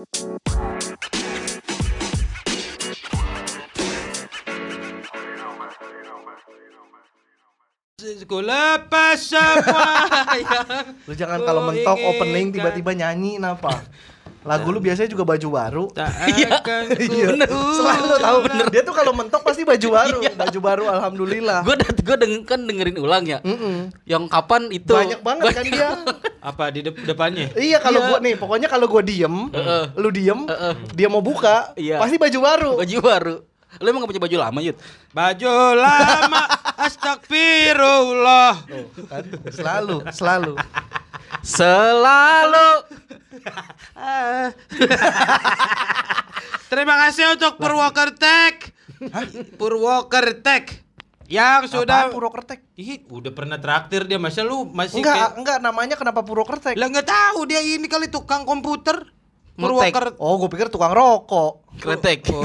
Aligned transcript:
Lepas 0.00 0.16
semua 9.28 9.92
yang 10.40 10.96
Lu 11.04 11.12
jangan 11.12 11.44
kalau 11.44 11.68
mentok 11.68 12.00
opening 12.00 12.48
tiba-tiba 12.48 12.96
nyanyi 12.96 13.36
kenapa? 13.36 13.76
Lagu 14.40 14.68
lu 14.68 14.80
biasanya 14.80 15.06
juga 15.06 15.22
baju 15.22 15.48
baru. 15.50 15.84
Tak 15.92 16.08
akan 16.08 16.82
ku 16.96 17.12
Iya. 17.12 17.26
Selalu 17.46 18.06
tahu 18.16 18.38
Dia 18.68 18.82
tuh 18.82 18.94
kalau 18.94 19.12
mentok 19.12 19.42
pasti 19.42 19.62
baju 19.62 19.88
baru, 19.96 20.18
baju 20.32 20.58
baru 20.58 20.84
alhamdulillah. 20.88 21.60
Gue 21.60 21.76
gue 21.76 22.16
deng 22.16 22.34
kan 22.42 22.60
dengerin 22.60 22.96
ulang 22.96 23.24
ya. 23.24 23.38
Mm-mm. 23.40 23.92
Yang 24.04 24.32
kapan 24.32 24.62
itu 24.70 24.90
Banyak 24.90 25.20
banget 25.20 25.44
kan 25.52 25.64
dia. 25.64 25.88
Apa 26.50 26.72
di 26.72 26.80
dep- 26.80 27.04
depannya? 27.04 27.52
Iya 27.52 27.76
kalau 27.78 28.00
gua 28.02 28.16
nih, 28.16 28.32
pokoknya 28.32 28.64
kalau 28.64 28.88
gua 28.88 29.04
diem, 29.04 29.52
lu 29.92 30.08
diem, 30.08 30.48
dia 30.90 31.04
mau 31.06 31.20
buka, 31.20 31.76
Iya. 31.76 32.00
pasti 32.00 32.16
baju 32.16 32.38
baru. 32.40 32.70
baju 32.80 32.96
baru. 32.98 33.36
Lu 33.76 33.86
emang 33.86 34.02
gak 34.02 34.10
punya 34.10 34.24
baju 34.24 34.36
lama, 34.40 34.58
Yud? 34.58 34.76
Baju 35.12 35.52
lama 35.76 36.42
Astagfirullah 36.74 38.54
Tuh, 38.66 39.04
kan? 39.06 39.22
Selalu, 39.46 39.96
selalu. 40.10 40.52
Selalu 41.40 42.70
Terima 46.66 46.94
kasih 47.06 47.34
untuk 47.34 47.58
Purwokertek 47.58 48.74
Purwokertek 49.54 50.64
Yang 51.26 51.70
sudah 51.72 52.10
Apaan 52.10 52.14
Purwokertek? 52.14 52.58
Ih, 52.74 53.06
udah 53.06 53.30
pernah 53.30 53.58
traktir 53.58 54.04
dia 54.04 54.18
Masa 54.18 54.42
lu 54.42 54.66
masih 54.66 54.98
Enggak, 54.98 55.14
kayak 55.14 55.30
enggak 55.38 55.58
namanya 55.62 55.94
kenapa 55.94 56.20
Purwokertek? 56.22 56.74
Lah 56.74 56.90
nggak 56.90 57.06
tahu 57.06 57.46
dia 57.46 57.62
ini 57.62 57.86
kali 57.86 58.10
tukang 58.10 58.42
komputer 58.42 59.06
Ngetek. 59.54 59.92
Purwokertek 59.92 60.14
Oh, 60.16 60.40
gue 60.40 60.48
pikir 60.48 60.66
tukang 60.68 60.90
rokok. 60.90 61.68
kretek. 61.80 62.24
Oh, 62.32 62.44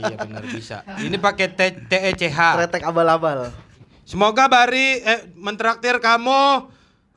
iya 0.00 0.16
benar 0.16 0.44
bisa. 0.44 0.80
Ini 0.96 1.16
pakai 1.16 1.52
T- 1.52 1.84
TECH. 1.84 2.32
Kretek 2.32 2.82
abal-abal. 2.82 3.52
Semoga 4.04 4.48
Bari 4.48 5.00
eh, 5.00 5.20
mentraktir 5.36 6.00
kamu. 6.00 6.64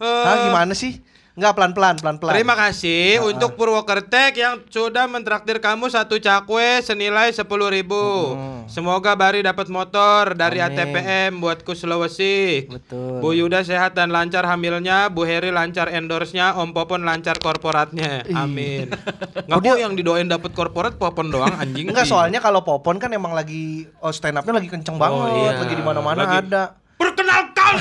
Eh, 0.03 0.25
Hah, 0.27 0.35
gimana 0.51 0.75
sih? 0.75 0.99
Enggak 1.33 1.57
pelan-pelan, 1.57 1.97
pelan-pelan. 1.97 2.33
Terima 2.37 2.53
kasih 2.53 3.17
untuk 3.25 3.57
Purwokertek 3.57 4.37
yang 4.37 4.61
sudah 4.69 5.09
mentraktir 5.09 5.57
kamu 5.57 5.89
satu 5.89 6.21
cakwe 6.21 6.85
senilai 6.85 7.33
sepuluh 7.33 7.73
ribu. 7.73 8.37
Semoga 8.69 9.17
Bari 9.17 9.41
dapat 9.41 9.65
motor 9.73 10.37
dari 10.37 10.61
Amin. 10.61 10.77
ATPM 10.77 11.41
buatku 11.41 11.73
Sulawesi. 11.73 12.69
Betul. 12.69 13.17
Bu 13.17 13.33
Yuda 13.33 13.65
sehat 13.65 13.97
dan 13.97 14.13
lancar 14.13 14.45
hamilnya, 14.45 15.09
Bu 15.09 15.25
Heri 15.25 15.49
lancar 15.49 15.89
endorse-nya, 15.89 16.53
Om 16.53 16.69
Popon 16.69 17.01
lancar 17.01 17.41
korporatnya. 17.41 18.29
Amin. 18.37 18.93
Nggak 19.49 19.57
mau 19.65 19.73
yang 19.73 19.97
didoain 19.97 20.29
dapat 20.29 20.53
korporat 20.53 21.01
Popon 21.01 21.33
doang 21.33 21.57
anjing. 21.57 21.89
Enggak, 21.89 22.05
soalnya 22.05 22.45
kalau 22.45 22.61
Popon 22.61 23.01
kan 23.01 23.09
emang 23.09 23.33
lagi 23.33 23.89
oh, 24.05 24.13
stand 24.13 24.37
up-nya 24.37 24.61
lagi 24.61 24.69
kenceng 24.69 25.01
banget, 25.01 25.33
iya. 25.33 25.65
lagi 25.65 25.73
di 25.73 25.81
mana-mana 25.81 26.29
ada. 26.29 26.82
Perkenalkan 26.93 27.73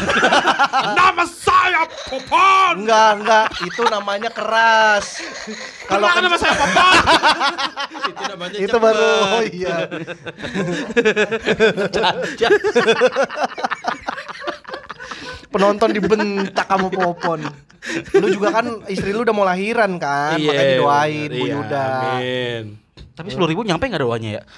nama 0.99 1.25
saya 1.29 1.85
Popon. 2.09 2.83
Enggak, 2.83 3.11
enggak, 3.23 3.47
itu 3.63 3.83
namanya 3.87 4.31
keras. 4.33 5.21
Kalau 5.87 6.09
Perkenalkan 6.09 6.23
nama 6.27 6.39
saya 6.41 6.55
Popon. 6.59 6.95
itu 8.11 8.23
namanya 8.27 8.57
itu 8.59 8.67
cepet. 8.73 8.83
baru 8.83 9.11
oh 9.23 9.43
iya. 9.47 9.77
Penonton 15.53 15.91
dibentak 15.93 16.67
kamu 16.67 16.89
Popon. 16.89 17.41
Lu 18.17 18.27
juga 18.31 18.49
kan 18.55 18.67
istri 18.89 19.13
lu 19.13 19.27
udah 19.27 19.35
mau 19.35 19.45
lahiran 19.45 19.99
kan, 19.99 20.39
Iya, 20.39 20.49
makanya 20.49 20.71
didoain 20.79 21.29
Bu 21.29 21.45
iya, 21.45 21.55
Yuda. 21.59 21.87
Amin. 22.17 22.65
Tapi 23.13 23.29
sepuluh 23.29 23.49
ribu 23.53 23.61
nyampe 23.63 23.85
gak 23.87 24.01
doanya 24.01 24.41
ya? 24.41 24.43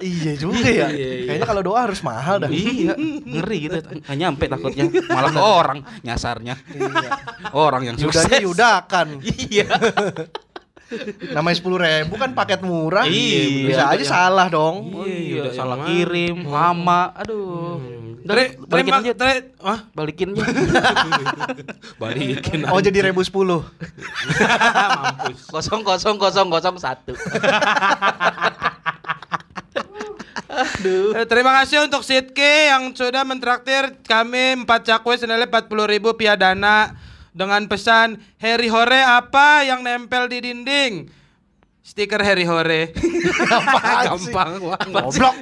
Iya 0.00 0.32
juga 0.32 0.64
ya. 0.64 0.88
Iya, 0.88 0.96
iya. 0.96 1.24
Kayaknya 1.28 1.44
kalau 1.46 1.60
doa 1.62 1.84
harus 1.84 2.00
mahal 2.00 2.40
dah. 2.40 2.48
iya, 2.48 2.96
ngeri 2.96 3.68
gitu. 3.68 3.78
Gak 4.08 4.16
nyampe 4.16 4.48
takutnya. 4.48 4.88
Malah 5.12 5.28
ke 5.28 5.42
orang 5.44 5.78
nyasarnya. 6.00 6.56
Iya. 6.72 7.10
Orang 7.52 7.84
yang 7.84 7.96
Yudanya 8.00 8.24
sukses. 8.24 8.40
yudakan. 8.40 9.20
Iya. 9.52 9.68
Namanya 11.36 11.54
sepuluh 11.54 11.78
ribu 11.78 12.16
kan 12.16 12.32
paket 12.32 12.64
murah. 12.64 13.04
Iya, 13.04 13.68
Bisa 13.68 13.84
aja 13.92 14.00
ya. 14.02 14.08
salah 14.08 14.48
dong. 14.48 14.88
Oh 14.90 15.04
Iya, 15.04 15.20
iya, 15.20 15.36
yang 15.46 15.54
salah 15.54 15.78
kirim, 15.84 16.48
lama. 16.48 17.12
Aduh. 17.14 17.99
Tre, 18.20 18.44
balikin 18.60 18.92
terima, 18.92 19.00
aja. 19.00 19.12
tre, 19.16 19.32
ah, 19.60 19.80
Balikin 19.96 20.28
aja. 20.34 20.52
balikin. 21.96 22.60
Oh 22.68 22.76
jadi 22.78 23.08
ribu 23.08 23.24
sepuluh. 23.24 23.64
mampus. 23.64 25.48
kosong 25.54 25.80
kosong 25.80 26.16
kosong 26.16 26.48
kosong 26.48 26.76
satu. 26.76 27.12
Eh, 31.14 31.24
Terima 31.24 31.54
kasih 31.62 31.86
untuk 31.86 32.02
Sitke 32.02 32.68
yang 32.68 32.90
sudah 32.92 33.22
mentraktir 33.22 33.96
kami 34.02 34.58
4 34.60 34.66
cakwe 34.66 35.14
senilai 35.16 35.46
40 35.46 35.70
ribu 35.86 36.12
piadana 36.12 36.92
dengan 37.30 37.64
pesan 37.64 38.18
Harry 38.36 38.66
Hore 38.66 38.98
apa 38.98 39.62
yang 39.62 39.80
nempel 39.80 40.26
di 40.26 40.42
dinding? 40.42 41.19
Stiker 41.90 42.22
Harry 42.22 42.46
Hore. 42.46 42.94
Apaan 43.50 44.14
sih? 44.14 44.30
Gampang 44.30 44.62
banget. 44.62 44.86
Goblok. 44.94 45.34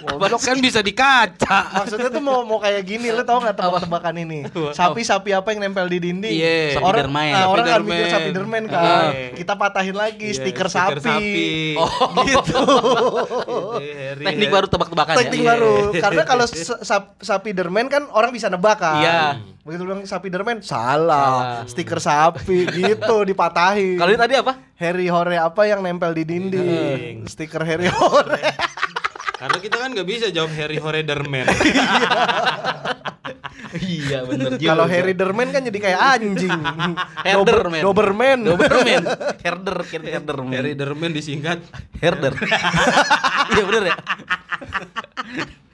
Goblok 0.00 0.42
kan 0.42 0.58
bisa 0.58 0.82
dikaca. 0.82 1.78
Maksudnya 1.78 2.10
tuh 2.10 2.18
mau 2.18 2.42
mau 2.42 2.58
kayak 2.58 2.82
gini, 2.82 3.08
lu 3.08 3.22
tau 3.22 3.38
gak 3.38 3.54
tebak-tebakan 3.54 4.18
ini? 4.18 4.38
Sapi-sapi 4.50 5.30
apa 5.30 5.54
yang 5.54 5.62
nempel 5.62 5.86
di 5.86 6.02
dinding? 6.02 6.34
Iya. 6.34 6.74
Sapi 6.74 6.82
Orang, 6.82 7.00
dermain. 7.06 7.32
nah, 7.32 7.46
orang 7.46 7.64
kan 7.64 7.72
Sapi 7.72 7.84
mikir 7.84 7.94
dermain. 7.94 8.10
sapi 8.12 8.30
dermen 8.32 8.62
kan. 8.66 8.82
Iya. 8.82 9.30
Kita 9.32 9.52
patahin 9.54 9.94
lagi 9.94 10.26
Iya, 10.26 10.36
stiker, 10.36 10.66
stiker 10.66 10.98
sapi. 10.98 11.46
Oh, 11.78 12.24
Gitu. 12.24 12.58
Harry 13.78 14.24
teknik 14.26 14.48
ya. 14.48 14.52
baru 14.52 14.66
tebak-tebakan 14.66 15.12
ya. 15.12 15.18
Teknik 15.20 15.40
baru. 15.44 15.74
Karena 16.04 16.22
kalau 16.24 16.44
sa- 16.44 16.82
sa- 16.82 17.14
sapi 17.16 17.54
dermen 17.54 17.86
kan 17.86 18.10
orang 18.10 18.34
bisa 18.34 18.50
nebak 18.50 18.74
kan. 18.76 18.98
Iya. 18.98 19.22
Begitu 19.62 19.82
bilang 19.84 20.02
sapi 20.02 20.28
dermen, 20.28 20.58
salah. 20.60 21.62
Stiker 21.62 22.02
sapi 22.02 22.66
gitu 22.66 23.22
dipatahin. 23.22 23.94
Kalau 23.96 24.10
ini 24.10 24.18
tadi 24.18 24.34
apa? 24.34 24.52
Harry 24.78 25.10
Hore 25.10 25.34
apa 25.42 25.66
yang 25.66 25.82
nempel 25.82 26.14
di 26.14 26.22
dinding? 26.22 27.26
Stiker 27.26 27.66
Harry 27.66 27.90
Hore. 27.90 28.38
Karena 29.38 29.58
kita 29.58 29.76
kan 29.78 29.90
nggak 29.90 30.06
bisa 30.06 30.26
jawab 30.30 30.54
Harry 30.54 30.78
Hore 30.78 31.02
Derman. 31.02 31.46
iya 33.78 34.26
bener 34.26 34.58
Kalau 34.58 34.86
Harry 34.86 35.14
Derman 35.18 35.50
kan 35.50 35.62
jadi 35.66 35.78
kayak 35.78 36.00
anjing. 36.18 36.50
Herderman. 37.26 37.82
Doberman. 37.82 38.38
Doberman. 38.42 39.02
Herder, 39.42 39.78
herder, 39.82 40.38
Harry 40.54 40.74
Derman 40.78 41.10
disingkat. 41.10 41.58
herder. 41.98 42.34
Iya 43.54 43.62
bener 43.66 43.82
ya. 43.94 43.96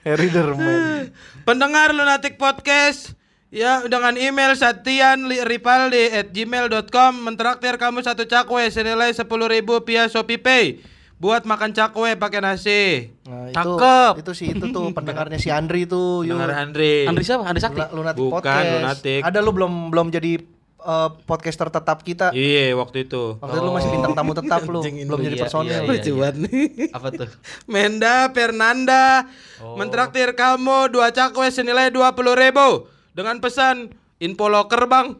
Harry 0.04 0.28
Derman. 0.32 1.12
Pendengar 1.44 1.92
Lunatic 1.92 2.36
Podcast 2.40 3.16
Ya 3.54 3.86
dengan 3.86 4.18
email 4.18 4.50
satian 4.52 5.14
ripaldi 5.30 6.10
at 6.10 6.28
gmail.com 6.28 7.12
Mentraktir 7.22 7.78
kamu 7.78 8.02
satu 8.02 8.26
cakwe 8.26 8.66
senilai 8.66 9.14
10 9.14 9.22
ribu 9.24 9.78
via 9.80 10.10
Shopee 10.10 10.36
Pay 10.36 10.82
Buat 11.14 11.46
makan 11.46 11.70
cakwe 11.70 12.18
pakai 12.18 12.42
nasi 12.42 13.14
Nah, 13.24 13.46
itu, 13.46 13.54
Cakep. 13.54 14.12
Itu 14.20 14.32
sih 14.34 14.46
itu 14.50 14.66
tuh 14.68 14.90
pendengarnya 14.90 15.38
si 15.38 15.48
Andri 15.48 15.86
tuh. 15.86 16.26
yuk. 16.26 16.34
Dengar 16.34 16.50
Andre 16.60 17.06
Andri 17.06 17.22
siapa? 17.22 17.46
Andri 17.46 17.62
Sakti. 17.62 17.78
Luna- 17.78 17.94
Lunatic 18.12 18.20
Bukan, 18.20 18.34
Podcast. 18.36 18.74
Lunatic. 18.74 19.20
Ada 19.22 19.38
lu 19.38 19.50
belum 19.54 19.72
belum 19.88 20.06
jadi 20.10 20.32
eh, 20.84 21.08
podcaster 21.24 21.70
tetap 21.70 22.02
kita. 22.02 22.34
Iya 22.34 22.74
waktu 22.74 23.08
itu 23.08 23.38
Waktu 23.38 23.54
itu 23.54 23.64
lu 23.64 23.72
masih 23.72 23.88
bintang 23.88 24.12
tamu 24.12 24.34
tetap 24.34 24.60
lu, 24.66 24.82
belum 24.82 25.20
jadi 25.22 25.30
iya, 25.32 25.40
personil. 25.40 25.70
iya, 25.70 25.78
iya. 25.78 25.88
Lucu 25.88 26.12
banget 26.18 26.36
nih 26.42 26.66
Apa 26.90 27.08
tuh? 27.14 27.28
Menda 27.72 28.16
Fernanda 28.28 29.04
Mentraktir 29.78 30.34
kamu 30.34 30.90
dua 30.90 31.08
cakwe 31.08 31.48
senilai 31.48 31.88
20 31.88 32.10
ribu 32.34 32.90
Dengan 33.14 33.38
pesan 33.38 33.88
Info 34.18 34.46
loker 34.46 34.84
bang 34.84 35.14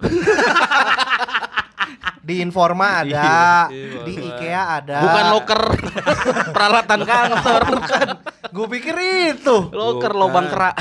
Di 2.25 2.41
Informa 2.41 3.05
ada, 3.05 3.69
Iya, 3.69 4.01
di. 4.01 4.13
IKEA 4.17 4.63
ada. 4.81 4.97
Bukan 4.97 5.25
loker 5.29 5.61
peralatan 6.57 7.01
kantor. 7.05 7.63
Bukan. 7.69 8.07
Gue 8.49 8.67
pikir 8.73 8.97
itu. 9.29 9.69
Loker 9.69 10.09
Bukan. 10.09 10.23
lubang 10.25 10.47
kerak. 10.49 10.73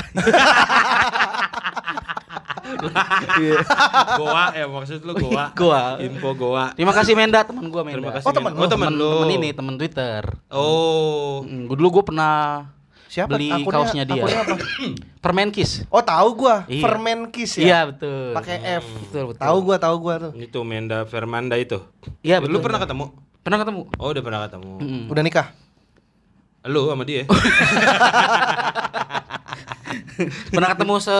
Goa 4.16 4.44
ya 4.52 4.64
maksud 4.64 5.04
lu 5.04 5.12
Goa 5.14 5.52
Goa. 5.52 6.00
Info 6.00 6.32
Goa 6.32 6.72
Terima 6.72 6.96
kasih 6.96 7.12
Menda 7.12 7.44
teman 7.44 7.68
gua 7.68 7.84
Menda. 7.84 8.00
Terima 8.00 8.12
kasih 8.16 8.24
Oh, 8.24 8.32
temen 8.32 8.50
Menda. 8.50 8.64
Oh 8.64 8.68
temen 8.68 8.90
lu 8.90 9.10
Temen 9.20 9.30
ini, 9.36 9.48
temen 9.52 9.74
Twitter. 9.76 10.22
Oh 10.48 11.44
Hmm, 11.44 11.68
gua 11.68 11.76
dulu 11.76 12.00
gua 12.00 12.04
pernah 12.08 12.34
Siapa? 13.14 13.30
beli 13.30 13.46
Akunnya- 13.46 13.70
kaosnya 13.70 14.02
dia. 14.02 14.18
akunnya 14.18 14.40
apa? 14.42 14.56
Permen 15.22 15.48
Kiss. 15.48 15.86
Oh, 15.86 16.02
tahu 16.02 16.34
gua. 16.36 16.66
Iya. 16.66 16.82
Ferment 16.82 17.30
Kiss 17.30 17.54
ya. 17.54 17.62
Iya, 17.62 17.78
betul. 17.88 18.34
Pakai 18.34 18.58
F. 18.76 18.86
Betul, 19.06 19.22
betul. 19.30 19.40
Tahu 19.40 19.56
gua, 19.62 19.76
tahu 19.78 19.96
gua 19.96 20.14
tuh. 20.18 20.32
Itu 20.34 20.58
Menda 20.62 21.06
Fernanda 21.06 21.54
itu 21.54 21.78
Iya, 22.20 22.42
Lu 22.42 22.50
betul. 22.50 22.66
pernah 22.66 22.82
ketemu? 22.82 23.04
Pernah 23.40 23.58
ketemu? 23.60 23.80
Oh 23.94 24.08
udah 24.08 24.18
pernah 24.20 24.40
ketemu 24.42 24.70
Mm-mm. 24.80 25.02
Udah 25.06 25.22
nikah? 25.22 25.46
Lu 26.64 26.88
sama 26.88 27.04
dia 27.04 27.28
Pernah 30.50 30.68
ketemu 30.72 30.94
se 30.98 31.16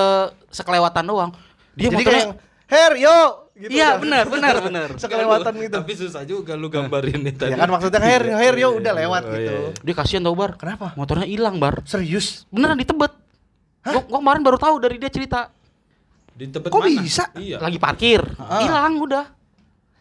sekelewatan 0.50 1.05
doang. 1.05 1.31
Dia 1.75 1.91
Jadi 1.91 1.96
motornya 1.96 2.25
kayak 2.25 2.29
Her, 2.64 2.93
yo, 2.96 3.44
gitu. 3.56 3.70
Iya 3.70 3.88
udah. 3.88 4.02
benar 4.02 4.24
benar 4.26 4.54
benar. 4.66 4.88
Sekelewatan 4.96 5.52
gitu. 5.56 5.74
Tapi 5.78 5.92
susah 5.94 6.22
juga 6.22 6.52
lu 6.54 6.66
gambarin 6.66 7.22
nih 7.22 7.34
tadi. 7.34 7.50
Ya 7.50 7.56
kan 7.56 7.70
maksudnya 7.70 8.00
air, 8.00 8.22
air 8.28 8.54
yo 8.56 8.74
udah 8.74 8.92
lewat 8.92 9.22
Oh, 9.22 9.32
gitu. 9.32 9.54
iya. 9.54 9.70
Dia 9.80 9.94
kasihan 9.94 10.22
tau 10.22 10.34
bar. 10.34 10.54
Kenapa? 10.54 10.92
Motornya 10.94 11.24
hilang 11.24 11.56
bar. 11.56 11.82
Serius? 11.82 12.44
Beneran 12.48 12.74
di 12.74 12.82
Tebet. 12.82 13.12
Gua, 13.84 14.00
gua 14.02 14.18
kemarin 14.18 14.42
baru 14.42 14.56
tahu 14.56 14.74
dari 14.78 14.96
dia 14.96 15.08
cerita. 15.08 15.52
Di 16.34 16.50
tempat 16.50 16.66
Kok 16.66 16.80
mana? 16.80 16.98
bisa? 16.98 17.24
Iya. 17.34 17.62
Lagi 17.62 17.78
parkir, 17.78 18.20
Ah. 18.36 18.58
hilang 18.60 18.98
udah. 18.98 19.24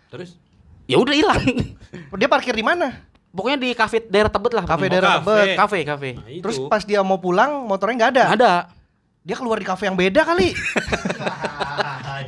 Terus 0.09 0.33
Ya 0.83 0.99
udah 0.99 1.13
hilang. 1.13 1.39
Dia 2.19 2.27
parkir 2.27 2.51
di 2.51 2.59
mana? 2.59 3.05
Pokoknya 3.29 3.55
di 3.55 3.71
kafe 3.71 4.03
daerah 4.03 4.27
Tebet 4.27 4.51
lah. 4.51 4.63
Kafe 4.63 4.85
daerah 4.87 5.17
kafe. 5.17 5.23
Tebet. 5.23 5.55
Kafe 5.55 5.79
kafe. 5.83 6.09
nah 6.17 6.27
itu. 6.27 6.43
Terus 6.43 6.57
pas 6.65 6.81
dia 6.81 6.99
mau 7.01 7.17
pulang 7.17 7.63
motornya 7.63 7.95
nggak 7.97 8.11
ada. 8.11 8.23
Nggak 8.25 8.37
ada. 8.37 8.53
Dia 9.23 9.35
keluar 9.37 9.55
di 9.55 9.63
kafe 9.63 9.87
yang 9.87 9.95
beda 9.95 10.21
kali. 10.23 10.51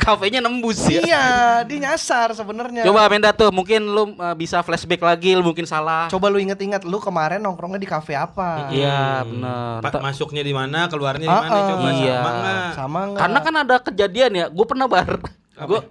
Kafenya 0.05 0.37
nembus 0.37 0.85
ya. 0.85 1.01
iya, 1.01 1.25
dia 1.63 1.77
nyasar 1.81 2.29
sebenarnya. 2.31 2.85
Coba 2.85 3.09
Menda 3.09 3.33
tuh, 3.33 3.49
mungkin 3.49 3.81
lu 3.83 4.13
uh, 4.13 4.31
bisa 4.31 4.61
flashback 4.61 5.01
lagi, 5.01 5.33
lu 5.33 5.41
mungkin 5.41 5.65
salah. 5.65 6.05
Coba 6.07 6.29
lu 6.29 6.37
inget-inget 6.37 6.85
lu 6.85 7.01
kemarin 7.01 7.41
nongkrongnya 7.41 7.81
di 7.81 7.89
kafe 7.89 8.13
apa? 8.13 8.69
Iya, 8.69 9.25
bener. 9.25 9.81
Pa- 9.81 9.89
Ta- 9.89 10.05
masuknya 10.05 10.39
di 10.39 10.53
mana, 10.53 10.85
keluarnya 10.85 11.25
di 11.25 11.27
Ah, 11.27 11.41
mana 11.41 11.49
ah. 11.51 11.65
coba 11.67 11.87
Iya. 11.89 12.15
sama 12.15 12.29
nggak? 12.31 12.69
Sama 12.71 12.99
nggak? 13.03 13.19
Karena 13.19 13.39
kan 13.41 13.53
ada 13.57 13.75
kejadian 13.81 14.31
ya, 14.31 14.45
gue 14.45 14.65
pernah 14.65 14.85
bar. 14.85 15.09
Gue 15.57 15.81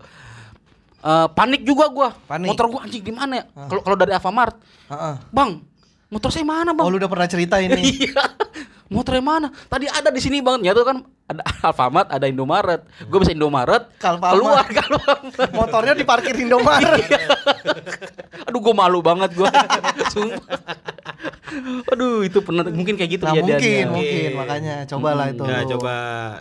uh, 1.02 1.26
panik 1.28 1.62
juga 1.62 1.84
gue. 1.88 2.08
Panik. 2.24 2.48
Motor 2.48 2.66
gue 2.70 2.80
anjing 2.80 3.02
di 3.02 3.12
mana 3.12 3.32
ya? 3.34 3.44
Kalau 3.66 3.82
kalau 3.82 3.96
dari 3.96 4.12
Alfamart, 4.12 4.54
Heeh. 4.88 5.14
bang, 5.28 5.50
motor 6.06 6.30
saya 6.30 6.46
mana 6.46 6.70
bang? 6.70 6.84
Oh, 6.86 6.90
lu 6.90 6.96
udah 6.96 7.10
pernah 7.10 7.26
cerita 7.26 7.58
ini. 7.58 7.82
Iya. 7.98 8.22
Motornya 8.86 9.24
mana? 9.24 9.48
Tadi 9.66 9.88
ada 9.88 10.12
di 10.12 10.20
sini 10.20 10.38
bang. 10.38 10.60
Ya 10.60 10.72
tuh 10.72 10.84
kan 10.84 11.00
ada 11.24 11.40
Alfamart, 11.66 12.12
ada 12.12 12.26
Indomaret. 12.28 12.84
Gue 13.08 13.18
bisa 13.18 13.32
Indomaret, 13.32 13.88
Kalfamart. 13.96 14.34
keluar 14.36 14.64
Kalfamart. 14.68 15.20
Motornya 15.50 15.94
diparkir 15.96 16.36
Indomaret. 16.36 17.00
Aduh, 18.46 18.60
gue 18.60 18.74
malu 18.76 19.00
banget 19.00 19.32
gue. 19.32 19.48
Sumpah. 20.12 20.60
Aduh, 21.88 22.26
itu 22.26 22.44
pernah 22.44 22.66
mungkin 22.66 22.98
kayak 22.98 23.10
gitu 23.14 23.24
Nah, 23.24 23.34
mungkin, 23.34 23.56
kejadiannya. 23.56 23.88
mungkin 23.88 24.30
makanya 24.36 24.74
cobalah 24.84 25.26
itu. 25.30 25.42
Nah, 25.46 25.60
coba 25.64 25.94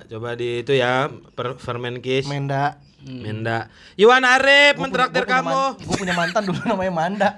coba 0.04 0.28
di 0.36 0.50
itu 0.66 0.74
ya, 0.75 1.07
per, 1.31 1.56
Fermen 1.57 2.04
Kiss. 2.04 2.28
Menda. 2.28 2.75
Menda. 3.04 3.68
Iwan 3.96 4.24
Arif 4.24 4.75
mentraktir 4.75 5.24
kamu. 5.24 5.80
Gue 5.80 5.96
punya 5.96 6.16
mantan 6.16 6.44
dulu 6.44 6.60
namanya 6.66 6.92
Manda. 6.92 7.30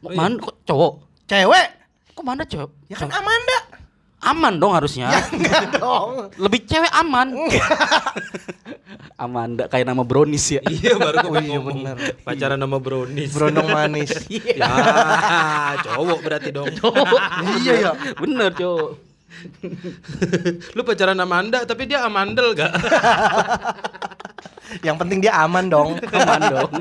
Mana 0.00 0.38
kok 0.38 0.58
cowok? 0.64 0.92
Cewek? 1.28 1.66
Kok 2.14 2.24
mana 2.24 2.42
cowok? 2.42 2.70
Ya 2.88 2.96
kan 2.98 3.10
Amanda. 3.12 3.58
Aman 4.20 4.60
dong 4.60 4.76
harusnya. 4.76 5.08
Ya 5.08 5.20
enggak 5.32 5.80
dong. 5.80 6.28
Lebih 6.36 6.60
cewek 6.68 6.92
aman. 6.92 7.28
Amanda 9.20 9.68
kayak 9.68 9.84
nama 9.84 10.00
brownies 10.00 10.48
ya. 10.48 10.64
Iya, 10.64 10.96
baru 10.96 11.16
gue 11.20 11.28
Oh, 11.28 11.36
iya, 11.36 11.60
ngomong. 11.60 11.76
bener. 11.84 11.96
Pacaran 12.24 12.56
sama 12.56 12.80
Brownies. 12.80 13.30
Berondong 13.36 13.68
manis. 13.68 14.10
ya, 14.56 14.72
cowok 15.84 16.18
berarti 16.24 16.48
dong. 16.48 16.72
iya 17.60 17.72
ya. 17.84 17.92
Bener 18.16 18.56
cowok. 18.56 18.90
Lu 20.72 20.80
pacaran 20.84 21.20
sama 21.20 21.36
Anda, 21.36 21.68
tapi 21.68 21.84
dia 21.84 22.00
amandel 22.00 22.56
gak? 22.56 22.72
Yang 24.80 24.96
penting 24.96 25.18
dia 25.20 25.36
aman 25.36 25.68
dong. 25.68 26.00
Aman 26.00 26.40
dong. 26.48 26.72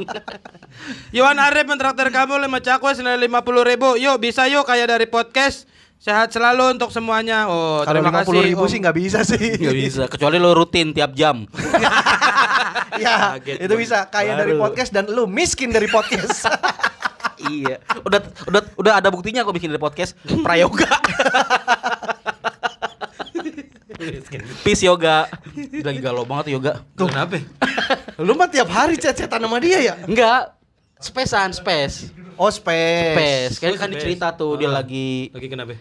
Iwan 1.11 1.43
Arif 1.43 1.67
mentraktir 1.67 2.07
kamu 2.07 2.39
5 2.39 2.67
cakwe 2.67 2.91
senilai 2.95 3.19
50 3.19 3.67
ribu. 3.67 3.99
Yuk 3.99 4.15
bisa 4.15 4.47
yuk 4.47 4.63
kayak 4.63 4.87
dari 4.87 5.11
podcast. 5.11 5.67
Sehat 5.99 6.31
selalu 6.31 6.79
untuk 6.79 6.89
semuanya. 6.89 7.45
Oh, 7.45 7.83
Kalau 7.83 7.99
terima 7.99 8.11
kasih. 8.15 8.25
puluh 8.25 8.41
ribu 8.41 8.63
Om. 8.63 8.71
sih 8.71 8.77
nggak 8.79 8.95
bisa 8.97 9.19
sih. 9.21 9.51
Gak 9.61 9.75
bisa 9.77 10.03
kecuali 10.07 10.39
lo 10.39 10.51
rutin 10.53 10.95
tiap 10.95 11.11
jam. 11.11 11.43
ya, 12.97 13.35
Kaget 13.35 13.55
itu 13.61 13.67
gua. 13.69 13.79
bisa 13.79 13.97
kaya 14.07 14.33
dari 14.33 14.55
Baru. 14.55 14.63
podcast 14.65 14.91
dan 14.91 15.05
lu 15.07 15.27
miskin 15.27 15.69
dari 15.69 15.85
podcast. 15.85 16.47
iya. 17.51 17.83
Udah 18.01 18.19
udah 18.47 18.61
udah 18.75 18.93
ada 18.95 19.11
buktinya 19.11 19.43
kok 19.43 19.51
bikin 19.51 19.69
dari 19.69 19.81
podcast 19.81 20.15
prayoga. 20.39 20.87
Peace 24.61 24.79
yoga. 24.81 25.27
Lagi 25.75 25.99
galau 25.99 26.23
banget 26.23 26.55
yoga. 26.55 26.79
Kenapa? 26.95 27.43
lu 28.17 28.35
mah 28.35 28.47
tiap 28.47 28.67
hari 28.69 28.95
chat-chatan 28.95 29.39
sama 29.41 29.59
dia 29.59 29.79
ya? 29.81 29.93
Enggak. 30.01 30.55
Spacean, 30.95 31.51
space. 31.51 32.11
Oh, 32.35 32.47
space. 32.47 33.15
Space. 33.15 33.55
Kan 33.57 33.67
Oh, 33.69 33.75
kan 33.77 33.87
space. 33.87 33.99
dicerita 33.99 34.27
tuh 34.31 34.55
dia 34.55 34.67
Ah. 34.67 34.79
lagi 34.79 35.27
Lagi 35.31 35.47
kenapa? 35.47 35.75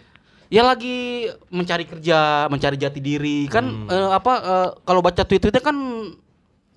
Ya 0.49 0.61
lagi 0.61 1.29
mencari 1.47 1.85
kerja, 1.85 2.17
mencari 2.47 2.75
jati 2.75 2.99
diri. 2.99 3.45
Kan 3.45 3.85
Hmm. 3.85 3.87
eh, 3.87 4.09
apa 4.11 4.33
eh, 4.35 4.69
kalau 4.81 4.99
baca 4.99 5.21
tweet-tweetnya 5.21 5.61
kan 5.61 5.77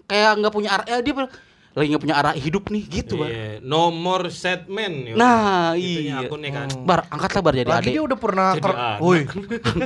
kayak 0.04 0.32
nggak 0.38 0.52
punya 0.52 0.70
arah 0.70 0.86
eh, 0.86 1.00
dia 1.00 1.14
lagi 1.72 1.88
nggak 1.88 2.04
punya 2.04 2.16
arah 2.20 2.36
hidup 2.36 2.68
nih 2.68 2.84
gitu, 2.84 3.16
Bar. 3.16 3.32
Iya, 3.32 3.64
no 3.64 3.88
more 3.88 4.28
sad 4.28 4.68
man. 4.68 4.92
yuk. 5.08 5.16
Nah, 5.16 5.72
iya. 5.72 6.20
akunnya 6.20 6.52
kan. 6.52 6.68
Bar, 6.84 7.08
angkatlah 7.08 7.40
Bar 7.40 7.54
jadi 7.56 7.64
Lagi 7.64 7.80
adik. 7.80 7.92
dia 7.96 8.02
udah 8.04 8.18
pernah 8.20 8.48
ker-. 8.54 8.78
Woi. 9.00 9.20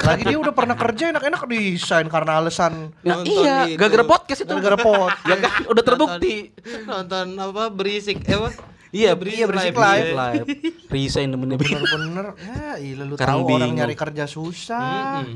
Lagi 0.02 0.22
dia 0.26 0.34
udah 0.34 0.50
pernah 0.50 0.74
kerja 0.74 1.14
enak-enak 1.14 1.42
desain 1.46 2.10
karena 2.10 2.42
alasan 2.42 2.90
Nah, 3.06 3.22
Nonton 3.22 3.38
iya, 3.38 3.70
gara-gara 3.78 4.02
podcast 4.02 4.42
itu. 4.42 4.50
gara-gara 4.50 4.74
pot. 4.76 5.14
ya 5.24 5.38
kan 5.38 5.52
udah 5.64 5.82
terbukti. 5.86 6.34
Nonton 6.82 7.26
apa 7.38 7.62
berisik 7.70 8.18
eh 8.20 8.34
apa? 8.34 8.50
Iya, 8.94 9.18
Iya, 9.18 9.44
berisik 9.48 9.74
live. 9.74 10.08
live. 10.14 10.44
Resign 10.86 11.28
temen-temen. 11.34 11.58
Bener-bener 11.58 12.26
ya 12.38 12.70
iya 12.78 13.02
lu 13.02 13.14
tahu 13.18 13.40
orang 13.50 13.74
nyari 13.74 13.96
kerja 13.98 14.24
susah. 14.30 15.26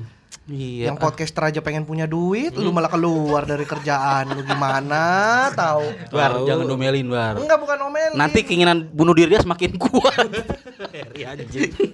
Iya. 0.51 0.91
Yang 0.91 0.97
podcaster 0.99 1.43
aja 1.47 1.61
pengen 1.63 1.87
punya 1.87 2.11
duit, 2.11 2.51
lu 2.59 2.75
malah 2.75 2.91
keluar 2.91 3.47
dari 3.47 3.63
kerjaan. 3.63 4.35
Lu 4.35 4.43
gimana? 4.43 5.03
Tahu. 5.55 6.11
Tahu. 6.11 6.47
jangan 6.47 6.65
domelin, 6.67 7.07
Bar. 7.07 7.39
Enggak 7.39 7.59
bukan 7.63 7.79
omelin. 7.87 8.19
Nanti 8.19 8.43
keinginan 8.43 8.83
bunuh 8.91 9.15
diri 9.15 9.31
dia 9.31 9.43
semakin 9.43 9.79
kuat. 9.79 10.27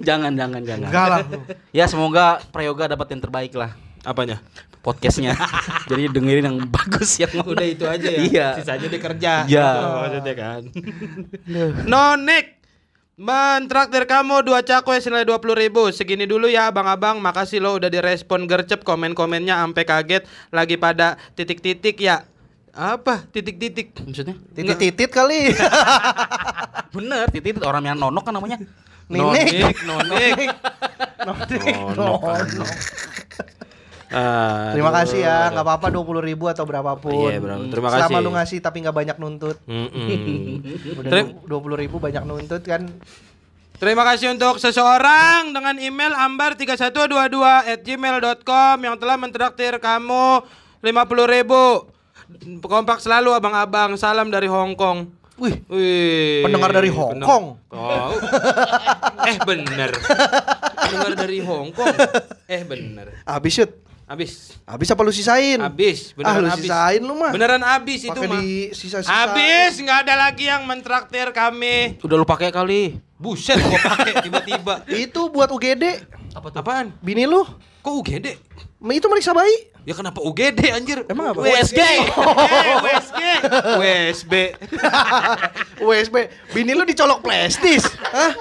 Jangan, 0.06 0.32
jangan, 0.38 0.62
jangan. 0.62 0.88
enggak 0.88 1.06
lah. 1.10 1.20
Ya 1.74 1.84
semoga 1.90 2.38
Prayoga 2.54 2.86
dapat 2.96 3.12
yang 3.12 3.20
terbaik 3.20 3.52
lah 3.58 3.74
Apanya? 4.06 4.38
podcastnya. 4.86 5.34
Jadi 5.90 6.06
dengerin 6.14 6.46
yang 6.46 6.58
bagus 6.70 7.18
yang 7.18 7.42
Udah 7.42 7.66
itu 7.66 7.82
aja 7.90 8.06
ya. 8.06 8.20
Iya. 8.22 8.48
Sisanya 8.62 8.86
dikerja. 8.86 9.32
Iya. 9.50 9.66
Gitu 9.66 9.86
maksudnya 9.90 10.34
kan. 10.38 10.62
Nonik 11.90 12.46
Mentraktir 13.16 14.04
kamu 14.04 14.44
dua 14.44 14.60
cakwe 14.60 15.00
senilai 15.00 15.24
20 15.24 15.56
ribu 15.56 15.88
Segini 15.88 16.28
dulu 16.28 16.52
ya 16.52 16.68
abang-abang 16.68 17.16
Makasih 17.16 17.64
lo 17.64 17.80
udah 17.80 17.88
direspon 17.88 18.44
gercep 18.44 18.84
Komen-komennya 18.84 19.56
sampai 19.56 19.88
kaget 19.88 20.28
Lagi 20.52 20.76
pada 20.76 21.16
titik-titik 21.32 21.96
ya 21.96 22.28
Apa? 22.76 23.24
Titik-titik 23.32 23.96
Maksudnya? 24.04 24.36
Titit-titit 24.52 25.08
kali. 25.08 25.48
Bener, 26.94 27.24
titit 27.32 27.56
orang 27.64 27.88
yang 27.88 27.96
nonok 27.96 28.20
kan 28.20 28.36
namanya. 28.36 28.60
Ninik. 29.08 29.80
Nonik 29.80 29.80
Nonik. 29.88 30.52
Nonok. 31.24 31.96
Nonok. 31.96 32.20
Terima 34.72 34.90
kasih 34.90 35.18
ya, 35.20 35.50
nggak 35.50 35.62
apa-apa 35.62 35.86
20 35.88 36.20
ribu 36.22 36.44
atau 36.46 36.64
berapapun. 36.64 37.28
Iya, 37.28 37.38
bro. 37.38 37.56
Terima 37.68 37.88
Selama 37.88 38.08
kasih. 38.08 38.22
lu 38.22 38.30
ngasih 38.32 38.58
tapi 38.60 38.76
nggak 38.80 38.96
banyak 38.96 39.16
nuntut. 39.16 39.56
Udah 40.98 41.10
Terima- 41.10 41.32
dua 41.42 41.60
puluh 41.60 41.76
ribu 41.76 41.96
banyak 41.96 42.22
nuntut 42.22 42.62
kan. 42.62 42.88
Terima 43.76 44.02
kasih 44.02 44.32
untuk 44.32 44.56
seseorang 44.56 45.52
dengan 45.52 45.76
email 45.76 46.16
ambar3122 46.16 47.36
at 47.44 47.80
gmail.com 47.80 48.76
yang 48.80 48.96
telah 48.96 49.16
mentraktir 49.16 49.76
kamu 49.76 50.40
50 50.80 50.88
ribu. 51.28 51.84
Kompak 52.58 52.98
selalu 52.98 53.30
abang-abang. 53.30 53.94
Salam 53.94 54.28
dari 54.28 54.48
Hong 54.48 54.72
Kong. 54.72 55.12
Wih, 55.36 55.60
Wih. 55.68 56.40
Pendengar 56.42 56.72
dari 56.72 56.88
Hong 56.88 57.20
Pendeng- 57.20 57.28
Kong. 57.28 57.44
Oh. 57.68 58.16
eh 59.28 59.36
bener. 59.44 59.92
Pendengar 60.80 61.12
dari 61.14 61.38
Hong 61.40 61.68
Kong. 61.70 61.92
Eh 62.48 62.64
bener. 62.64 63.20
habis 63.22 63.52
shoot. 63.52 63.68
Abis. 64.06 64.54
Habis 64.62 64.88
apa 64.94 65.02
lu 65.02 65.10
sisain? 65.10 65.58
Abis. 65.58 66.14
ah, 66.14 66.38
Beneran 66.38 66.38
lu 66.38 66.50
abis. 66.54 66.62
sisain 66.62 67.02
lu 67.02 67.14
mah. 67.18 67.32
Beneran 67.34 67.58
abis 67.58 68.06
itu 68.06 68.14
Pakai 68.14 68.30
mah. 68.30 68.38
di 68.38 68.70
sisa-sisa. 68.70 69.10
Abis 69.10 69.82
nggak 69.82 69.98
ada 70.06 70.14
lagi 70.14 70.46
yang 70.46 70.62
mentraktir 70.62 71.34
kami. 71.34 71.98
Udah 71.98 72.14
lu 72.14 72.22
pakai 72.22 72.54
kali. 72.54 73.02
Buset 73.18 73.58
gua 73.58 73.80
pakai 73.82 74.22
tiba-tiba. 74.22 74.86
Itu 75.08 75.26
buat 75.26 75.50
UGD. 75.50 76.06
Apa 76.36 76.52
tuh? 76.52 76.60
Apaan? 76.62 76.94
Bini 77.02 77.26
lu? 77.26 77.42
Kok 77.82 77.94
UGD? 77.98 78.26
Itu 78.92 79.06
meriksa 79.10 79.34
bayi. 79.34 79.72
Ya 79.82 79.94
kenapa 79.96 80.22
UGD 80.22 80.60
anjir? 80.70 81.02
Emang 81.08 81.32
apa? 81.32 81.42
WSG. 81.42 81.80
Eh, 81.80 82.06
WSG. 82.86 83.20
WSB. 83.78 84.32
USB. 85.80 86.14
Bini 86.54 86.74
lu 86.74 86.86
dicolok 86.86 87.22
plastis. 87.22 87.86
Hah? 88.06 88.34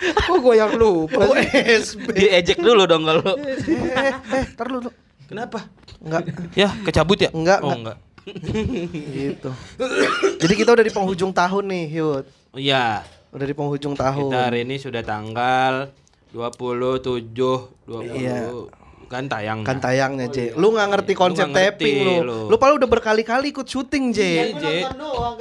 Kok 0.00 0.38
gue 0.38 0.54
yang 0.54 0.72
lupa 0.74 1.22
USB. 1.26 2.08
Diejek 2.10 2.56
dulu 2.56 2.84
dong 2.84 3.04
kalau. 3.04 3.36
eh, 3.36 4.12
eh, 4.32 4.44
tar 4.50 4.66
lu. 4.66 4.80
Kenapa? 5.24 5.68
Enggak. 6.00 6.32
Ya, 6.52 6.72
kecabut 6.80 7.16
ya? 7.16 7.30
Enggak, 7.30 7.60
Oh, 7.60 7.70
enggak. 7.70 7.98
gitu. 9.10 9.50
Jadi 10.38 10.54
kita 10.54 10.72
udah 10.72 10.82
di 10.82 10.90
penghujung 10.90 11.30
tahun 11.30 11.64
nih, 11.66 11.84
Yud. 11.94 12.24
Iya. 12.52 13.04
Udah 13.30 13.46
di 13.46 13.54
penghujung 13.54 13.94
tahun. 13.94 14.26
Kita 14.26 14.38
hari 14.42 14.64
ini 14.64 14.76
sudah 14.76 15.00
tanggal 15.00 15.92
27 16.30 17.30
20 17.84 18.16
Iya. 18.16 18.50
kan 19.06 19.26
tayang. 19.26 19.60
Kan 19.62 19.78
tayangnya, 19.78 20.26
J. 20.26 20.54
Lu 20.54 20.70
nggak 20.70 20.88
ngerti 20.88 21.12
Iya, 21.12 21.20
konsep 21.20 21.46
lu 21.46 21.52
ngerti, 21.52 21.66
tapping 21.74 21.96
lu. 22.00 22.14
lu. 22.22 22.38
Lu 22.46 22.56
padahal 22.56 22.78
udah 22.78 22.88
berkali-kali 22.88 23.50
ikut 23.50 23.66
syuting, 23.66 24.10
J. 24.10 24.20
Iya, 24.22 24.44
J. 24.54 24.66
doang. 24.94 25.36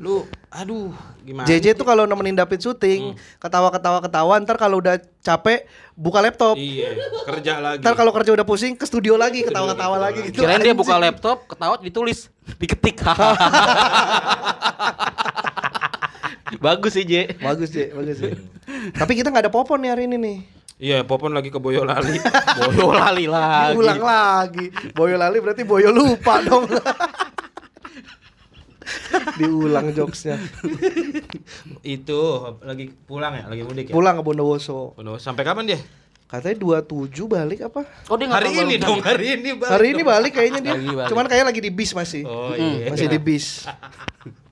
Lu 0.00 0.24
aduh 0.48 0.92
gimana? 1.22 1.46
JJ 1.46 1.78
tuh 1.78 1.86
kalau 1.86 2.04
nemenin 2.04 2.36
David 2.36 2.58
Hmm. 2.58 2.66
syuting, 2.70 3.02
ketawa-ketawa 3.38 3.98
ketawa, 4.02 4.34
ntar 4.42 4.56
kalau 4.58 4.82
udah 4.82 4.98
capek 5.22 5.64
buka 5.94 6.18
laptop. 6.20 6.58
Iya, 6.58 6.92
kerja 7.24 7.62
lagi. 7.62 7.80
Ntar 7.80 7.94
kalau 7.94 8.12
kerja 8.12 8.30
udah 8.34 8.46
pusing 8.46 8.74
ke 8.74 8.84
studio 8.84 9.14
lagi, 9.16 9.46
ketawa-ketawa 9.46 9.96
lagi 9.96 10.28
gitu. 10.28 10.42
Kirain 10.42 10.60
dia 10.60 10.74
buka 10.74 10.98
laptop, 10.98 11.46
ketawa 11.46 11.78
ditulis, 11.80 12.28
diketik. 12.60 13.00
Bagus 16.62 16.92
sih, 16.94 17.02
J. 17.02 17.32
Bagus, 17.40 17.72
J. 17.72 17.90
Bagus, 17.96 18.18
J. 18.20 18.36
Tapi 18.94 19.12
kita 19.18 19.32
nggak 19.32 19.48
ada 19.48 19.52
popon 19.52 19.80
nih 19.82 19.90
hari 19.90 20.04
ini 20.06 20.16
nih. 20.20 20.38
Iya, 20.82 21.06
Popon 21.06 21.30
lagi 21.30 21.46
ke 21.46 21.62
Boyolali. 21.62 22.18
Boyolali 22.74 23.30
lagi. 23.30 23.78
Ulang 23.78 24.02
lagi. 24.02 24.66
Boyolali 24.90 25.38
berarti 25.38 25.62
Boyo 25.62 25.94
lupa 25.94 26.42
dong. 26.42 26.66
Diulang 29.38 29.90
jokesnya. 29.92 30.36
Itu 31.82 32.20
lagi 32.60 32.90
pulang 33.04 33.32
ya, 33.34 33.44
lagi 33.46 33.62
mudik 33.62 33.90
ya. 33.90 33.94
Pulang 33.94 34.18
ke 34.18 34.22
Bondowoso. 34.22 34.94
Penuh. 34.94 35.16
Sampai 35.16 35.42
kapan 35.42 35.74
dia? 35.74 35.78
Katanya 36.26 36.56
27 36.80 37.12
balik 37.28 37.60
apa? 37.68 37.84
Oh, 38.08 38.16
dia 38.16 38.24
Hari 38.24 38.56
ini 38.56 38.80
dong, 38.80 39.04
hari 39.04 39.36
ini 39.36 39.52
balik 39.52 39.68
Hari 39.68 39.86
ini 39.92 40.02
balik 40.02 40.32
kayaknya 40.32 40.60
dia. 40.64 40.72
Balik. 40.80 41.08
Cuman 41.12 41.26
kayak 41.28 41.44
lagi 41.44 41.60
di 41.60 41.68
bis 41.68 41.92
masih. 41.92 42.24
Oh 42.24 42.56
iya. 42.56 42.88
Masih 42.88 43.08
di 43.08 43.20
bis. 43.20 43.46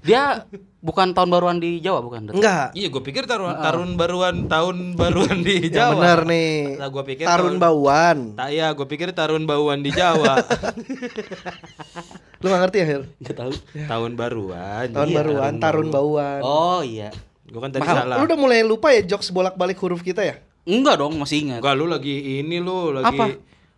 Dia 0.00 0.48
bukan 0.80 1.12
tahun 1.12 1.28
baruan 1.28 1.60
di 1.60 1.76
Jawa 1.76 2.00
bukan? 2.00 2.32
Enggak. 2.32 2.72
Iya, 2.72 2.88
gue 2.88 3.02
pikir 3.04 3.28
tarun 3.28 3.52
tarun 3.52 4.00
baruan 4.00 4.48
tahun 4.48 4.96
baruan 4.96 5.44
di 5.44 5.68
Yang 5.68 5.76
Jawa. 5.76 5.92
bener 5.92 6.20
nih. 6.24 6.52
Lah 6.80 6.88
gua 6.88 7.04
pikir 7.04 7.24
Tarun 7.28 7.44
tahun- 7.52 7.60
Bauan. 7.60 8.16
Tak 8.32 8.48
ya, 8.48 8.72
gue 8.72 8.86
pikir 8.88 9.12
tarun 9.12 9.44
bauan 9.44 9.84
di 9.84 9.92
Jawa. 9.92 10.40
Lu 12.40 12.48
gak 12.48 12.60
ngerti 12.62 12.76
ya, 12.78 12.86
Hil? 12.86 13.02
Nggak 13.20 13.36
tahu. 13.36 13.52
tahun 13.84 14.10
baruan. 14.16 14.86
Tahun 14.88 15.08
Iya, 15.08 15.16
baruan, 15.16 15.52
Tarun 15.56 15.88
Bauan. 15.88 16.40
Oh 16.40 16.80
iya. 16.80 17.12
Gue 17.44 17.58
kan 17.58 17.68
tadi 17.68 17.84
Mahal. 17.84 17.96
salah. 18.00 18.16
Lu 18.16 18.24
udah 18.24 18.38
mulai 18.38 18.60
lupa 18.62 18.88
ya 18.90 19.04
jokes 19.04 19.28
bolak-balik 19.28 19.76
huruf 19.76 20.00
kita 20.00 20.22
ya? 20.22 20.40
Enggak 20.64 20.96
dong, 20.96 21.16
masih 21.16 21.44
ingat. 21.44 21.60
Enggak, 21.60 21.74
lu 21.74 21.84
lagi 21.84 22.14
ini 22.40 22.56
lu 22.58 22.90
lagi 22.90 23.12
Apa? 23.12 23.24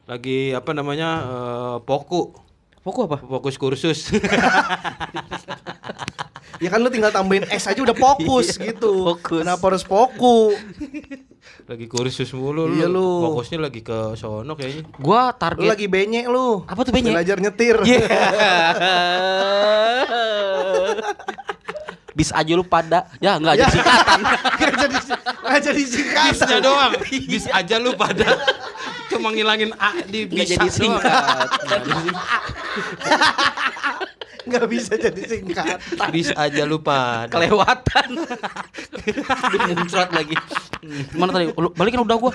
lagi 0.04 0.52
apa 0.52 0.70
namanya? 0.72 1.10
eh, 1.20 1.76
poku. 1.82 2.34
Fokus 2.82 3.02
apa? 3.06 3.18
Fokus 3.20 3.54
kursus. 3.56 3.98
Ya 6.60 6.70
kan 6.70 6.78
lu 6.78 6.94
tinggal 6.94 7.10
tambahin 7.10 7.42
S 7.50 7.66
aja 7.66 7.82
udah 7.82 7.90
fokus 7.90 8.54
gitu. 8.54 9.02
Fokus. 9.02 9.42
Kenapa 9.42 9.66
harus 9.66 9.82
fokus? 9.82 10.54
lagi 11.66 11.90
kursus 11.90 12.30
mulu 12.30 12.70
Iya, 12.70 12.86
lu. 12.86 13.26
Fokusnya 13.26 13.58
lagi 13.58 13.82
ke 13.82 14.14
sono 14.14 14.54
kayaknya. 14.54 14.86
Gua 14.94 15.34
Lu 15.34 15.38
target 15.42 15.66
lagi 15.66 15.86
benyek 15.90 16.30
lu. 16.30 16.62
Apa 16.62 16.86
tuh 16.86 16.94
benyek? 16.94 17.18
Belajar 17.18 17.36
nyetir. 17.42 17.82
Iya. 17.88 18.06
Bis 22.12 22.30
aja 22.30 22.52
lu 22.52 22.62
pada. 22.62 23.10
Ya 23.18 23.40
enggak 23.40 23.58
ada 23.58 23.64
Ya. 23.64 23.68
singkatan. 23.72 24.20
Nggak 24.22 24.72
jadi 24.76 24.98
nggak 25.42 25.60
jadi 25.66 25.82
singkatan. 25.82 26.30
Bisnya 26.30 26.58
doang. 26.62 26.92
Bis 27.26 27.46
aja 27.50 27.76
lu 27.80 27.90
pada 27.98 28.28
cuma 29.12 29.28
ngilangin 29.30 29.70
A 29.76 30.00
di 30.08 30.24
Enggak 30.26 30.48
bisa 30.48 30.56
jadi 30.58 30.70
singkat. 30.72 31.48
Nggak 34.42 34.66
bisa 34.66 34.92
jadi 34.98 35.22
singkatan. 35.22 36.08
Bis 36.10 36.28
aja 36.34 36.62
lu 36.66 36.82
pada. 36.82 37.30
Kelewatan. 37.30 38.08
Udah 39.54 39.76
muncrat 39.78 40.10
lagi. 40.10 40.34
Mana 41.14 41.30
tadi? 41.30 41.44
Balikin 41.54 42.00
udah 42.02 42.16
gua. 42.18 42.32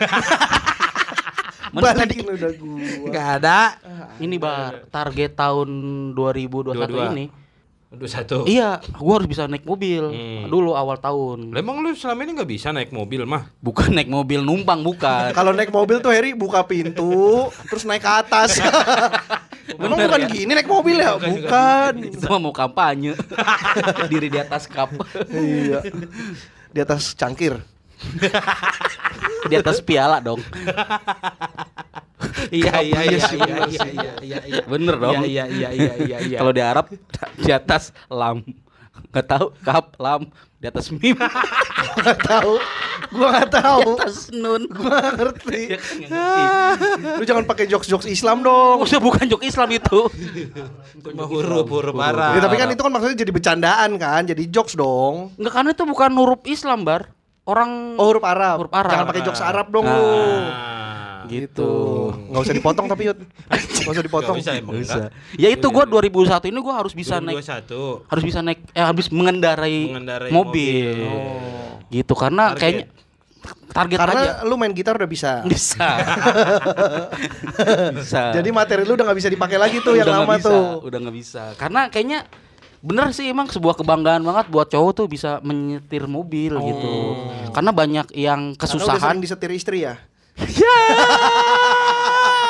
Mana 1.75 1.91
tadi? 1.91 2.15
Balikin 2.15 2.27
udah 2.31 2.51
gua. 2.55 2.79
Enggak 3.11 3.27
ada. 3.43 3.59
Ini 4.17 4.35
bar 4.39 4.87
target 4.87 5.35
tahun 5.35 5.69
2021 6.15 6.73
22. 6.73 7.13
ini. 7.13 7.25
Aduh 7.97 8.05
satu. 8.05 8.37
Iya, 8.45 8.77
gua 8.93 9.17
harus 9.17 9.25
bisa 9.25 9.49
naik 9.49 9.65
mobil 9.65 10.05
Hmm. 10.05 10.45
dulu 10.47 10.77
awal 10.77 11.01
tahun. 11.01 11.49
Lah, 11.49 11.57
Emang 11.57 11.81
lu 11.81 11.89
selama 11.91 12.21
ini 12.21 12.37
nggak 12.37 12.45
bisa 12.47 12.69
naik 12.69 12.93
mobil 12.93 13.25
mah? 13.25 13.49
Bukan 13.57 13.89
naik 13.89 14.05
mobil 14.05 14.37
numpang 14.39 14.85
bukan. 14.85 15.33
Kalau 15.33 15.49
naik 15.49 15.73
mobil 15.73 15.97
tuh 15.97 16.13
Heri 16.13 16.37
buka 16.37 16.61
pintu, 16.61 17.49
terus 17.65 17.83
naik 17.83 18.05
ke 18.05 18.11
atas. 18.21 18.61
Emang 19.81 19.97
bukan 19.97 20.21
ya? 20.21 20.29
gini 20.29 20.51
naik 20.53 20.69
mobil 20.69 20.95
ya? 20.95 21.17
Bukan. 21.17 21.93
Itu 22.05 22.25
mah 22.27 22.39
mau 22.39 22.53
kampanye. 22.53 23.17
Diri 24.13 24.29
di 24.29 24.37
atas 24.37 24.69
kap. 24.69 24.93
iya. 25.27 25.81
Di 26.69 26.79
atas 26.79 27.17
cangkir. 27.17 27.57
di 29.43 29.55
atas 29.57 29.81
piala 29.81 30.21
dong. 30.21 30.37
Iya 32.49 32.75
iya 32.81 32.99
iya 33.03 33.19
sih, 33.19 33.37
iya 33.37 33.55
bener 33.57 33.67
iya 33.67 33.85
iya 33.91 34.11
iya 34.21 34.39
iya. 34.45 34.61
Bener 34.63 34.95
dong. 34.95 35.13
Iya 35.23 35.43
iya 35.47 35.69
iya 35.71 35.93
iya 35.97 36.17
iya. 36.29 36.37
Kalau 36.39 36.53
di 36.53 36.61
Arab 36.61 36.85
di 37.37 37.51
atas 37.51 37.89
lam. 38.07 38.45
Nggak 39.07 39.25
tahu 39.25 39.45
kap 39.61 39.93
lam 39.97 40.27
di 40.57 40.65
atas 40.65 40.89
mim. 40.89 41.15
Gak 41.97 42.17
tahu. 42.21 42.57
Gua 43.07 43.27
nggak 43.29 43.49
tahu. 43.53 43.81
Di 43.93 44.01
atas 44.03 44.17
nun. 44.29 44.65
Gua 44.69 44.89
nggak 44.99 45.13
ngerti. 45.15 45.61
Ya 45.73 45.77
kan 45.77 45.93
nggak 45.97 46.09
ngerti. 46.09 47.17
Lu 47.17 47.23
jangan 47.25 47.43
pakai 47.45 47.65
jokes-jokes 47.67 48.05
Islam 48.05 48.41
dong. 48.41 48.81
Maksudnya 48.81 49.01
bukan 49.01 49.23
jok 49.27 49.43
Islam 49.45 49.69
itu. 49.71 49.99
Cuma 51.01 51.23
huruf 51.25 51.65
huruf 51.67 51.93
parah. 51.93 52.37
Ya, 52.37 52.41
tapi 52.41 52.55
kan 52.57 52.67
itu 52.69 52.81
kan 52.81 52.91
maksudnya 52.91 53.17
jadi 53.17 53.31
bercandaan 53.31 53.89
kan, 53.95 54.21
jadi 54.25 54.43
jokes 54.49 54.73
dong. 54.73 55.33
Enggak 55.37 55.53
karena 55.55 55.69
itu 55.73 55.83
bukan 55.85 56.09
huruf 56.13 56.41
Islam, 56.45 56.83
Bar. 56.83 57.09
Orang 57.47 57.95
Oh 57.95 58.11
huruf 58.11 58.25
Arab. 58.27 58.57
Huruf 58.65 58.73
Arab. 58.75 58.91
Jangan 58.91 59.07
pakai 59.07 59.23
jokes 59.23 59.41
Arab 59.41 59.65
dong 59.71 59.85
Nah. 59.85 59.95
lu. 59.95 60.11
Gitu. 61.27 61.71
Nggak 62.27 62.41
usah 62.41 62.55
dipotong 62.55 62.85
tapi 62.85 63.01
Yud. 63.05 63.17
Nggak 63.47 63.91
usah 63.91 64.03
dipotong. 64.03 64.35
Nggak 64.35 64.43
usah, 64.43 64.53
emang 64.55 64.73
enggak. 64.75 65.09
Ya 65.35 65.47
itu 65.47 65.65
gua 65.67 65.83
2001 65.83 66.45
ini 66.45 66.57
gua 66.57 66.73
harus 66.77 66.91
bisa 66.91 67.17
naik 67.17 67.39
2021. 67.39 68.07
harus 68.07 68.23
bisa 68.23 68.39
naik 68.41 68.59
eh 68.71 68.81
harus 68.81 69.07
mengendarai, 69.07 69.79
Mengendarai 69.87 70.29
mobil. 70.29 70.95
mobil. 70.95 71.05
Oh. 71.05 71.79
Gitu 71.87 72.13
karena 72.13 72.51
Target. 72.51 72.59
kayaknya 72.59 72.85
target 73.67 73.97
Karena 73.97 74.19
aja. 74.19 74.31
lu 74.43 74.53
main 74.55 74.71
gitar 74.71 74.93
udah 74.93 75.05
bisa. 75.05 75.31
Bisa. 75.45 75.87
bisa. 77.95 78.21
Jadi 78.33 78.49
materi 78.49 78.81
lu 78.83 78.93
udah 78.93 79.05
nggak 79.07 79.17
bisa 79.17 79.29
dipakai 79.29 79.55
lagi 79.55 79.77
tuh 79.79 79.93
yang 79.93 80.03
Udah 80.03 80.15
nggak 80.15 80.27
lama 80.27 80.35
bisa, 80.35 80.49
tuh. 80.49 80.63
Udah 80.83 80.97
nggak 80.99 81.15
bisa. 81.15 81.41
Karena 81.55 81.81
kayaknya 81.87 82.19
bener 82.77 83.09
sih 83.09 83.25
emang 83.25 83.47
sebuah 83.47 83.73
kebanggaan 83.75 84.21
banget 84.21 84.45
buat 84.47 84.67
cowok 84.67 84.91
tuh 84.93 85.05
bisa 85.07 85.39
menyetir 85.41 86.05
mobil 86.05 86.53
gitu. 86.53 86.93
Karena 87.51 87.71
banyak 87.71 88.07
yang 88.13 88.53
Karena 88.53 88.53
udah 88.53 88.59
kesusahan. 88.97 89.15
disetir 89.17 89.51
istri 89.51 89.77
ya. 89.83 89.95
Yeah! 90.39 92.43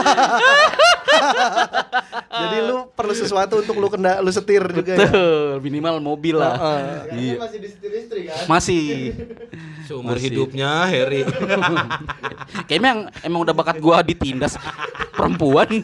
Jadi 2.30 2.56
lu 2.62 2.88
perlu 2.90 3.12
sesuatu 3.12 3.60
untuk 3.60 3.76
lu 3.76 3.88
kena 3.90 4.22
lu 4.22 4.30
setir 4.30 4.62
juga 4.70 4.94
ya. 4.94 4.98
Betul, 5.04 5.60
minimal 5.60 6.00
mobil 6.00 6.36
lah. 6.38 6.54
Heeh. 6.56 6.94
Iya. 7.12 7.34
masih 7.38 7.58
disetir 7.58 7.90
istri 7.92 8.20
kan? 8.26 8.44
Masih. 8.46 8.86
Seumur 9.84 10.16
Masih. 10.16 10.24
hidupnya 10.30 10.70
Harry. 10.86 11.22
Kayaknya 12.68 12.78
emang, 12.78 12.98
emang 13.26 13.40
udah 13.42 13.54
bakat 13.54 13.76
gua 13.78 14.00
ditindas 14.00 14.56
perempuan. 15.12 15.68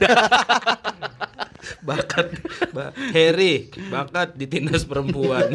bakat 1.86 2.30
ba- 2.70 2.94
Harry 3.10 3.70
bakat 3.90 4.34
ditindas 4.34 4.82
perempuan. 4.82 5.50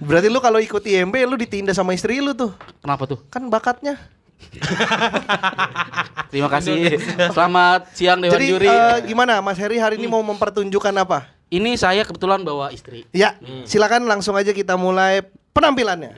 Berarti 0.00 0.28
lu 0.28 0.40
kalau 0.40 0.56
ikut 0.56 0.80
IMB 0.80 1.14
lu 1.24 1.36
ditindas 1.36 1.76
sama 1.76 1.92
istri 1.92 2.18
lu 2.18 2.32
tuh. 2.32 2.52
Kenapa 2.80 3.04
tuh? 3.04 3.20
Kan 3.28 3.48
bakatnya. 3.48 4.00
Terima 6.32 6.48
kasih. 6.48 6.96
Selamat 7.32 7.92
siang 7.92 8.18
Dewan 8.20 8.34
Jadi 8.36 8.46
Juri. 8.48 8.68
eh, 8.68 8.98
gimana 9.06 9.40
Mas 9.44 9.58
Heri 9.60 9.76
hari 9.78 10.00
ini 10.00 10.08
mau 10.08 10.20
mempertunjukkan 10.24 10.94
apa? 11.02 11.28
Ini 11.52 11.76
saya 11.76 12.02
kebetulan 12.08 12.40
bawa 12.40 12.72
istri. 12.72 13.04
Ya, 13.12 13.36
silakan 13.68 14.08
langsung 14.08 14.32
aja 14.32 14.56
kita 14.56 14.80
mulai 14.80 15.20
penampilannya. 15.52 16.16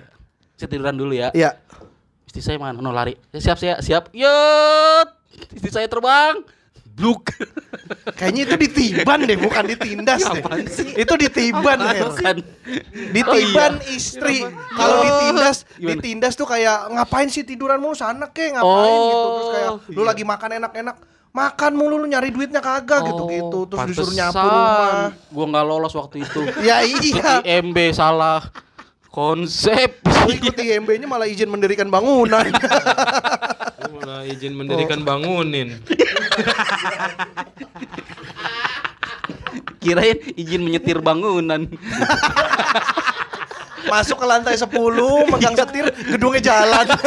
Saya 0.54 0.68
tiduran 0.70 0.94
dulu 0.94 1.10
ya. 1.10 1.34
Ya. 1.34 1.58
Istri 2.30 2.42
saya 2.42 2.58
mana? 2.62 2.78
No 2.78 2.94
lari. 2.94 3.18
Siap 3.34 3.58
saya 3.58 3.82
siap. 3.82 4.14
Yut. 4.14 5.08
Istri 5.54 5.70
saya 5.70 5.86
terbang. 5.90 6.38
Bluk. 6.94 7.26
Kayaknya 8.14 8.40
itu 8.46 8.56
ditiban 8.56 9.18
deh, 9.20 9.34
bukan 9.34 9.66
ditindas 9.66 10.22
deh. 10.24 10.42
Itu 10.94 11.18
ditiban, 11.18 11.82
Her. 11.82 12.06
Bukan. 12.06 12.36
Ditiban 13.10 13.72
Oh, 13.74 13.82
iya. 13.82 13.90
istri. 13.90 14.46
Kalau 14.46 14.94
Oh. 14.94 15.02
ditindas, 15.02 15.56
Gimana? 15.74 15.90
ditindas 15.90 16.32
tuh 16.34 16.46
kayak 16.46 16.86
ngapain 16.88 17.26
sih 17.26 17.42
tiduran 17.42 17.82
mulu 17.82 17.92
sana 17.92 18.30
kek, 18.30 18.54
ngapain 18.54 18.94
gitu. 18.94 19.26
Terus 19.28 19.48
kayak 19.50 19.70
Oh, 19.70 19.78
lu 19.90 20.00
iya. 20.00 20.08
lagi 20.08 20.22
makan 20.22 20.50
enak-enak, 20.54 20.96
makan 21.30 21.72
mulu 21.74 21.94
lu 21.98 22.06
nyari 22.06 22.30
duitnya 22.30 22.62
kagak 22.62 23.02
Oh, 23.02 23.06
gitu-gitu. 23.10 23.58
Terus 23.66 23.84
disuruh 23.90 24.06
pantesan. 24.06 24.30
nyapu 24.30 24.46
rumah. 24.46 25.10
Gua 25.28 25.44
nggak 25.50 25.64
lolos 25.66 25.92
waktu 25.92 26.16
itu. 26.22 26.40
Ya 26.62 26.78
iya. 26.80 27.42
IMB 27.42 27.90
salah 27.90 28.54
konsep. 29.10 29.98
Lu 30.24 30.30
ikut 30.30 30.54
IMB-nya 30.54 31.04
malah 31.04 31.26
izin 31.26 31.50
mendirikan 31.50 31.90
bangunan. 31.90 32.46
Malah 33.94 34.26
izin 34.26 34.58
mendirikan 34.58 35.06
bangunin. 35.06 35.78
Kirain 39.82 40.18
izin 40.34 40.66
menyetir 40.66 40.98
bangunan. 40.98 41.70
Masuk 43.92 44.18
ke 44.18 44.26
lantai 44.26 44.58
10, 44.58 44.66
megang 45.30 45.54
setir, 45.54 45.86
gedungnya 46.10 46.42
jalan. 46.42 46.86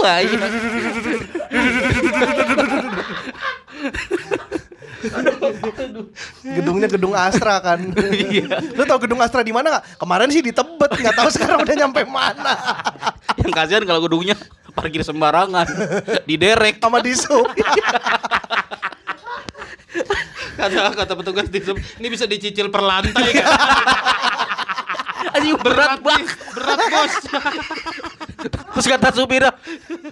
Wah. 0.00 0.22
Gedungnya 6.44 6.88
gedung 6.92 7.16
Astra 7.16 7.60
kan. 7.60 7.80
Lu 8.76 8.82
tau 8.84 9.00
gedung 9.00 9.20
Astra 9.24 9.40
di 9.40 9.52
mana 9.52 9.78
nggak? 9.78 9.84
Kemarin 9.96 10.28
sih 10.28 10.44
di 10.44 10.52
Tebet, 10.52 10.90
nggak 10.92 11.16
tahu 11.16 11.28
sekarang 11.32 11.64
udah 11.64 11.74
nyampe 11.76 12.04
mana. 12.04 12.54
Yang 13.40 13.52
kasihan 13.56 13.82
kalau 13.88 14.04
gedungnya 14.04 14.36
parkir 14.76 15.00
sembarangan, 15.02 15.66
diderek. 16.28 16.78
Sama 16.80 17.00
di 17.00 17.12
sub. 17.16 17.48
Kata 20.60 20.92
kata 20.92 21.12
petugas 21.16 21.48
di 21.48 21.60
sub, 21.64 21.80
ini 21.80 22.06
bisa 22.12 22.28
dicicil 22.28 22.68
per 22.68 22.84
lantai 22.84 23.30
kan? 23.32 23.48
Anjing 25.36 25.56
berat 25.62 26.00
banget. 26.04 26.28
Berat 26.52 26.80
bos. 26.90 27.14
Terus 28.48 28.86
kata 28.86 29.08
supir 29.12 29.44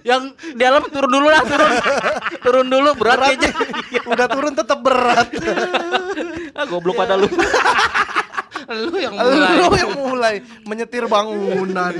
yang 0.05 0.29
di 0.37 0.59
dalam 0.59 0.85
turun 0.85 1.09
dulu 1.09 1.27
lah, 1.27 1.43
turun. 1.43 1.71
Turun 2.45 2.67
dulu 2.67 2.91
berat, 2.95 3.19
kayaknya. 3.21 3.51
udah 4.13 4.27
turun 4.27 4.53
tetap 4.53 4.79
berat. 4.81 5.29
Ah, 6.53 6.65
goblok 6.65 6.97
pada 6.97 7.15
lu. 7.15 7.29
Lu 8.69 9.01
yang 9.01 9.17
mulai. 9.17 9.57
Lu 9.57 9.73
yang 9.73 9.93
mulai 9.97 10.35
menyetir 10.63 11.09
bangunan. 11.09 11.95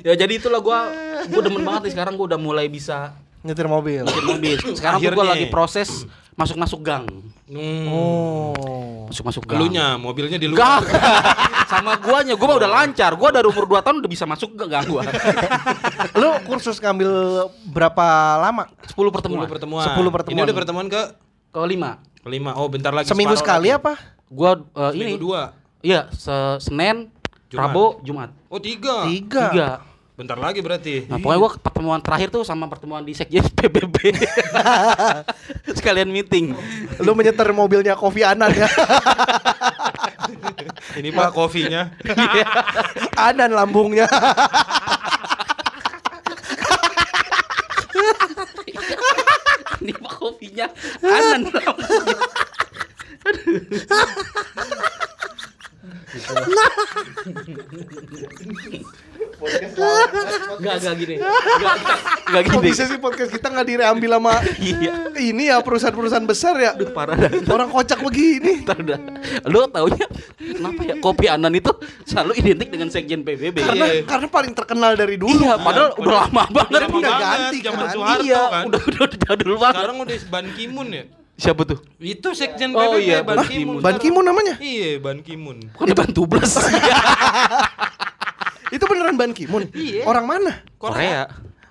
ya 0.00 0.16
jadi 0.16 0.40
itulah 0.40 0.56
gua 0.56 0.88
gua 1.28 1.40
demen 1.42 1.60
banget 1.60 1.80
nih 1.84 1.92
sekarang 1.92 2.16
gua 2.16 2.32
udah 2.32 2.40
mulai 2.40 2.64
bisa 2.64 3.12
Nyetir 3.38 3.68
mobil. 3.68 4.02
nyetir 4.02 4.24
mobil. 4.24 4.56
Sekarang 4.72 4.98
gua 4.98 5.12
Akhirnya. 5.12 5.30
lagi 5.36 5.46
proses 5.46 6.08
masuk-masuk 6.32 6.80
gang. 6.80 7.04
Hmm. 7.48 7.86
Oh. 7.88 9.08
Masuk-masuk 9.08 9.48
gang. 9.48 9.56
Elunya, 9.56 9.96
mobilnya 9.96 10.36
di 10.36 10.52
luar. 10.52 10.84
Gak. 10.84 11.00
Sama 11.72 11.96
guanya, 11.96 12.36
gua 12.36 12.46
mah 12.52 12.56
udah 12.60 12.70
lancar. 12.70 13.16
Gua 13.16 13.32
dari 13.32 13.48
umur 13.48 13.64
2 13.64 13.80
tahun 13.80 13.96
udah 14.04 14.10
bisa 14.12 14.28
masuk 14.28 14.52
ke 14.56 14.64
gang 14.68 14.84
gua. 14.84 15.04
Lu 16.20 16.28
kursus 16.44 16.76
ngambil 16.76 17.08
berapa 17.72 18.06
lama? 18.36 18.68
10 18.84 18.92
10 18.92 19.08
pertemuan. 19.16 19.48
pertemuan. 19.48 19.84
10 19.84 19.96
pertemuan. 20.12 20.36
Ini 20.36 20.40
udah 20.44 20.56
pertemuan 20.56 20.86
ke 20.92 21.02
Kelima. 21.48 21.90
kelima. 22.20 22.50
Oh, 22.60 22.68
bentar 22.68 22.92
lagi. 22.92 23.08
Seminggu 23.08 23.32
sekali 23.40 23.72
lagi. 23.72 23.80
apa? 23.80 23.92
Gua 24.28 24.60
eh, 24.60 24.90
ini 25.00 25.16
Seminggu 25.16 25.20
dua. 25.24 25.40
Iya, 25.80 26.12
se- 26.12 26.60
Senin, 26.60 27.08
Jumat. 27.48 27.72
Rabu, 27.72 27.84
Jumat. 28.04 28.30
Oh, 28.52 28.60
tiga. 28.60 29.08
Tiga. 29.08 29.44
Tiga. 29.48 29.68
Bentar 30.18 30.34
lagi 30.34 30.58
berarti. 30.58 31.06
Nah, 31.06 31.22
pokoknya 31.22 31.38
gua 31.38 31.50
pertemuan 31.62 32.02
terakhir 32.02 32.34
tuh 32.34 32.42
sama 32.42 32.66
pertemuan 32.66 33.06
di 33.06 33.14
Sekjen 33.14 33.46
PBB. 33.58 34.18
Sekalian 35.78 36.10
meeting. 36.10 36.58
Lu 36.98 37.14
menyetir 37.14 37.46
mobilnya 37.54 37.94
Kofi 37.94 38.26
Anan 38.26 38.50
ya. 38.50 38.66
Ini 40.98 41.14
Pak 41.14 41.30
kopinya. 41.30 41.94
Anan 43.14 43.54
lambungnya. 43.54 44.10
Ini 49.78 49.94
mah 50.02 50.14
kopinya 50.18 50.66
anan 51.06 51.46
Enggak, 59.38 60.74
enggak 60.82 60.94
gini. 60.98 61.14
Enggak, 61.22 61.74
enggak 62.26 62.42
Kok 62.42 62.58
gini. 62.58 62.66
bisa 62.66 62.82
sih 62.90 62.98
podcast 62.98 63.30
kita 63.30 63.46
nggak 63.54 63.66
diambil 63.66 64.10
sama 64.18 64.34
Iya. 64.58 64.92
ini 65.14 65.42
ya 65.46 65.56
perusahaan-perusahaan 65.62 66.26
besar 66.26 66.54
ya? 66.58 66.74
Parah 66.90 67.14
dah. 67.14 67.30
Orang 67.46 67.70
kocak 67.70 68.02
begini. 68.02 68.66
Ntar 68.66 68.78
dah. 68.82 68.98
Lu 69.46 69.70
taunya 69.70 70.06
kenapa 70.36 70.80
ya 70.82 70.94
kopi 70.98 71.26
anan 71.30 71.54
itu 71.54 71.70
selalu 72.02 72.34
identik 72.34 72.68
dengan 72.68 72.90
sekjen 72.90 73.22
PBB? 73.22 73.62
Karena 73.62 73.86
Iya. 73.86 74.02
karena 74.04 74.26
paling 74.26 74.52
terkenal 74.58 74.92
dari 74.98 75.14
dulu. 75.14 75.38
Iya, 75.38 75.54
padahal 75.62 75.94
udah 75.96 76.14
lama 76.26 76.42
banget. 76.50 76.80
Lama 76.82 76.96
udah 76.98 77.12
banget, 77.14 77.38
ganti 77.38 77.58
zaman 77.62 77.78
kan. 77.78 77.94
Soeharto 77.94 78.24
iya, 78.26 78.42
kan. 78.50 78.64
udah 78.66 78.80
udah 78.82 79.00
udah 79.06 79.18
jadul 79.22 79.54
banget. 79.54 79.74
Sekarang 79.78 79.96
udah 80.02 80.16
Ban 80.28 80.46
Ki-moon 80.58 80.88
ya. 80.90 81.04
Siapa 81.38 81.62
tuh? 81.62 81.78
Itu 82.02 82.28
sekjen 82.34 82.74
Oh 82.74 82.98
PBB 82.98 83.06
iya, 83.06 83.22
Ban. 83.22 83.38
Ki-moon. 83.46 83.78
Ban 83.78 83.94
Ki-moon 84.02 84.26
namanya? 84.26 84.58
Iya, 84.58 84.98
Ban 84.98 85.22
Ki-moon. 85.22 85.70
Bukan 85.70 85.94
Ban 85.94 86.10
Tubles. 86.10 86.52
Itu 88.68 88.84
beneran 88.84 89.16
Ban 89.16 89.32
Ki-moon? 89.32 89.68
Iya. 89.70 90.04
Orang 90.04 90.24
mana? 90.24 90.60
Korea. 90.76 91.28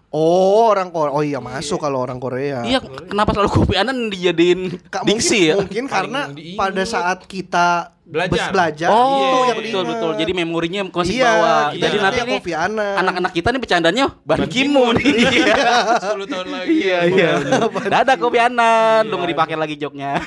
Oh, 0.08 0.72
orang 0.72 0.88
Korea. 0.88 1.12
Oh 1.12 1.20
iya, 1.20 1.38
masuk 1.38 1.78
kalau 1.78 2.00
orang 2.00 2.16
Korea. 2.16 2.64
Iya, 2.64 2.80
kenapa 2.80 3.36
selalu 3.36 3.50
kopi 3.52 3.76
anan 3.76 4.08
dijadiin 4.08 4.80
Kak, 4.88 5.04
diksi 5.04 5.52
ya? 5.52 5.60
mungkin, 5.60 5.86
mungkin 5.86 5.92
karena 5.92 6.20
pada 6.56 6.84
saat 6.84 7.28
kita 7.28 7.92
Belajar. 8.08 8.56
belajar 8.56 8.88
Oh, 8.88 9.20
itu 9.20 9.38
yang 9.44 9.58
betul 9.60 9.68
diingat. 9.84 9.92
betul. 9.92 10.12
Jadi 10.16 10.32
memorinya 10.32 10.82
masih 10.88 11.12
iya, 11.12 11.28
bawa. 11.28 11.56
kita 11.76 11.84
Jadi 11.84 11.98
nanti 12.00 12.16
ya 12.16 12.24
nih 12.24 12.34
Kofi 12.40 12.54
Annan. 12.56 12.96
anak-anak 13.04 13.32
kita 13.36 13.48
nih 13.52 13.60
bercandanya 13.60 14.06
Ban 14.24 14.42
Ki-moon. 14.48 14.96
Iya. 14.96 15.76
10 16.16 16.32
tahun 16.32 16.48
lagi. 16.56 16.72
Iya 16.72 17.00
iya. 17.04 17.32
Dadah 17.68 18.16
kopi 18.16 18.40
anan, 18.40 19.04
lu 19.06 19.20
nggak 19.20 19.32
dipakai 19.36 19.56
lagi 19.60 19.76
joknya. 19.76 20.24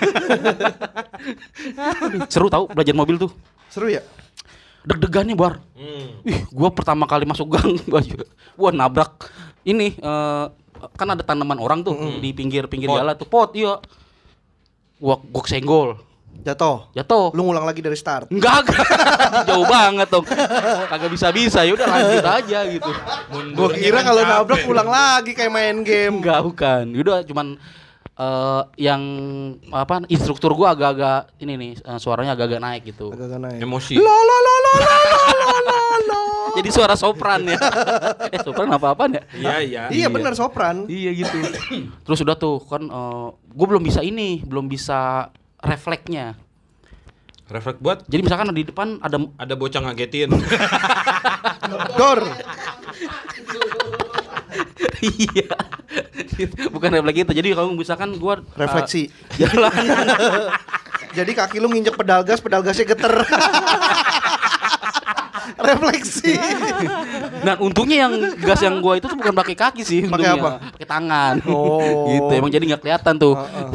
Seru 2.32 2.52
tau 2.52 2.68
belajar 2.68 2.92
mobil 2.92 3.16
tuh. 3.16 3.32
Seru 3.72 3.88
ya? 3.88 4.04
Deg-degan 4.84 5.28
nih 5.28 5.36
bar. 5.36 5.60
Hmm. 5.76 6.24
Ih, 6.24 6.40
gua 6.52 6.72
pertama 6.72 7.04
kali 7.04 7.28
masuk 7.28 7.52
gang, 7.52 7.76
gua 8.60 8.70
nabrak 8.72 9.28
ini 9.64 9.96
eh, 9.96 10.46
kan 10.96 11.08
ada 11.12 11.20
tanaman 11.20 11.60
orang 11.60 11.84
tuh 11.84 11.96
di 12.20 12.32
pinggir-pinggir 12.32 12.88
jalan 12.88 13.12
tuh 13.16 13.28
pot, 13.28 13.52
iya. 13.52 13.76
Gua 15.00 15.20
gua 15.20 15.42
kesenggol, 15.44 15.96
Jatuh. 16.40 16.88
jatuh. 16.96 17.36
Lu 17.36 17.44
ngulang 17.44 17.68
lagi 17.68 17.84
dari 17.84 17.96
start. 17.96 18.32
Enggak, 18.32 18.64
enggak. 18.64 18.88
jauh 19.48 19.66
banget 19.68 20.08
dong. 20.08 20.24
Kagak 20.88 21.10
bisa-bisa, 21.12 21.60
ya 21.68 21.72
udah 21.76 21.86
lanjut 21.88 22.24
aja 22.24 22.58
gitu. 22.64 22.90
Gua 23.52 23.68
kira 23.76 24.00
kalau 24.00 24.22
nabrak 24.24 24.64
ulang 24.64 24.88
lagi 24.88 25.36
kayak 25.36 25.52
main 25.52 25.84
game. 25.84 26.24
Enggak, 26.24 26.40
bukan. 26.40 26.84
Udah 26.96 27.20
cuman 27.28 27.60
eh, 28.20 28.62
yang 28.76 29.02
apa 29.72 30.04
instruktur 30.12 30.52
gua 30.52 30.76
agak-agak 30.76 31.32
ini 31.40 31.56
nih 31.56 31.72
eh, 31.80 31.98
suaranya 31.98 32.36
agak-agak 32.36 32.60
naik 32.60 32.82
gitu. 32.92 33.08
Agak 33.16 33.40
naik. 33.40 33.64
Emosi. 33.64 33.96
Lo 33.96 34.04
lo 34.04 34.36
lo 34.44 34.54
lo 34.60 34.72
lo 34.76 34.92
lo 35.40 35.56
lo 35.64 35.78
lo. 36.04 36.20
Jadi 36.60 36.68
suara 36.68 36.94
sopran 37.00 37.48
ya. 37.48 37.58
eh, 38.34 38.40
sopran 38.44 38.68
apa-apaan 38.68 39.16
ya? 39.16 39.22
Iya, 39.32 39.56
iya. 39.64 39.82
Iya 39.88 40.06
benar 40.12 40.36
sopran. 40.36 40.84
Iya 40.84 41.10
gitu. 41.16 41.36
Terus 42.04 42.18
udah 42.20 42.36
tuh 42.36 42.60
kan 42.68 42.84
gue 43.32 43.66
belum 43.66 43.80
bisa 43.80 44.04
ini, 44.04 44.44
belum 44.44 44.68
bisa 44.68 45.32
refleksnya. 45.64 46.36
Refleks 47.50 47.82
buat 47.82 48.06
Jadi 48.06 48.22
misalkan 48.22 48.54
di 48.54 48.62
depan 48.62 49.02
ada 49.02 49.18
ada 49.34 49.54
bocah 49.58 49.82
ngagetin. 49.82 50.30
Dor. 51.98 52.22
iya. 55.04 55.50
Bukan 56.68 56.88
refleks 56.92 57.18
itu. 57.24 57.32
Jadi 57.32 57.48
kalau 57.56 57.72
misalkan 57.72 58.10
gua 58.16 58.40
eh, 58.40 58.58
Refleksi. 58.60 59.08
jalan 59.40 59.72
Jadi 61.10 61.32
kaki 61.34 61.58
lu 61.58 61.66
nginjek 61.66 61.98
pedal 61.98 62.22
gas, 62.22 62.38
pedal 62.38 62.62
gasnya 62.62 62.86
geter. 62.86 63.10
Refleksi. 65.60 66.38
Nah, 67.42 67.58
untungnya 67.58 68.06
yang 68.06 68.12
gas 68.38 68.62
yang 68.62 68.78
gua 68.78 68.96
itu 68.96 69.10
tuh 69.10 69.18
bukan 69.18 69.34
pakai 69.34 69.54
kaki 69.58 69.82
sih, 69.82 70.06
Pakai 70.06 70.38
apa? 70.38 70.50
Pakai 70.78 70.88
tangan. 70.88 71.34
Oh. 71.50 72.08
gitu. 72.08 72.32
Emang 72.32 72.50
jadi 72.52 72.64
nggak 72.64 72.82
kelihatan 72.86 73.14
tuh. 73.18 73.34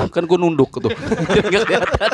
Kan 0.09 0.23
gua 0.25 0.37
nunduk 0.39 0.71
tuh. 0.79 0.89
Nggak 1.51 1.63
kelihatan. 1.67 2.11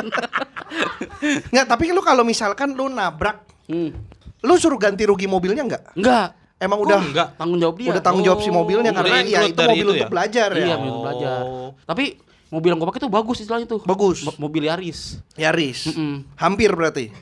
Nggak, 1.54 1.66
tapi 1.70 1.94
lu 1.94 2.02
kalau 2.02 2.26
misalkan 2.26 2.74
lu 2.74 2.90
nabrak, 2.90 3.46
Hmm. 3.70 3.94
lu 4.42 4.58
suruh 4.58 4.74
ganti 4.74 5.06
rugi 5.06 5.30
mobilnya 5.30 5.62
nggak? 5.62 5.94
Enggak. 5.94 6.34
Emang 6.62 6.78
Kok 6.78 6.86
udah 6.86 6.98
enggak? 7.02 7.28
Tanggung 7.34 7.58
jawab 7.58 7.74
dia. 7.74 7.90
udah 7.90 8.02
tanggung 8.02 8.22
jawab 8.22 8.38
si 8.38 8.46
Oh, 8.46 8.54
mobilnya 8.54 8.88
udah 8.88 9.02
karena 9.02 9.16
ya 9.20 9.40
itu 9.42 9.58
mobil 9.58 9.74
itu 9.76 9.90
untuk 9.90 9.98
ya? 9.98 10.08
belajar 10.08 10.48
ya. 10.48 10.62
Iya, 10.62 10.74
mobil 10.78 10.94
belajar. 11.02 11.40
Oh. 11.42 11.68
Tapi 11.82 12.04
mobil 12.48 12.68
yang 12.68 12.78
gua 12.78 12.88
pakai 12.88 13.00
tuh 13.00 13.10
bagus 13.10 13.36
istilahnya 13.38 13.66
tuh. 13.66 13.80
Bagus. 13.82 14.18
Mo- 14.22 14.38
Mobil 14.40 14.62
Yaris. 14.64 15.18
Yaris. 15.34 15.90
Mm-mm. 15.90 16.22
Hampir 16.36 16.70
berarti. 16.70 17.10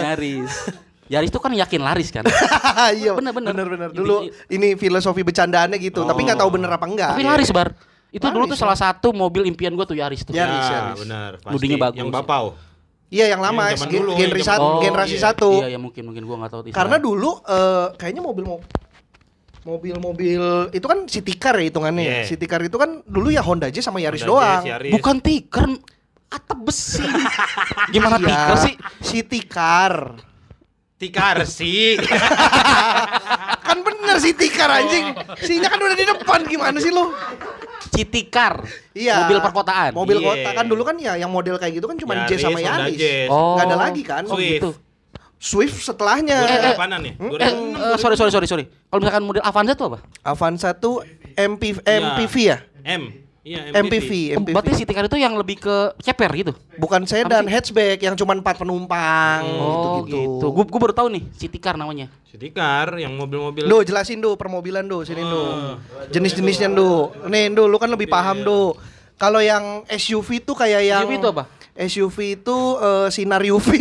Yaris. 0.00 0.52
Yaris 1.08 1.30
tuh 1.30 1.38
kan 1.38 1.48
yakin 1.50 1.80
laris 1.80 2.10
kan. 2.10 2.24
Iya. 2.94 3.14
Bener, 3.14 3.32
bener. 3.32 3.52
Bener 3.52 3.66
bener. 3.66 3.88
Dulu 3.90 4.16
ini 4.48 4.74
filosofi 4.74 5.22
bercandaannya 5.22 5.78
gitu, 5.78 6.02
tapi 6.02 6.20
nggak 6.22 6.36
tahu 6.36 6.50
bener 6.50 6.68
apa 6.68 6.84
enggak. 6.84 7.12
Tapi 7.14 7.24
laris 7.24 7.50
bar. 7.50 7.72
Itu 8.08 8.24
dulu 8.26 8.44
Laris, 8.44 8.56
tuh 8.56 8.58
salah 8.58 8.72
satu 8.74 9.12
mobil 9.12 9.44
impian 9.44 9.68
gua 9.70 9.84
tuh 9.84 9.92
Yaris 9.92 10.24
tuh. 10.24 10.32
Yaris, 10.32 10.64
Ya, 10.64 10.72
Yaris. 10.88 10.98
benar. 10.98 11.30
pasti. 11.38 11.68
Bagus. 11.70 11.98
Yang 11.98 12.08
bapau. 12.10 12.44
Iya 13.08 13.24
yang 13.32 13.40
lama, 13.40 13.72
Yang 13.72 13.80
zaman 13.80 13.88
gen- 13.88 13.98
dulu, 13.98 14.10
genre 14.14 14.36
yang 14.36 14.44
satu, 14.44 14.60
zaman- 14.68 14.82
generasi 14.84 15.16
iya. 15.16 15.22
satu. 15.22 15.50
Iya, 15.56 15.68
ya 15.72 15.78
mungkin 15.80 16.02
mungkin 16.04 16.22
gua 16.24 16.36
nggak 16.38 16.50
tahu 16.50 16.60
istilah. 16.62 16.76
Karena 16.76 16.96
dulu 16.98 17.30
eh, 17.40 17.86
kayaknya 17.96 18.20
mobil 18.20 18.44
mo- 18.44 18.64
mobil-mobil 19.64 20.42
itu 20.70 20.86
kan 20.86 20.98
city 21.04 21.34
car 21.34 21.56
ya 21.56 21.66
hitungannya. 21.66 22.04
ya. 22.04 22.12
Iya. 22.20 22.24
City 22.26 22.44
car 22.44 22.60
itu 22.60 22.76
kan 22.76 23.00
dulu 23.04 23.28
ya 23.28 23.40
Honda 23.40 23.68
aja 23.68 23.80
sama 23.80 23.98
Yaris 23.98 24.22
Honda 24.22 24.32
doang. 24.32 24.60
Jazz, 24.60 24.72
Yaris. 24.72 24.92
bukan 24.92 25.16
tiker 25.20 25.66
atap 26.28 26.58
besi. 26.60 27.04
Gimana 27.94 28.16
Iya, 28.16 28.26
tiker 28.28 28.56
sih? 28.60 28.74
City 29.00 29.40
car. 29.42 30.16
Tikar 30.98 31.46
sih. 31.46 31.94
kan 33.62 33.78
bener 33.86 34.18
city 34.18 34.50
car 34.50 34.66
anjing. 34.68 35.14
Sinya 35.38 35.70
kan 35.70 35.78
udah 35.78 35.94
di 35.94 36.02
depan 36.02 36.42
gimana 36.42 36.82
sih 36.82 36.90
lu? 36.90 37.14
City 37.94 38.26
car. 38.26 38.66
Iya. 38.92 39.22
Mobil 39.22 39.38
perkotaan. 39.38 39.90
Mobil 39.94 40.18
Iya. 40.18 40.26
kota 40.26 40.50
kan 40.52 40.66
dulu 40.66 40.82
kan 40.82 40.98
ya 40.98 41.14
yang 41.14 41.30
model 41.30 41.54
kayak 41.54 41.78
gitu 41.78 41.86
kan 41.86 41.94
cuma 41.94 42.12
Yaris, 42.18 42.28
Jazz 42.28 42.42
sama 42.42 42.58
Honda 42.58 42.90
Yaris. 42.90 43.28
Oh. 43.30 43.54
Nggak 43.54 43.66
ada 43.70 43.76
lagi 43.78 44.02
kan? 44.02 44.22
Oh, 44.26 44.34
Swift. 44.34 44.50
gitu. 44.58 44.70
Swift 45.38 45.78
setelahnya. 45.78 46.34
Eh, 46.34 46.74
eh? 46.74 46.74
Eh, 46.74 47.52
eh, 47.94 47.96
sorry 48.02 48.18
sorry 48.18 48.34
sorry 48.34 48.50
sorry. 48.50 48.64
Kalau 48.66 48.98
misalkan 48.98 49.22
model 49.22 49.42
Avanza 49.46 49.78
tuh 49.78 49.86
apa? 49.94 49.98
Avanza 50.26 50.74
tuh 50.74 51.06
MP, 51.38 51.78
Iya. 51.78 52.18
MPV 52.18 52.34
ya? 52.42 52.58
M. 52.82 53.27
Iya, 53.48 53.60
MPV, 53.72 54.10
Oh, 54.36 54.44
MPV. 54.44 54.52
Berarti 54.52 54.72
city 54.76 54.92
car 54.92 55.08
itu 55.08 55.16
yang 55.16 55.32
lebih 55.32 55.56
ke 55.56 55.76
ceper 55.98 56.28
gitu. 56.36 56.52
Bukan 56.76 57.08
sedan, 57.08 57.48
hatchback 57.48 57.96
yang 57.98 58.12
cuma 58.12 58.36
empat 58.36 58.60
penumpang 58.60 59.40
Oh 59.56 60.04
gitu-gitu. 60.04 60.20
gitu. 60.36 60.46
Gue 60.52 60.64
gue 60.68 60.80
baru 60.80 60.92
tahu 60.92 61.08
nih 61.08 61.24
city 61.32 61.56
car 61.56 61.80
namanya. 61.80 62.12
City 62.28 62.52
car 62.52 62.92
yang 62.94 63.16
mobil-mobil 63.16 63.64
Do, 63.64 63.80
jelasin 63.80 64.20
do 64.20 64.36
permobilan 64.36 64.84
do, 64.84 65.00
sini 65.00 65.24
do. 65.24 65.32
Oh. 65.32 65.74
Jenis-jenisnya 66.12 66.68
do. 66.68 67.08
Nih 67.24 67.48
do, 67.48 67.64
lu 67.64 67.80
kan 67.80 67.88
lebih 67.88 68.04
paham 68.06 68.44
do. 68.44 68.76
Kalau 69.16 69.40
yang 69.40 69.82
SUV 69.88 70.44
tuh 70.44 70.52
kayak 70.54 70.84
yang 70.84 71.02
SUV 71.02 71.12
itu 71.16 71.28
apa? 71.28 71.44
SUV 71.74 72.16
itu 72.36 72.56
eh, 72.76 73.08
sinar 73.08 73.40
UV. 73.40 73.68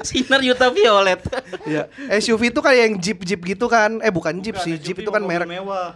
Sinar 0.00 0.40
Yuta 0.40 0.72
Violet. 0.72 1.20
Iya. 1.66 1.92
SUV 2.16 2.48
itu 2.48 2.60
kayak 2.60 2.80
yang 2.80 2.94
Jeep 2.96 3.18
Jeep 3.20 3.40
gitu 3.44 3.68
kan. 3.68 4.00
Eh 4.00 4.08
bukan 4.08 4.32
Jeep 4.40 4.56
sih, 4.56 4.80
Jeep 4.80 4.96
itu 4.96 5.10
kan 5.12 5.20
merek. 5.20 5.44
mewah. 5.44 5.92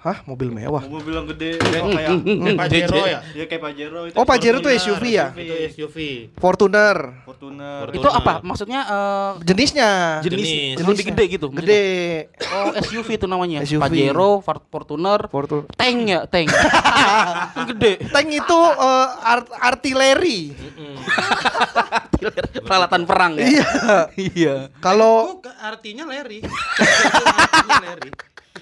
Hah, 0.00 0.24
mobil 0.24 0.48
mewah. 0.48 0.80
Mobil 0.80 1.12
yang 1.12 1.28
gede 1.28 1.60
kayak 1.60 1.84
kayak 1.92 2.56
Pajero 2.56 3.00
ya? 3.04 3.20
Dia 3.36 3.44
kayak 3.44 3.62
Pajero 3.62 4.00
itu. 4.08 4.16
Oh, 4.16 4.24
Pajero 4.24 4.56
tuh 4.58 4.72
Fortuner, 4.72 4.96
SUV 4.96 5.04
ya? 5.12 5.26
Itu 5.30 5.54
SUV. 5.68 5.96
Fortuner. 6.34 6.96
Fortuner. 7.20 7.84
itu 7.92 8.08
apa? 8.08 8.40
Maksudnya 8.40 8.80
eh, 8.82 9.30
Jenisnya. 9.44 9.90
jenis, 10.24 10.40
Jenis. 10.40 10.76
yang 10.80 10.88
lebih 10.88 11.04
gede 11.06 11.24
gitu. 11.30 11.46
maksudnya? 11.46 11.68
Gede. 11.68 11.84
Oh 12.48 12.72
SUV 12.80 13.08
itu 13.12 13.26
namanya. 13.26 13.58
SUV. 13.68 13.76
Pajero, 13.78 14.30
Fortuner, 14.40 15.20
Fortuner. 15.28 15.68
tank 15.70 15.98
ya, 16.02 16.20
tank. 16.24 16.48
Gede. 17.68 17.92
Tank 18.08 18.28
itu 18.30 18.58
eh, 18.72 19.08
art- 19.20 19.52
artileri. 19.54 20.56
Peralatan 22.58 23.04
perang 23.04 23.36
ya. 23.36 23.44
Iya. 23.44 23.66
Iya. 24.16 24.54
Kalau 24.78 25.12
Oh, 25.20 25.36
ke- 25.38 25.52
artinya 25.52 26.04
Larry. 26.04 26.40
artinya 26.40 27.80
Larry. 27.86 28.10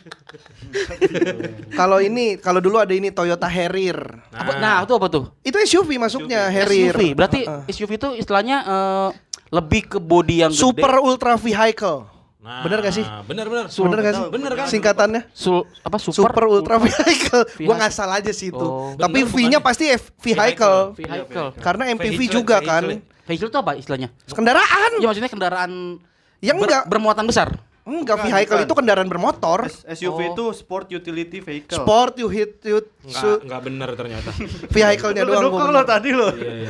kalau 1.78 1.98
ini 1.98 2.36
kalau 2.36 2.58
dulu 2.58 2.78
ada 2.78 2.92
ini 2.92 3.08
Toyota 3.08 3.46
Harrier. 3.46 3.98
Apa, 4.30 4.50
nah, 4.58 4.82
itu 4.82 4.92
apa 4.92 5.06
tuh? 5.08 5.24
Itu 5.40 5.56
SUV 5.58 5.96
masuknya 5.96 6.48
Harrier. 6.48 6.92
SUV. 6.92 7.02
Berarti 7.14 7.40
Heeh. 7.44 7.62
SUV 7.70 7.90
itu 7.96 8.08
istilahnya 8.16 8.56
eh, 8.64 9.08
lebih 9.48 9.82
ke 9.86 9.98
body 9.98 10.44
yang 10.44 10.52
super 10.52 10.92
gede. 10.92 11.04
ultra 11.04 11.32
vehicle. 11.34 12.04
Nah, 12.38 12.64
Bener 12.64 12.80
gak 12.80 12.94
sih? 12.94 13.04
Bener 13.26 13.44
bener. 13.44 13.66
Bener 13.68 13.98
gak 14.00 14.14
sih? 14.14 14.24
Bener 14.30 14.52
kan? 14.56 14.66
Singkatannya 14.70 15.22
Sul, 15.36 15.68
apa 15.84 16.00
super, 16.00 16.32
super, 16.32 16.44
ultra 16.48 16.80
vehicle. 16.80 17.44
Vehicle. 17.44 17.66
Gua 17.66 17.76
ngasal 17.76 18.08
aja 18.08 18.32
sih 18.32 18.48
itu. 18.48 18.62
Oh. 18.62 18.96
Tapi 18.96 19.26
V-nya 19.26 19.60
pasti 19.60 19.92
F- 19.92 20.16
vehicle. 20.16 20.96
vehicle. 20.96 21.52
Karena 21.60 21.92
MPV 21.92 22.08
Vehicle, 22.16 22.32
juga 22.32 22.56
kan. 22.64 22.88
vehicle. 22.88 23.04
Vehicle 23.28 23.48
itu 23.52 23.58
apa 23.58 23.72
istilahnya? 23.76 24.08
Kendaraan. 24.32 24.90
Ya 24.96 25.04
maksudnya 25.04 25.28
kendaraan 25.28 26.00
Yang 26.40 26.56
ber- 26.56 26.64
enggak 26.64 26.82
bermuatan 26.88 27.24
besar. 27.26 27.48
Enggak 27.90 28.16
Bukan, 28.16 28.28
vehicle 28.28 28.54
bukan. 28.54 28.66
itu 28.66 28.74
kendaraan 28.76 29.08
bermotor. 29.08 29.60
S- 29.64 29.82
SUV 29.94 30.18
Oh. 30.20 30.30
itu 30.30 30.44
sport 30.52 30.86
utility 30.88 31.38
vehicle. 31.38 31.74
Sport 31.74 32.12
you 32.16 32.28
hit 32.28 32.60
you 32.62 32.84
Enggak, 33.02 33.40
enggak 33.40 33.60
bener 33.62 33.88
ternyata. 33.94 34.30
vehicle-nya 34.74 35.22
Lu 35.22 35.32
doang. 35.32 35.42
lo 35.48 35.50
bener. 35.72 35.84
tadi 35.84 36.10
lo. 36.10 36.28
Iya, 36.30 36.52
iya. 36.54 36.68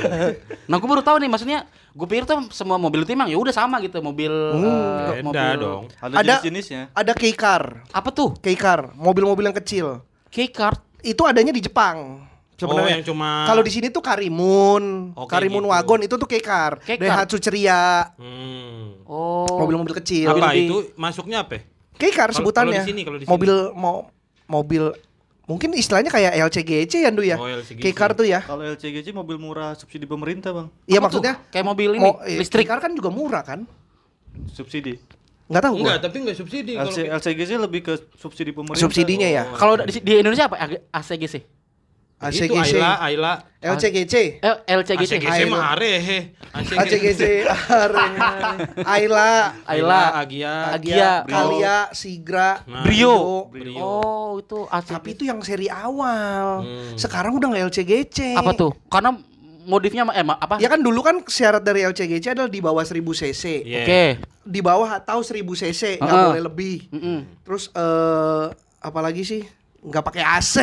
Nah, 0.65 0.77
gue 0.77 0.87
baru 0.87 1.01
tahu 1.01 1.17
nih 1.19 1.29
maksudnya 1.29 1.59
gue 1.91 2.07
pikir 2.07 2.25
tuh 2.25 2.47
semua 2.49 2.77
mobil 2.77 3.03
itu 3.03 3.11
emang 3.11 3.27
ya 3.27 3.35
udah 3.35 3.51
sama 3.51 3.81
gitu 3.81 3.99
mobil 3.99 4.31
eh, 4.31 5.19
Beda 5.19 5.25
mobil 5.25 5.51
dong. 5.59 5.83
Ada, 5.99 6.15
Ada- 6.15 6.23
jenis-jenisnya. 6.37 6.83
Ada 6.93 7.13
K-car. 7.13 7.63
Apa 7.89 8.09
tuh? 8.09 8.37
K-car, 8.37 8.95
mobil-mobil 8.95 9.43
yang 9.45 9.57
kecil. 9.57 10.05
K-car. 10.29 10.79
Itu 11.01 11.25
adanya 11.25 11.51
di 11.51 11.59
Jepang. 11.59 12.28
Sebenarnya. 12.59 12.85
Oh, 12.85 12.91
yang 12.91 13.05
cuma 13.07 13.47
Kalau 13.47 13.63
di 13.63 13.71
sini 13.71 13.87
tuh 13.87 14.03
Karimun, 14.03 15.15
Oke, 15.15 15.31
Karimun 15.31 15.63
gitu. 15.63 15.71
Wagon 15.71 16.01
itu 16.03 16.15
tuh 16.19 16.27
K-car. 16.27 16.83
K-car. 16.83 16.99
Daihatsu 16.99 17.39
Ceria, 17.39 18.11
Hmm. 18.19 18.99
Oh. 19.07 19.47
mobil-mobil 19.57 19.95
kecil. 19.97 20.27
Apa 20.29 20.51
lebih- 20.51 20.67
itu 20.67 20.77
masuknya 20.95 21.41
apa? 21.41 21.63
Kalau- 21.95 22.35
sebutannya. 22.35 22.75
kalau 22.75 22.83
di 22.83 22.91
sini, 22.91 23.01
kalau 23.03 23.17
di 23.17 23.25
sini. 23.25 23.31
Mobil 23.31 23.53
mau 23.73 24.11
mobil 24.45 24.91
mungkin 25.45 25.71
istilahnya 25.73 26.11
kayak 26.11 26.35
LCGC 26.37 27.07
ya 27.07 27.11
Ndu 27.11 27.23
ya. 27.23 27.39
Oh, 27.39 27.47
LCGC. 27.47 27.79
K-car 27.81 28.13
tuh 28.13 28.27
ya. 28.27 28.43
Kalau 28.43 28.67
LCGC 28.67 29.11
mobil 29.11 29.39
murah 29.39 29.79
subsidi 29.79 30.05
pemerintah, 30.05 30.51
Bang. 30.51 30.69
Iya 30.85 30.99
maksudnya 30.99 31.39
tuh? 31.39 31.51
kayak 31.51 31.65
mobil 31.65 31.95
ini 31.95 32.03
mau- 32.05 32.19
eh, 32.23 32.37
listrik. 32.37 32.67
K-car 32.67 32.79
kan 32.81 32.93
juga 32.93 33.09
murah 33.09 33.41
kan? 33.41 33.71
Subsidi. 34.49 34.99
Nggak 35.49 35.63
tahu 35.63 35.75
Enggak, 35.81 35.99
tapi 36.03 36.17
enggak 36.21 36.37
subsidi 36.37 36.73
kalau 36.77 36.93
LCGC 36.93 37.51
lebih 37.57 37.81
ke 37.81 37.95
subsidi 38.15 38.53
pemerintah. 38.53 38.83
Subsidinya 38.83 39.25
ya. 39.25 39.49
Kalau 39.49 39.81
di, 39.81 39.97
di 39.97 40.13
Indonesia 40.19 40.45
apa? 40.45 40.61
Ag- 40.61 40.85
ACGC. 42.19 42.43
itu. 42.45 42.55
Ayla, 42.59 42.91
Ayla. 42.99 43.33
LCGC. 43.59 44.15
Eh, 44.39 44.57
LCGC. 44.69 45.13
ACGC 45.19 45.41
mah 45.47 45.73
are 45.73 45.91
he. 45.99 46.19
ACGC. 46.51 47.23
Ayla. 48.85 49.55
Ayla. 49.63 50.01
Agia. 50.17 50.55
Agia. 50.73 51.13
Kalia, 51.25 51.77
Sigra, 51.93 52.63
Nah. 52.65 52.83
Brio. 52.83 53.47
Brio. 53.49 53.79
Oh, 53.79 54.31
itu 54.39 54.59
ACGC. 54.65 54.93
Tapi 54.93 55.09
itu 55.13 55.23
yang 55.25 55.39
seri 55.41 55.67
awal. 55.67 56.63
Hmm. 56.63 56.95
Sekarang 56.95 57.35
udah 57.35 57.49
nggak 57.49 57.65
LCGC. 57.69 58.35
apa 58.35 58.51
tuh? 58.53 58.75
Karena 58.87 59.15
modifnya 59.63 60.03
eh 60.11 60.25
ma- 60.25 60.39
apa? 60.39 60.59
Ya 60.59 60.67
kan 60.67 60.81
dulu 60.81 60.99
kan 61.01 61.23
syarat 61.23 61.61
dari 61.61 61.85
LCGC 61.85 62.33
adalah 62.33 62.49
di 62.49 62.59
bawah 62.59 62.83
1000 62.83 62.99
cc. 63.15 63.43
Iya. 63.63 63.83
Oke. 63.85 64.03
Di 64.43 64.61
bawah 64.61 64.97
atau 64.97 65.21
1000 65.21 65.45
cc, 65.55 65.99
nggak 65.99 66.09
Heeh. 66.09 66.27
boleh 66.31 66.43
lebih. 66.43 66.77
Mm-mm. 66.89 67.19
Terus 67.43 67.69
eh 67.71 68.47
apalagi 68.81 69.23
sih? 69.23 69.43
Nggak 69.79 70.05
pakai 70.05 70.23
AC. 70.25 70.55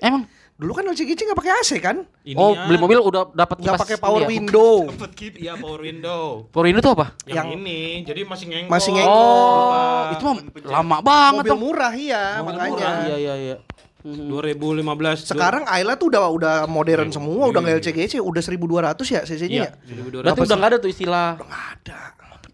Emang 0.00 0.28
dulu 0.58 0.74
kan 0.74 0.82
LCGC 0.84 1.20
nggak 1.22 1.38
pakai 1.38 1.52
AC 1.54 1.70
kan? 1.78 2.02
Oh, 2.34 2.50
Ininya 2.50 2.66
beli 2.66 2.76
mobil 2.76 2.98
udah 2.98 3.30
dapat 3.30 3.56
Nggak 3.56 3.72
kipas 3.72 3.82
pakai 3.86 3.96
power 3.96 4.20
ya? 4.20 4.28
window. 4.28 4.72
Dapat 4.90 5.12
kit, 5.14 5.34
iya 5.38 5.54
power 5.54 5.80
window. 5.80 6.50
Power 6.50 6.66
window 6.66 6.82
itu 6.82 6.90
apa? 6.92 7.06
Yang, 7.22 7.36
Yang- 7.38 7.50
ini, 7.56 7.80
jadi 8.02 8.20
masih 8.22 8.44
ngengkol. 8.48 8.70
Masih 8.70 8.90
ngengkol. 8.90 9.14
Oh, 9.14 10.02
itu 10.10 10.22
mah 10.24 10.36
lama 10.68 10.96
banget 10.98 11.34
Mobil 11.40 11.52
tuh. 11.54 11.60
murah 11.60 11.92
iya, 11.94 12.22
Mobil 12.36 12.50
makanya. 12.52 12.70
murah. 12.74 12.92
Iya, 13.00 13.16
iya, 13.16 13.34
iya. 13.38 13.56
Mhm. 13.98 14.26
2015. 14.28 15.18
Sekarang 15.24 15.62
Ayla 15.64 15.94
tuh 15.94 16.06
udah 16.08 16.22
udah 16.28 16.54
modern 16.66 17.10
semua, 17.10 17.46
udah 17.46 17.60
nggak 17.60 17.74
Iya. 17.74 17.82
LCGC, 17.84 18.12
udah 18.18 18.40
1200 18.40 19.06
ya 19.08 19.20
cc-nya 19.22 19.46
Iya, 19.48 19.62
ya? 19.64 19.70
1200. 19.86 20.22
Berarti 20.24 20.40
udah 20.44 20.56
nggak 20.56 20.70
ada 20.70 20.78
tuh 20.78 20.90
istilah 20.90 21.28
Ada. 21.38 22.00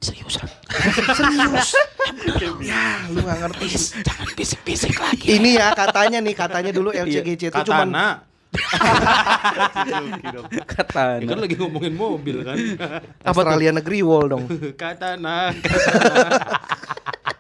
Serius 0.05 0.37
lah. 0.39 0.51
Serius. 1.17 1.69
ya, 2.61 2.85
lu 3.09 3.25
nggak 3.25 3.39
ngerti. 3.49 3.67
Jangan 4.05 4.29
bisik-bisik 4.37 4.95
lagi. 5.01 5.27
Ini 5.41 5.51
ya 5.57 5.67
katanya 5.73 6.21
nih, 6.21 6.35
katanya 6.37 6.71
dulu 6.71 6.93
LCGC 6.93 7.49
itu 7.49 7.61
cuman 7.65 7.89
Katana. 7.93 8.09
Kata. 10.65 11.05
Ya 11.19 11.27
kan 11.27 11.39
lagi 11.43 11.55
ngomongin 11.59 11.95
mobil 11.97 12.47
kan. 12.47 12.57
Australia 13.29 13.71
negeri 13.75 13.99
wall 14.07 14.31
dong. 14.31 14.45
Katana. 14.81 15.51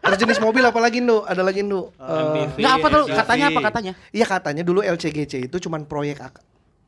Terus 0.04 0.18
jenis 0.20 0.38
mobil 0.42 0.60
apa 0.64 0.78
lagi 0.82 1.00
Ndu? 1.00 1.24
Ada 1.24 1.40
lagi 1.40 1.64
Ndu? 1.64 1.80
Eh, 1.96 2.12
MPV, 2.12 2.56
Nggak 2.60 2.74
apa 2.76 2.86
tuh 2.92 3.04
katanya 3.08 3.46
apa 3.48 3.60
katanya? 3.72 3.92
Iya 4.12 4.26
katanya 4.28 4.62
dulu 4.66 4.80
LCGC 4.84 5.48
itu 5.48 5.56
cuman 5.64 5.88
proyek 5.88 6.20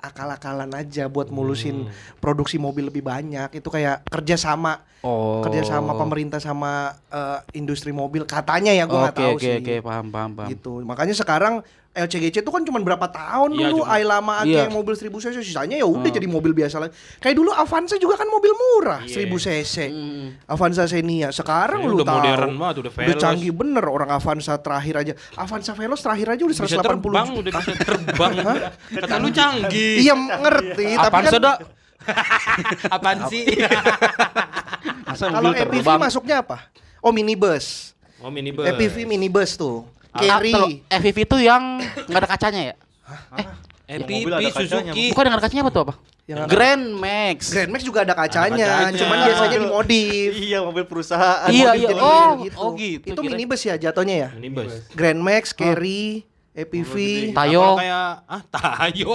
akal-akalan 0.06 0.70
aja 0.72 1.06
buat 1.06 1.28
mulusin 1.28 1.90
produksi 2.16 2.56
mobil 2.56 2.86
lebih 2.86 3.02
banyak. 3.02 3.50
Itu 3.52 3.68
kayak 3.68 4.06
kerja 4.06 4.36
sama 4.36 4.82
Oh. 5.06 5.38
kerja 5.38 5.62
sama 5.62 5.94
pemerintah 5.94 6.42
sama 6.42 6.90
eh, 7.14 7.38
industri 7.54 7.94
mobil 7.94 8.26
katanya 8.26 8.74
ya 8.74 8.90
gua 8.90 9.06
nggak 9.06 9.14
Oke 9.14 9.22
tahu 9.22 9.34
oke 9.34 9.44
sih. 9.44 9.56
oke 9.62 9.74
paham 9.80 10.06
paham 10.10 10.30
paham. 10.34 10.48
Gitu. 10.50 10.72
Makanya 10.82 11.14
sekarang 11.14 11.54
LCGC 11.96 12.36
itu 12.38 12.50
kan 12.50 12.60
cuma 12.60 12.76
berapa 12.78 13.06
tahun 13.06 13.50
Iya, 13.50 13.66
dulu 13.66 13.78
cuma- 13.80 13.90
Ay 13.90 14.02
lama 14.02 14.32
Age 14.38 14.48
Iya. 14.48 14.60
yang 14.62 14.74
mobil 14.74 14.92
1000 14.92 15.08
cc 15.18 15.36
sisanya 15.40 15.74
ya 15.74 15.84
udah 15.84 16.06
jadi 16.06 16.26
mobil 16.26 16.52
biasa 16.52 16.76
lagi. 16.76 16.92
Kayak 17.16 17.34
dulu 17.34 17.50
Avanza 17.50 17.96
juga 17.96 18.14
kan 18.14 18.26
mobil 18.26 18.52
murah 18.52 19.00
Iya. 19.02 19.24
1000 19.24 19.36
cc. 19.38 19.76
Hmm. 19.86 20.26
Avanza 20.44 20.84
Xenia. 20.84 21.28
Sekarang 21.30 21.80
Ini 21.80 21.88
lu 21.88 21.96
udah 21.96 22.06
tahu. 22.06 22.18
modern 22.20 22.52
banget, 22.54 22.76
udah 22.78 22.92
Udah 22.92 23.16
canggih 23.16 23.50
bener 23.50 23.84
orang 23.84 24.10
Avanza 24.10 24.54
terakhir 24.56 24.94
aja. 24.98 25.12
Avanza 25.34 25.72
Veloz 25.72 25.98
terakhir 25.98 26.28
aja 26.30 26.42
udah 26.42 26.56
180 26.56 26.68
Bisa 26.68 26.84
terbang, 26.84 27.26
juta. 27.26 27.40
udah 27.40 27.52
bisa 27.54 27.72
terbang. 27.74 28.32
Kata 29.00 29.14
lu 29.16 29.28
canggih. 29.30 29.94
Iya 29.98 30.14
ngerti, 30.14 30.86
tapi 30.94 31.08
Apaan 31.08 31.24
kan 31.24 31.32
sudah? 31.32 31.54
Apaan 32.94 33.18
sih? 33.26 33.44
Kalau 35.08 35.50
EPV 35.50 35.72
terbang? 35.80 35.98
masuknya 35.98 36.36
apa? 36.38 36.68
Oh 36.98 37.10
minibus. 37.10 37.94
Oh 38.18 38.28
minibus. 38.28 38.64
EPV 38.66 39.04
minibus 39.04 39.54
tuh. 39.54 39.84
Ah, 40.16 40.40
Carry. 40.40 40.52
kalau 40.52 40.68
FPV 40.88 41.18
itu 41.28 41.36
yang 41.44 41.62
nggak 41.80 42.20
ada 42.24 42.28
kacanya 42.28 42.60
ya? 42.72 42.74
Mobil 43.86 44.32
ada 44.34 44.50
kacanya, 44.50 44.66
Suzuki. 44.66 45.04
Bukan 45.14 45.24
dengan 45.30 45.40
kacanya 45.40 45.62
apa 45.62 45.70
tuh 45.70 45.82
apa? 45.86 45.94
Yang? 46.26 46.48
Grand 46.50 46.84
Max. 46.98 47.38
Grand 47.54 47.70
Max 47.70 47.80
juga 47.86 48.02
ada 48.02 48.14
kacanya, 48.18 48.66
kacanya. 48.66 48.98
cuman 48.98 49.16
biasanya 49.22 49.50
dimodif. 49.62 50.30
Iya, 50.46 50.58
mobil 50.66 50.84
perusahaan. 50.90 51.46
Iya, 51.46 51.70
iya. 51.78 51.88
Oh, 51.94 52.30
gitu. 52.42 52.58
oh 52.58 52.70
gitu. 52.74 53.14
Itu 53.14 53.20
minibus 53.22 53.62
ya 53.62 53.78
jatuhnya 53.78 54.26
ya? 54.26 54.28
Minibus. 54.34 54.90
Grand 54.90 55.22
Max, 55.22 55.54
Carry, 55.54 56.26
EPV. 56.56 56.94
Nah, 57.36 57.44
Tayo. 57.44 57.76
kayak 57.76 58.08
ah 58.24 58.42
Tayo. 58.48 59.12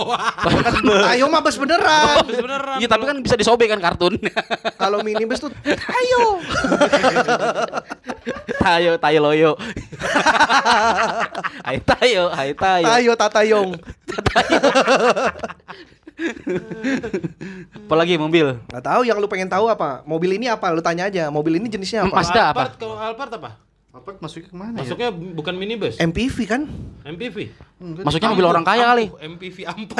Ayo 1.17 1.25
mah 1.25 1.41
bus 1.41 1.57
beneran. 1.57 2.21
Beneran. 2.21 2.77
Iya, 2.77 2.85
tapi 2.85 3.09
kan 3.09 3.17
bisa 3.17 3.33
disobek 3.33 3.73
kan 3.73 3.81
kartun. 3.81 4.13
Kalau 4.81 5.01
minibus 5.01 5.41
tuh 5.41 5.49
ayo. 5.65 6.37
tayo, 8.63 8.91
tayo 9.01 9.17
loyo. 9.25 9.51
hai 11.65 11.81
tayo, 11.81 12.29
hai 12.29 12.53
tayo. 12.53 12.85
Ayo 12.93 13.11
Tatayong. 13.17 13.73
Apalagi 17.73 18.21
mobil. 18.21 18.61
Nggak 18.69 18.85
tahu 18.85 19.01
yang 19.01 19.17
lu 19.17 19.25
pengen 19.25 19.49
tahu 19.49 19.65
apa? 19.65 20.05
Mobil 20.05 20.37
ini 20.37 20.45
apa? 20.45 20.69
Lu 20.69 20.85
tanya 20.85 21.09
aja. 21.09 21.33
Mobil 21.33 21.57
ini 21.57 21.73
jenisnya 21.73 22.05
apa? 22.05 22.21
Mazda 22.21 22.53
apa? 22.53 22.69
Alphard, 22.69 22.73
kalau 22.77 22.95
Alphard 23.01 23.33
apa? 23.33 23.70
Apa 23.91 24.15
masuknya 24.17 24.47
ke 24.47 24.55
mana 24.55 24.75
ya? 24.79 24.87
Masuknya 24.87 25.09
bukan 25.11 25.53
minibus, 25.53 25.99
MPV 25.99 26.37
kan? 26.47 26.63
MPV. 27.03 27.51
Maksudnya 28.07 28.31
mobil 28.31 28.47
orang 28.47 28.63
kaya 28.63 28.87
kali. 28.87 29.11
Ampuh, 29.11 29.19
MPV 29.19 29.57
ampuh. 29.67 29.97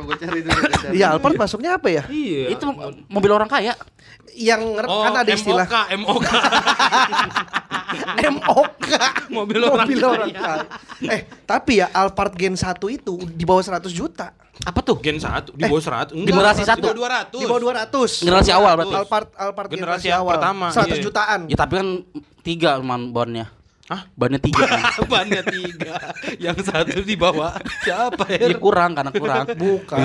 Gue 0.00 0.16
cari 0.22 0.40
dulu. 0.46 0.60
Iya, 0.94 1.06
Alphard 1.10 1.34
masuknya 1.34 1.74
apa 1.74 1.90
ya? 1.90 2.06
iya. 2.06 2.54
Itu 2.54 2.70
mobil 3.10 3.30
orang 3.34 3.50
kaya. 3.50 3.74
Yang 4.30 4.62
Oh, 4.86 5.02
kan 5.02 5.26
ada 5.26 5.30
istilah 5.34 5.66
MOK, 5.66 5.76
MOK. 5.98 6.22
MOK. 8.30 8.86
Mobil 9.28 9.60
orang 9.60 9.82
Mobil 9.82 9.98
kaya. 9.98 10.10
orang 10.14 10.30
kaya. 10.30 10.64
Eh, 11.02 11.20
tapi 11.42 11.82
ya 11.82 11.90
Alphard 11.90 12.38
Gen 12.38 12.54
1 12.54 12.70
itu 12.86 13.14
di 13.26 13.42
bawah 13.42 13.66
100 13.66 13.90
juta. 13.90 14.30
Apa 14.60 14.80
tuh? 14.84 14.96
Gen 15.00 15.16
1 15.16 15.56
di 15.56 15.62
bawah 15.64 15.80
100. 15.80 16.12
Enggak, 16.12 16.28
Generasi 16.36 16.60
di 16.60 16.68
satu. 16.68 16.86
bawah 16.92 16.98
200. 17.32 17.40
Di 17.40 17.46
bawah 17.48 17.62
200. 17.64 18.24
Generasi 18.26 18.50
awal 18.52 18.72
berarti. 18.76 18.94
Alphard 18.94 19.28
Alphard 19.32 19.68
Generasi 19.72 20.06
generasi 20.06 20.08
awal. 20.12 20.34
pertama, 20.36 20.66
100 20.68 20.84
iya. 20.84 20.96
jutaan. 21.00 21.40
Ya 21.48 21.56
tapi 21.56 21.72
kan 21.80 21.88
tiga 22.44 22.70
man 22.84 23.02
bannya. 23.14 23.46
Hah? 23.90 24.06
Bannya 24.14 24.38
tiga 24.38 24.62
kan. 24.70 24.80
Bannya 25.10 25.42
tiga, 25.50 26.14
yang 26.38 26.54
satu 26.62 27.02
di 27.02 27.18
bawah. 27.18 27.58
Siapa 27.82 28.22
ya 28.30 28.46
ya? 28.46 28.54
kurang 28.54 28.94
karena 28.94 29.10
kurang. 29.10 29.50
Bukan. 29.50 29.98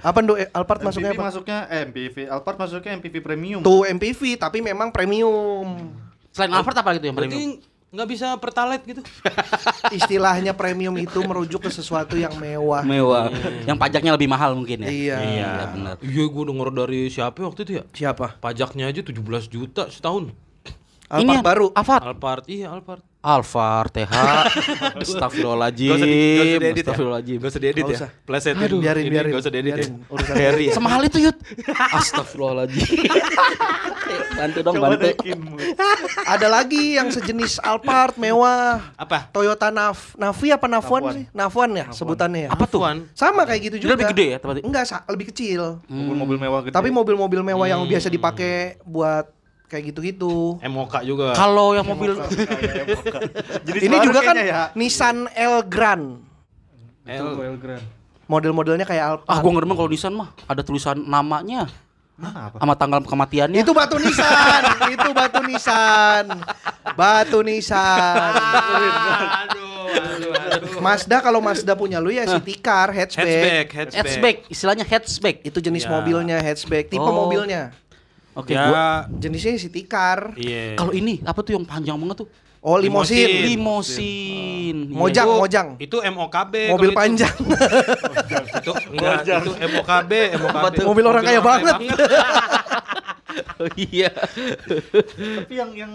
Apa 0.00 0.18
Ndo 0.24 0.40
eh, 0.40 0.48
Alphard 0.48 0.80
masuknya 0.80 1.12
MPV 1.12 1.20
apa? 1.20 1.28
masuknya 1.28 1.58
eh, 1.68 1.80
MPV. 1.84 2.16
Alphard 2.32 2.56
masuknya 2.56 2.90
MPV 2.96 3.14
premium. 3.20 3.60
Tuh 3.60 3.84
MPV 3.84 4.40
tapi 4.40 4.64
memang 4.64 4.88
premium. 4.88 5.92
Selain 6.32 6.48
Alphard 6.56 6.80
apa 6.80 6.96
gitu 6.96 7.12
yang 7.12 7.16
premium? 7.20 7.60
Nggak 7.90 8.08
bisa 8.08 8.26
pertalite 8.38 8.86
gitu. 8.86 9.02
Istilahnya 9.98 10.54
premium 10.54 10.94
itu 10.94 11.18
merujuk 11.26 11.66
ke 11.66 11.70
sesuatu 11.74 12.14
yang 12.14 12.30
mewah. 12.38 12.86
Mewah. 12.86 13.26
Yang 13.66 13.78
pajaknya 13.82 14.14
lebih 14.14 14.30
mahal 14.30 14.54
mungkin 14.54 14.86
ya. 14.86 14.90
Iya. 14.90 15.16
Iya 15.18 15.50
benar. 15.74 15.94
Iya, 15.98 16.24
gue 16.30 16.44
denger 16.46 16.68
dari 16.70 17.00
siapa 17.10 17.42
waktu 17.42 17.60
itu 17.66 17.72
ya? 17.82 17.84
Siapa? 17.90 18.38
Pajaknya 18.38 18.86
aja 18.86 19.02
17 19.02 19.50
juta 19.50 19.90
setahun. 19.90 20.30
Alphard 21.10 21.26
yang 21.28 21.42
baru. 21.42 21.66
Alphard. 21.74 22.02
Alphard, 22.06 22.44
iya 22.46 22.66
Alphard. 22.70 23.02
Alphard 23.20 23.90
TH. 23.92 24.12
Astagfirullahaladzim. 25.02 25.90
Gak 25.90 25.98
usah 25.98 26.06
di- 26.06 26.16
gak 26.16 26.40
usah 26.40 26.56
diedit 26.56 26.64
ya? 26.72 26.80
Astagfirullahaladzim. 26.80 27.36
Gak 27.36 27.50
usah 27.50 27.60
diedit 27.60 27.82
Nggak 27.82 27.90
ya? 27.92 27.98
usah. 27.98 28.10
Plesetin. 28.24 28.64
Aduh, 28.64 28.78
biarin, 28.80 29.02
Ini 29.02 29.10
biarin. 29.12 29.30
Gak 29.30 29.42
usah 29.42 29.52
diedit 29.52 29.68
ya? 29.68 29.76
Biarin, 29.76 29.92
urusan 30.08 30.36
Harry 30.38 30.64
ya? 30.64 30.72
Semahal 30.72 31.02
itu 31.04 31.18
Yud. 31.20 31.36
Astagfirullahaladzim. 31.98 32.86
bantu 34.32 34.58
dong 34.62 34.74
Coba 34.74 34.86
bantu. 34.88 35.08
Ada 36.24 36.46
lagi 36.48 36.82
yang 36.94 37.08
sejenis 37.10 37.60
Alphard 37.60 38.14
mewah. 38.16 38.94
Apa? 38.96 39.28
Toyota 39.28 39.68
Nav 39.68 40.14
Navi 40.14 40.48
apa 40.48 40.66
Nafuan. 40.66 41.02
sih? 41.12 41.24
Nafuan 41.30 41.70
ya 41.72 41.86
sebutannya 41.90 42.40
ya. 42.46 42.50
Apa 42.50 42.64
tuh? 42.64 42.80
Sama 43.12 43.44
kayak 43.44 43.60
gitu 43.66 43.76
juga. 43.82 43.98
lebih 43.98 44.06
gede 44.10 44.26
ya 44.30 44.38
tempatnya? 44.38 44.62
Enggak, 44.64 44.84
lebih 45.06 45.26
kecil. 45.28 45.82
Mobil-mobil 45.86 46.36
mewah 46.38 46.60
gede. 46.62 46.72
Tapi 46.72 46.88
mobil-mobil 46.88 47.40
mewah 47.44 47.66
yang 47.66 47.80
Hmm. 47.80 47.90
biasa 47.90 48.08
dipakai 48.08 48.78
buat 48.82 49.28
kayak 49.70 49.94
gitu-gitu. 49.94 50.58
MOK 50.60 50.94
juga. 51.06 51.30
Kalau 51.32 51.72
yang 51.72 51.86
mobil 51.86 52.18
Jadi 53.66 53.78
Ini 53.80 53.96
juga 54.02 54.20
kan 54.20 54.34
ya. 54.34 54.74
Nissan 54.74 55.30
Elgrand. 55.30 56.26
L. 57.06 57.26
Royal 57.34 57.56
Grand. 57.56 57.82
Model-modelnya 58.26 58.86
kayak 58.86 59.04
Alphard. 59.18 59.26
Ah 59.26 59.38
gua 59.38 59.50
nggak 59.50 59.64
demen 59.64 59.76
kalau 59.76 59.90
Nissan 59.90 60.12
mah 60.14 60.28
ada 60.46 60.62
tulisan 60.62 60.96
namanya 61.00 61.66
Mana 62.14 62.52
apa? 62.52 62.56
sama 62.60 62.74
tanggal 62.76 63.00
kematiannya. 63.02 63.58
Itu 63.58 63.72
batu 63.72 63.96
nisan, 63.96 64.62
itu 64.92 65.08
batu 65.10 65.40
nisan, 65.40 66.24
batu 66.92 67.40
nisan. 67.40 68.32
Aduh, 69.40 69.88
aduh, 69.88 70.32
aduh. 70.36 70.78
Mazda 70.78 71.16
kalau 71.18 71.40
Mazda 71.40 71.72
punya 71.72 71.96
lu 71.96 72.12
ya 72.12 72.28
city 72.28 72.54
car, 72.54 72.92
hatchback. 72.92 73.24
Hatchback, 73.24 73.66
hatchback. 73.72 73.96
hatchback, 73.96 74.36
istilahnya 74.46 74.84
hatchback. 74.84 75.36
Itu 75.42 75.58
jenis 75.58 75.82
Ya. 75.82 75.90
mobilnya 75.90 76.36
hatchback, 76.38 76.86
tipe 76.86 77.00
Oh. 77.00 77.24
mobilnya. 77.24 77.72
Oke, 78.30 78.54
ya, 78.54 78.70
gua 78.70 78.84
Jenisnya 79.18 79.58
city 79.58 79.82
car. 79.84 80.38
iya. 80.38 80.78
kalau 80.78 80.94
ini 80.94 81.18
apa 81.26 81.42
tuh 81.42 81.58
yang 81.58 81.66
panjang 81.66 81.98
banget 81.98 82.22
tuh? 82.22 82.28
Oh, 82.60 82.76
limosin. 82.76 83.16
Limosin. 83.16 83.56
Limosin. 83.56 84.76
Iya. 84.92 84.98
Mojang, 85.00 85.26
Itu- 85.26 85.40
mojang. 85.40 85.68
Itu 85.80 85.96
MOKB. 86.04 86.54
Mobil 86.76 86.76
kalau 86.76 86.92
itu. 86.92 86.98
panjang. 87.00 87.36
itu 88.60 88.72
enggak, 88.92 89.16
itu 89.24 89.52
MOKB, 89.56 90.12
MOKB. 90.36 90.74
Mobil 90.84 91.04
orang 91.08 91.24
kaya 91.24 91.40
banget. 91.40 91.76
Oh 93.56 93.68
iya. 93.76 94.10
Tapi 95.40 95.52
yang 95.52 95.70
yang 95.72 95.92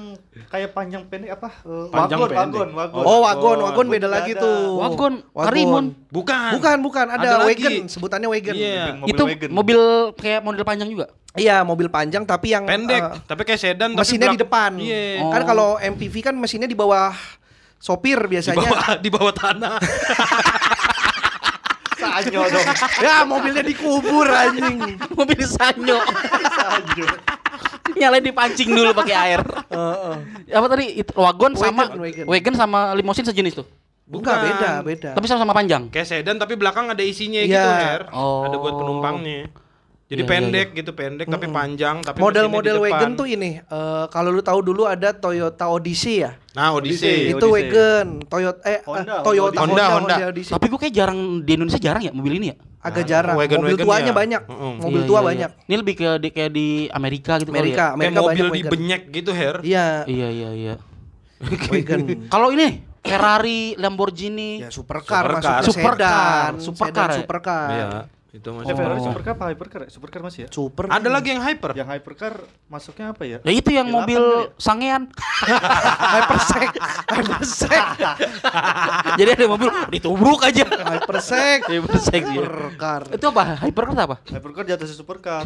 kayak 0.47 0.71
panjang 0.71 1.03
pendek 1.05 1.33
apa? 1.33 1.49
Eh, 1.61 1.87
Panjang 1.89 2.17
wagon, 2.17 2.29
pendek. 2.29 2.37
wagon, 2.37 2.69
wagon. 2.73 3.03
Oh, 3.03 3.19
wagon, 3.21 3.57
wagon 3.61 3.87
beda 3.87 4.07
lagi 4.07 4.31
ada. 4.31 4.41
tuh. 4.41 4.59
Wagon, 4.77 5.13
Wagon. 5.27 5.45
Karimun. 5.45 5.85
Bukan. 6.07 6.51
Bukan, 6.55 6.77
bukan, 6.81 7.05
ada, 7.07 7.21
Ada 7.21 7.37
lagi. 7.41 7.63
wagon, 7.65 7.73
sebutannya 7.87 8.27
wagon. 8.27 8.55
Iya. 8.55 8.83
Mobil 8.95 9.09
itu 9.09 9.23
wagon. 9.25 9.49
mobil 9.51 9.79
kayak 10.13 10.39
model 10.41 10.63
panjang 10.63 10.89
juga. 10.89 11.05
Iya, 11.35 11.57
mobil 11.61 11.87
panjang 11.89 12.23
tapi 12.23 12.55
yang 12.55 12.63
Pendek, 12.63 13.01
eh, 13.01 13.19
tapi 13.25 13.41
kayak 13.43 13.59
sedan 13.59 13.91
tapi 13.91 13.99
mesinnya 13.99 14.27
di 14.27 14.31
belak- 14.31 14.43
depan. 14.47 14.71
Iya. 14.79 15.03
Kan 15.25 15.41
Oh. 15.41 15.45
kalau 15.45 15.69
MPV 15.77 16.15
kan 16.23 16.33
mesinnya 16.33 16.63
di 16.65 16.73
bawah 16.73 17.11
sopir 17.75 18.15
Di 18.17 18.29
biasanya. 18.31 18.55
bawah 18.61 18.87
di 18.97 19.09
bawah 19.11 19.33
tanah. 19.33 19.75
Sanyo 22.07 22.39
dong. 22.45 22.65
ya, 22.99 23.15
mobilnya 23.23 23.61
dikubur 23.61 24.25
anjing. 24.25 24.77
mobil 25.17 25.41
sanyo. 25.41 25.97
Nyalain 27.95 28.21
dipancing 28.21 28.69
dulu 28.69 28.91
pakai 28.93 29.15
air. 29.15 29.41
Heeh. 29.71 30.13
Apa 30.51 30.67
tadi? 30.67 30.85
Itu 30.99 31.15
wagon 31.15 31.55
sama 31.55 31.87
Wagon, 31.87 31.99
wagon. 32.01 32.25
wagon 32.27 32.55
sama 32.55 32.79
limosin 32.93 33.23
sejenis 33.23 33.55
tuh. 33.55 33.67
Bukan, 34.05 34.37
beda, 34.37 34.85
beda. 34.85 35.09
Tapi 35.17 35.25
sama-sama 35.25 35.49
panjang. 35.51 35.89
Kayak 35.89 36.05
sedan 36.07 36.37
tapi 36.37 36.53
belakang 36.53 36.85
ada 36.85 37.01
isinya 37.01 37.41
Iya. 37.41 37.49
gitu, 37.49 37.69
Her. 37.71 38.01
Oh. 38.13 38.45
Ada 38.45 38.55
buat 38.55 38.73
penumpangnya. 38.75 39.49
Jadi 40.05 40.21
Iya, 40.21 40.29
pendek 40.29 40.67
gitu, 40.75 40.93
pendek 40.93 41.25
tapi 41.25 41.49
panjang 41.49 41.97
tapi 41.99 42.21
Model-model 42.21 42.77
wagon 42.77 43.17
tuh 43.17 43.25
ini, 43.25 43.57
eh, 43.57 44.05
kalau 44.07 44.29
lu 44.29 44.37
tahu 44.39 44.61
dulu 44.61 44.85
ada 44.85 45.09
Toyota 45.11 45.65
Odyssey 45.65 46.21
ya. 46.21 46.37
Nah, 46.53 46.77
Odyssey. 46.77 47.25
Odyssey. 47.25 47.33
itu 47.33 47.45
wagon, 47.47 48.07
Toyota 48.23 48.61
eh 48.63 48.79
Honda, 48.85 49.01
eh, 49.11 49.23
Toyota 49.23 49.59
Honda, 49.59 49.85
Honda, 49.89 50.15
Honda. 50.15 50.15
Odyssey. 50.29 50.53
Tapi 50.53 50.65
gue 50.67 50.79
kayak 50.79 50.93
jarang 50.93 51.19
di 51.41 51.51
Indonesia 51.51 51.81
jarang 51.81 52.01
ya 52.01 52.13
mobil 52.13 52.37
ini 52.37 52.47
ya. 52.47 52.57
agak 52.79 53.01
Nah, 53.01 53.09
jarang. 53.09 53.35
wagon- 53.35 53.57
mobil 53.59 53.73
wagon 53.73 53.81
tuanya 53.83 54.05
ya. 54.05 54.13
banyak. 54.13 54.41
Mm-mm. 54.45 54.73
Mobil 54.77 55.01
Iya, 55.01 55.09
tua 55.09 55.15
iya, 55.15 55.17
iya. 55.17 55.25
banyak. 55.25 55.49
Ini 55.65 55.75
lebih 55.75 55.93
ke 55.95 56.09
di, 56.15 56.29
kayak 56.29 56.51
di 56.53 56.67
Amerika 56.87 57.31
gitu 57.35 57.49
kali 57.49 57.57
Amerika, 57.57 57.73
ya. 57.73 57.81
Kayak 57.81 57.95
Amerika 57.97 58.19
mobil 58.21 58.29
banyak 58.29 58.45
di 58.45 58.61
wagon. 58.61 58.71
benyek 58.77 59.01
gitu, 59.09 59.31
Her. 59.33 59.55
Iya, 59.59 59.87
Iya 60.05 60.27
iya 60.29 60.49
iya. 60.53 60.73
wagon. 61.65 62.01
Kalau 62.29 62.47
ini 62.49 62.67
Ferrari, 63.01 63.73
Lamborghini. 63.75 64.61
ya 64.61 64.69
supercar, 64.69 65.25
Supercar. 65.25 65.33
masuk 65.35 65.49
ke 65.49 65.65
Supercar. 65.67 66.05
sedan, 66.05 66.53
Supercar 66.59 66.85
sedan 66.87 67.09
ya? 67.09 67.17
supercar. 67.19 67.67
Iya, 67.67 67.87
itu 68.35 68.49
masih. 68.51 68.75
Ferrari 68.75 68.99
Oh. 68.99 69.05
supercar 69.07 69.33
apa 69.33 69.45
hypercar? 69.47 69.79
ya? 69.81 69.89
Supercar 69.89 70.19
masih 70.19 70.39
ya? 70.43 70.49
Super. 70.51 70.85
Ada 70.87 71.07
lagi 71.07 71.31
yang 71.31 71.39
hyper. 71.39 71.71
Yang 71.71 71.87
hypercar 71.89 72.33
masuknya 72.67 73.05
apa 73.11 73.23
ya? 73.23 73.37
Ya 73.41 73.51
itu 73.51 73.69
yang 73.69 73.87
Delapan 73.87 74.03
mobil 74.03 74.23
ya? 74.23 74.59
sangean. 74.59 75.01
Hypersec, 76.15 76.71
Hypersec, 77.07 77.83
Jadi 79.19 79.29
ada 79.31 79.45
mobil 79.47 79.69
ditubruk 79.89 80.41
aja. 80.41 80.63
Hypersec, 80.65 81.63
Hypersec 81.65 82.21
dia. 82.23 82.43
supercar. 82.43 83.01
Itu 83.09 83.25
apa? 83.31 83.43
Hypercar 83.61 83.97
apa? 83.97 84.15
Hypercar 84.25 84.63
di 84.63 84.73
atasnya 84.73 84.95
supercar. 84.95 85.45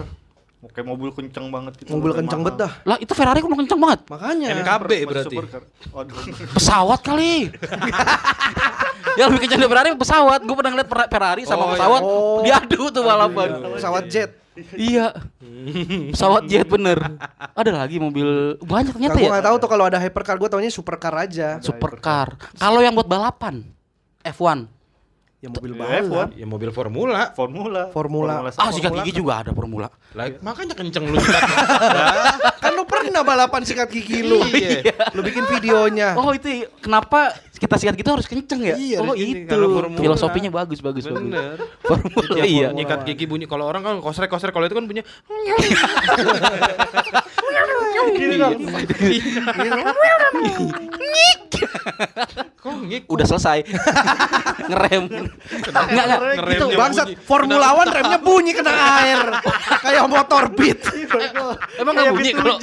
Mau 0.59 0.67
kayak 0.67 0.87
mobil 0.87 1.09
kenceng 1.15 1.47
banget 1.47 1.73
gitu. 1.79 1.95
Mobil 1.95 2.11
kenceng 2.11 2.43
bet 2.43 2.59
dah. 2.59 2.71
Lah 2.83 2.99
itu 2.99 3.15
Ferrari 3.15 3.39
kok 3.39 3.47
kencang 3.47 3.79
banget. 3.79 3.99
Makanya. 4.11 4.47
Masih 4.59 5.07
berarti. 5.07 5.35
Supercar. 5.39 5.61
Waduh. 5.95 6.15
Pesawat 6.51 6.99
kali. 6.99 7.47
ya 9.19 9.23
lebih 9.31 9.47
kencang 9.47 9.59
dari 9.59 9.71
Ferrari 9.71 9.87
pesawat. 9.95 10.39
Gue 10.43 10.55
pernah 10.59 10.71
ngeliat 10.75 10.89
Fer- 10.91 11.09
Ferrari 11.09 11.43
sama 11.47 11.63
Oh, 11.63 11.65
iya. 11.65 11.73
pesawat 11.73 12.01
Oh. 12.03 12.39
diadu 12.43 12.83
tuh 12.91 13.03
balapan. 13.03 13.49
Pesawat 13.71 14.03
jet. 14.07 14.31
Iya. 14.75 15.15
Pesawat 16.11 16.43
jet 16.45 16.67
bener. 16.67 16.99
Ada 17.55 17.71
lagi 17.79 17.95
mobil 17.95 18.59
banyak 18.59 18.99
ternyata 18.99 19.15
gue 19.15 19.23
ya. 19.23 19.31
nggak 19.31 19.47
tahu 19.47 19.55
tuh 19.57 19.69
kalau 19.71 19.87
ada 19.87 19.95
hypercar, 19.95 20.35
gue 20.35 20.49
taunya 20.51 20.67
supercar 20.67 21.15
aja. 21.15 21.63
Supercar. 21.63 22.35
Kalau 22.59 22.83
yang 22.83 22.91
buat 22.91 23.07
balapan 23.07 23.63
F1. 24.19 24.67
Ya 25.39 25.47
mobil 25.47 25.71
Ya, 25.71 25.79
balap. 25.79 26.03
F1. 26.03 26.27
Ya 26.35 26.45
mobil 26.45 26.69
formula. 26.75 27.31
Formula. 27.31 27.81
Formula. 27.95 28.33
Ah, 28.43 28.51
satu. 28.51 28.75
sikat 28.75 28.91
gigi 28.99 29.23
juga 29.23 29.39
ada 29.39 29.55
formula. 29.55 29.87
Lah, 30.11 30.35
makanya 30.43 30.75
kenceng 30.75 31.07
lu 31.07 31.15
sikat. 31.15 31.41
Kan 32.63 32.75
lu 32.75 32.83
pernah 32.83 33.23
balapan 33.23 33.63
sikat 33.63 33.87
gigi 33.87 34.19
lu. 34.19 34.43
Iya. 34.51 34.83
Lu 35.15 35.23
bikin 35.23 35.47
videonya. 35.47 36.19
Oh, 36.19 36.35
itu 36.35 36.67
kenapa 36.83 37.31
kita 37.55 37.79
sikat 37.79 37.95
gitu 37.95 38.11
harus 38.11 38.27
kenceng 38.27 38.67
ya? 38.67 38.75
Iya, 38.75 38.99
oh, 38.99 39.15
itu. 39.15 39.47
formula. 39.47 40.03
Filosofinya 40.03 40.51
bagus, 40.51 40.83
bagus, 40.83 41.07
bagus. 41.07 41.23
Bener. 41.23 41.55
Formula 41.87 42.35
Tiap 42.35 42.43
iya. 42.43 42.75
nyikat 42.75 43.07
gigi 43.07 43.23
bunyi 43.23 43.47
kalau 43.47 43.63
orang 43.63 43.79
kan 43.79 43.95
kosrek-kosrek 44.03 44.51
kalau 44.51 44.67
itu 44.67 44.75
kan 44.75 44.91
punya 44.91 45.07
Gini 48.15 48.35
dong. 48.39 48.53
Kok 52.59 52.73
ngik? 52.85 53.03
Udah 53.07 53.25
selesai. 53.25 53.59
Ngerem. 54.69 55.03
Enggak 55.09 56.05
enggak. 56.05 56.19
Ngeremnya 56.19 56.59
Itu 56.59 56.65
Bangsat, 56.77 57.07
bunyi. 57.09 57.15
Formula 57.25 57.67
One 57.73 57.89
remnya 57.89 58.19
bunyi 58.21 58.51
kena 58.53 58.73
air. 59.01 59.21
Kayak 59.81 60.03
motor 60.05 60.43
beat. 60.53 60.79
emang 61.81 61.93
enggak 61.97 62.13
bunyi 62.13 62.31
kalau 62.37 62.55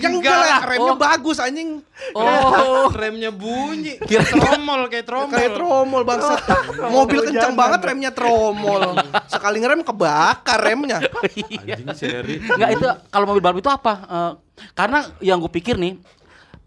Yang 0.00 0.12
enggak 0.18 0.36
lah, 0.36 0.58
remnya 0.66 0.94
bagus 0.98 1.38
anjing. 1.38 1.84
Oh. 2.16 2.90
remnya 2.90 3.30
bunyi. 3.30 4.00
Kira- 4.02 4.26
tromol 4.26 4.80
kayak 4.90 5.06
tromol. 5.06 5.30
Kayak 5.30 5.50
tromol 5.54 6.02
bangsat. 6.02 6.40
Mobil 6.96 7.20
kencang 7.30 7.54
banget 7.54 7.80
remnya 7.86 8.10
tromol. 8.10 8.98
Sekali 9.30 9.56
ngerem 9.62 9.86
kebakar 9.86 10.58
remnya. 10.58 10.98
Anjing 11.04 11.88
seri. 11.94 12.42
Enggak 12.42 12.70
itu 12.74 12.86
kalau 13.12 13.24
mobil 13.30 13.42
balap 13.44 13.58
itu 13.62 13.70
apa? 13.70 13.92
Karena 14.72 15.02
yang 15.18 15.38
gue 15.38 15.50
pikir 15.50 15.74
nih 15.74 15.98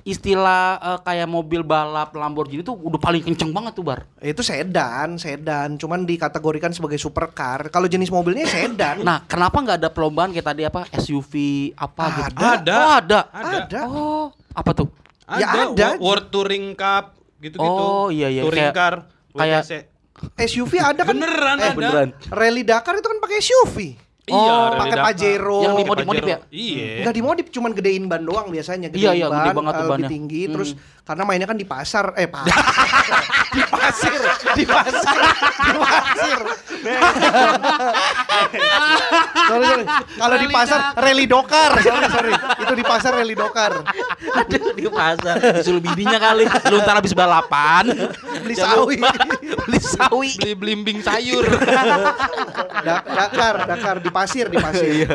istilah 0.03 0.63
eh, 0.77 0.99
kayak 1.01 1.27
mobil 1.27 1.61
balap 1.61 2.11
Lamborghini 2.11 2.61
tuh 2.61 2.73
udah 2.73 2.95
paling 2.95 3.19
kenceng 3.21 3.51
banget 3.51 3.73
tuh 3.73 3.83
bar. 3.83 4.07
Itu 4.17 4.39
sedan, 4.39 5.15
sedan, 5.15 5.75
cuman 5.75 6.03
dikategorikan 6.03 6.71
sebagai 6.71 6.95
supercar. 6.95 7.67
Kalau 7.67 7.85
jenis 7.85 8.07
mobilnya 8.07 8.45
sedan. 8.45 9.03
Nah, 9.03 9.23
kenapa 9.25 9.59
nggak 9.59 9.77
ada 9.77 9.89
perlombaan 9.89 10.31
kayak 10.31 10.47
tadi 10.47 10.63
apa 10.63 10.87
SUV 10.93 11.33
apa 11.73 12.03
gitu? 12.23 12.39
Ada. 12.39 12.75
Oh, 12.77 12.91
ada. 12.93 13.19
ada. 13.33 13.79
Oh, 13.85 14.25
apa 14.49 14.71
tuh? 14.73 14.87
Ada, 15.27 15.39
Ya 15.39 15.47
ada. 15.65 15.87
Wo- 15.93 16.07
World 16.07 16.27
Touring 16.29 16.71
Cup 16.71 17.11
gitu-gitu. 17.37 17.83
Oh, 17.83 18.07
iya, 18.07 18.31
iya. 18.31 18.41
Touring 18.41 18.63
Kayak- 18.63 18.75
car. 18.75 18.95
kayak- 19.33 19.63
WTC. 19.63 19.73
SUV 20.39 20.73
ada 20.79 21.01
kan? 21.03 21.13
Beneran 21.13 21.57
Eh, 21.59 21.63
ada. 21.63 21.75
beneran. 21.75 22.07
Rally 22.31 22.63
Dakar 22.63 22.95
itu 22.95 23.05
kan 23.05 23.19
pakai 23.19 23.37
SUV. 23.37 23.77
Iya, 24.27 24.55
Oh, 24.59 24.67
pakai. 24.75 24.99
Pajero. 24.99 25.59
Yang 25.63 25.75
dimodif-modif 25.87 26.23
ya? 26.27 26.37
Iya. 26.51 26.87
Enggak 26.99 27.15
dimodif, 27.15 27.47
cuman 27.47 27.71
gedein 27.71 28.03
ban 28.11 28.21
doang 28.27 28.51
biasanya. 28.51 28.91
Iya, 28.91 29.11
iya, 29.15 29.27
ban, 29.31 29.39
gede 29.39 29.51
banget 29.55 29.73
eh, 29.73 29.83
lebih 29.87 30.03
tinggi. 30.11 30.41
Hmm. 30.43 30.53
Terus 30.59 30.69
karena 31.07 31.23
mainnya 31.23 31.47
kan 31.47 31.55
di 31.55 31.63
pasar, 31.63 32.11
eh 32.19 32.27
pasar. 32.27 32.51
di 33.55 33.63
pasir, 33.63 34.19
di 34.59 34.63
pasir, 34.67 35.23
di 35.63 35.77
pasir. 35.79 36.39
sorry, 39.47 39.65
sorry. 39.65 39.85
Kalau 40.19 40.35
di 40.35 40.47
pasar, 40.51 40.79
rally 40.99 41.25
dokar. 41.25 41.71
Sorry, 41.79 42.07
sorry. 42.11 42.33
Itu 42.59 42.73
di 42.75 42.83
pasar 42.83 43.11
rally 43.15 43.35
dokar. 43.39 43.71
Aduh, 44.35 44.75
di 44.75 44.87
pasar. 44.91 45.35
Disuruh 45.63 45.79
bininya 45.79 46.19
kali. 46.19 46.43
Lu 46.67 46.77
ntar 46.83 46.99
habis 46.99 47.15
balapan. 47.15 47.87
Beli 48.43 48.55
sawi. 48.59 48.99
Beli 49.63 49.79
sawi. 49.79 50.29
Beli 50.35 50.53
blimbing 50.59 50.99
sayur. 50.99 51.47
Da- 52.83 53.05
Dakar, 53.07 53.55
Dakar 53.63 53.95
di 54.03 54.11
pasir, 54.11 54.51
di 54.51 54.59
pasir. 54.59 55.07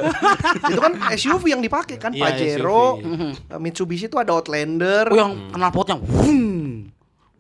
itu 0.73 0.81
kan 0.81 0.93
SUV 1.13 1.45
yang 1.53 1.63
dipakai 1.63 2.01
kan, 2.01 2.11
Iya, 2.13 2.33
Pajero, 2.33 2.99
Mitsubishi 3.61 4.09
itu 4.09 4.17
ada 4.17 4.33
Outlander. 4.33 5.07
Oh 5.13 5.17
yang 5.17 5.33
kenal 5.53 5.71
potnya. 5.83 5.97
Vum. 5.99 6.87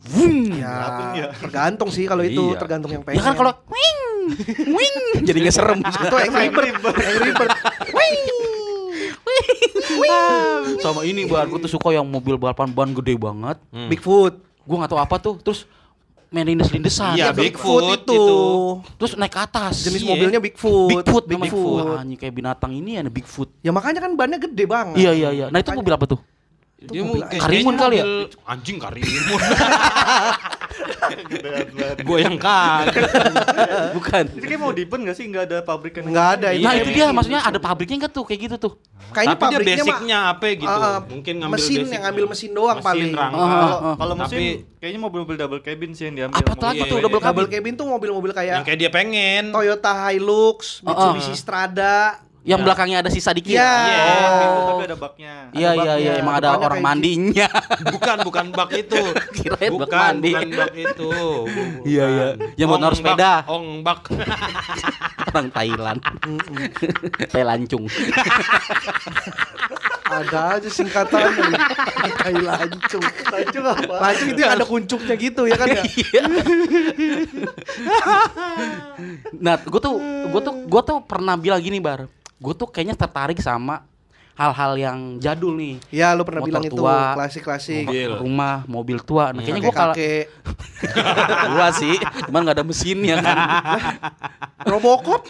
Vum. 0.02 0.34
Ya, 0.52 1.30
tergantung 1.38 1.88
sih 1.88 2.04
kalau 2.04 2.20
itu, 2.20 2.42
Iya. 2.44 2.58
tergantung 2.58 2.90
yang 2.90 3.00
pengen. 3.00 3.16
Ya 3.16 3.22
kan 3.22 3.34
kalau 3.34 3.52
wing. 3.66 3.98
Wing. 4.68 4.96
Jadi 5.28 5.38
nggak 5.40 5.54
serem. 5.54 5.78
itu 5.78 6.16
Angry 6.16 6.48
Bird, 6.50 6.74
Angry 6.92 7.30
Bird. 7.32 7.50
Sama 10.78 11.06
ini 11.06 11.22
bar, 11.24 11.46
gue 11.46 11.60
tuh 11.60 11.70
suka 11.70 11.90
yang 11.90 12.02
mobil 12.04 12.34
balapan 12.34 12.68
ban 12.68 12.90
gede 12.92 13.14
banget. 13.14 13.56
Hmm. 13.70 13.86
Bigfoot. 13.86 14.34
Gue 14.62 14.76
nggak 14.76 14.90
tahu 14.90 15.00
apa 15.00 15.16
tuh. 15.16 15.34
Terus 15.38 15.66
main 16.28 16.48
lindes-lindesan. 16.48 17.14
Iya, 17.14 17.28
Ya, 17.28 17.30
Bigfoot 17.30 17.82
itu. 17.94 18.10
itu. 18.10 18.30
Terus 18.96 19.12
naik 19.14 19.30
ke 19.30 19.40
atas. 19.40 19.84
Jenis 19.84 20.02
Iya. 20.02 20.08
mobilnya 20.08 20.40
Bigfoot. 20.40 20.88
Bigfoot. 20.90 21.24
Bigfoot. 21.28 21.82
Wah, 21.84 22.02
anjing 22.02 22.18
kayak 22.18 22.34
binatang 22.34 22.72
ini 22.72 22.98
ada 22.98 23.10
Bigfoot. 23.12 23.52
Ya 23.60 23.70
makanya 23.70 24.00
kan 24.00 24.12
bannya 24.16 24.38
gede 24.40 24.64
banget. 24.64 24.96
Iya 24.96 25.12
iya 25.12 25.28
iya. 25.30 25.46
Nah 25.46 25.60
itu 25.60 25.70
mobil 25.70 25.92
apa 25.92 26.06
tuh? 26.08 26.18
Dia 26.84 27.02
mau. 27.02 27.14
Karimun 27.22 27.74
kali 27.74 27.96
ya? 27.96 28.04
Anjing 28.44 28.78
Karimun. 28.78 29.40
Gue 32.02 32.18
yang 32.20 32.36
kaget. 32.36 33.02
Bukan. 33.92 34.24
Itu 34.32 34.44
kayak 34.44 34.60
mau 34.60 34.72
dipen 34.72 35.00
gak 35.02 35.14
sih? 35.14 35.24
Nggak 35.26 35.44
ada 35.44 35.58
pabrikan. 35.60 36.02
Nggak 36.04 36.28
ada, 36.34 36.48
Iya, 36.50 36.62
Nah 36.62 36.72
iya, 36.72 36.80
itu 36.80 36.90
iya. 36.90 36.96
dia, 36.98 37.06
maksudnya 37.10 37.40
ada 37.42 37.58
pabriknya 37.58 37.96
nggak 38.00 38.12
tuh 38.12 38.24
kayak 38.24 38.40
gitu 38.42 38.56
tuh? 38.58 38.72
Kayaknya 39.12 39.28
Tapi 39.28 39.42
dia 39.42 39.50
pabriknya 39.52 39.76
mah 39.76 39.86
basicnya 39.92 40.18
apa 40.26 40.44
gitu. 40.54 40.72
uh, 40.72 40.98
Mungkin 41.04 41.34
ngambil 41.36 41.54
mesin 41.54 41.76
basic. 41.76 41.92
yang 41.92 42.02
ngambil 42.02 42.24
mesin 42.26 42.50
doang 42.52 42.78
Mesin, 42.78 42.88
paling. 42.88 43.10
rangka. 43.12 43.36
Ah, 43.36 43.48
Kalau 43.52 43.78
kalau 43.94 44.14
mesin 44.16 44.38
Tapi- 44.38 44.58
kayaknya 44.78 45.00
mobil-mobil 45.00 45.36
double 45.36 45.60
cabin 45.60 45.90
sih 45.92 46.04
yang 46.04 46.14
diambil. 46.16 46.36
Apa 46.38 46.52
tuh 46.52 46.66
apa 46.66 46.72
tuh 46.72 46.96
Iya, 46.96 47.02
double 47.02 47.20
iya. 47.20 47.26
Double 47.26 47.44
cabin? 47.44 47.54
cabin 47.54 47.72
tuh 47.74 47.86
mobil-mobil 47.86 48.30
Yang 48.30 48.38
kayak 48.40 48.64
kayak 48.64 48.78
dia 48.78 48.90
pengen. 48.90 49.44
Toyota 49.52 49.92
Hilux. 50.08 50.58
Mitsubishi 50.82 51.34
Strada. 51.34 52.24
Yang 52.42 52.60
belakangnya 52.66 52.98
ada 53.06 53.10
sisa 53.10 53.30
dikit. 53.30 53.54
Iya. 53.54 53.70
Iya. 53.86 54.02
Oh, 54.50 54.62
tapi 54.74 54.82
ada 54.90 54.96
baknya. 54.98 55.34
Iya 55.54 55.70
iya 55.78 55.92
iya, 55.94 56.12
emang 56.18 56.34
ada 56.42 56.50
depannya 56.50 56.66
orang 56.66 56.78
kayak 56.78 56.88
mandinya. 56.90 57.48
Bukan, 57.86 58.16
bukan 58.26 58.46
bak 58.50 58.70
itu. 58.74 59.02
Kirain 59.38 59.70
bak 59.70 59.78
bukan, 59.86 59.98
mandi. 60.02 60.32
bukan 60.34 60.50
bak 60.58 60.74
itu. 60.74 61.10
Iya, 61.86 62.04
iya. 62.10 62.28
Yang 62.58 62.66
buat 62.66 62.80
naruh 62.82 62.98
sepeda. 62.98 63.32
Ongbak. 63.46 64.00
orang 65.32 65.48
Thailand. 65.54 66.00
Thailancung. 67.30 67.84
Ada 70.12 70.60
aja 70.60 70.68
singkatannya. 70.68 71.56
Tai 72.20 72.36
lancung. 72.36 73.04
Lancung 73.32 73.64
apa? 73.64 73.94
Lancung 73.96 74.28
itu 74.28 74.40
yang 74.44 74.52
ada 74.52 74.64
kuncuknya 74.68 75.14
gitu 75.16 75.48
ya 75.48 75.56
kan 75.56 75.72
ya? 75.72 75.82
Nah, 79.40 79.56
gue 79.56 79.80
tuh 79.80 79.96
gue 80.28 80.40
tuh 80.44 80.54
gue 80.68 80.82
tuh 80.84 80.98
pernah 81.08 81.40
bilang 81.40 81.64
gini, 81.64 81.80
Bar. 81.80 82.12
Gue 82.42 82.52
tuh 82.52 82.66
kayaknya 82.66 82.98
tertarik 82.98 83.38
sama 83.38 83.86
hal-hal 84.32 84.72
yang 84.74 84.98
jadul 85.16 85.54
nih. 85.54 85.76
Ya 85.92 86.10
lu 86.10 86.24
pernah 86.24 86.40
Motor 86.40 86.50
bilang 86.50 86.64
itu 86.64 86.74
tua. 86.74 87.14
klasik-klasik. 87.14 87.84
Mobil. 87.86 88.10
Rumah, 88.18 88.56
mobil 88.66 88.98
tua. 88.98 89.30
Nah, 89.30 89.40
kayaknya 89.40 89.60
gue 89.60 89.70
Kakek-kakek. 89.70 90.24
tua 91.46 91.66
sih, 91.80 91.96
cuman 92.26 92.40
nggak 92.42 92.56
ada 92.58 92.64
mesinnya 92.64 93.16
kan. 93.20 93.36
Robocop. 94.72 95.22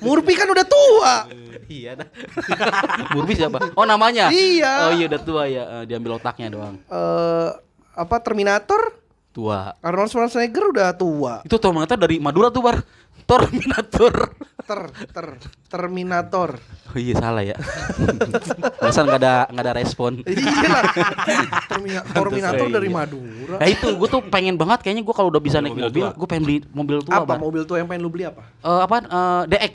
Murphy 0.00 0.34
kan 0.34 0.48
udah 0.48 0.66
tua. 0.66 1.14
iya 1.68 1.94
dah. 1.94 2.08
Burbi 3.14 3.34
siapa? 3.34 3.72
Oh 3.74 3.84
namanya? 3.84 4.32
Iya. 4.32 4.88
Oh 4.88 4.92
iya 4.92 5.06
udah 5.06 5.20
tua 5.20 5.42
ya, 5.46 5.62
Eh, 5.78 5.84
diambil 5.86 6.18
otaknya 6.18 6.50
doang. 6.50 6.76
Eh 6.82 7.48
apa 7.94 8.16
Terminator? 8.18 9.05
Tua. 9.36 9.76
Arnold 9.78 10.08
Schwarzenegger 10.08 10.64
udah 10.66 10.96
tua. 10.96 11.44
Itu 11.44 11.60
Terminator 11.60 12.00
dari 12.00 12.16
Madura 12.16 12.48
tuh 12.48 12.64
bar. 12.64 12.80
Terminator. 13.26 14.32
Ter 14.62 14.80
ter 15.06 15.26
Terminator. 15.66 16.56
Oh 16.86 16.96
iya 16.96 17.14
salah 17.14 17.42
ya. 17.42 17.52
Masa 18.80 19.02
nggak 19.02 19.18
ada 19.18 19.34
nggak 19.46 19.60
ada 19.62 19.74
respon. 19.74 20.22
iya 20.22 20.40
lah. 20.64 20.84
Termina- 21.70 22.04
Terminator 22.06 22.64
Iya. 22.64 22.72
dari 22.72 22.88
Madura. 22.88 23.56
Nah 23.58 23.68
itu 23.68 23.86
gue 23.90 24.08
tuh 24.08 24.22
pengen 24.24 24.54
banget 24.54 24.78
kayaknya 24.80 25.02
gue 25.02 25.12
kalau 25.12 25.28
udah 25.28 25.42
bisa 25.42 25.60
naik 25.60 25.76
Mobil 25.76 26.06
gue 26.08 26.26
pengen 26.26 26.42
beli 26.42 26.58
mobil 26.70 26.96
tua 27.02 27.12
apa 27.18 27.26
Bar. 27.28 27.38
mobil 27.38 27.62
tua 27.62 27.76
yang 27.76 27.86
pengen 27.86 28.00
lu 28.00 28.08
beli 28.08 28.24
apa? 28.24 28.40
Eh, 28.56 28.80
apa? 28.80 28.94
Eh, 29.02 29.42
DX. 29.50 29.74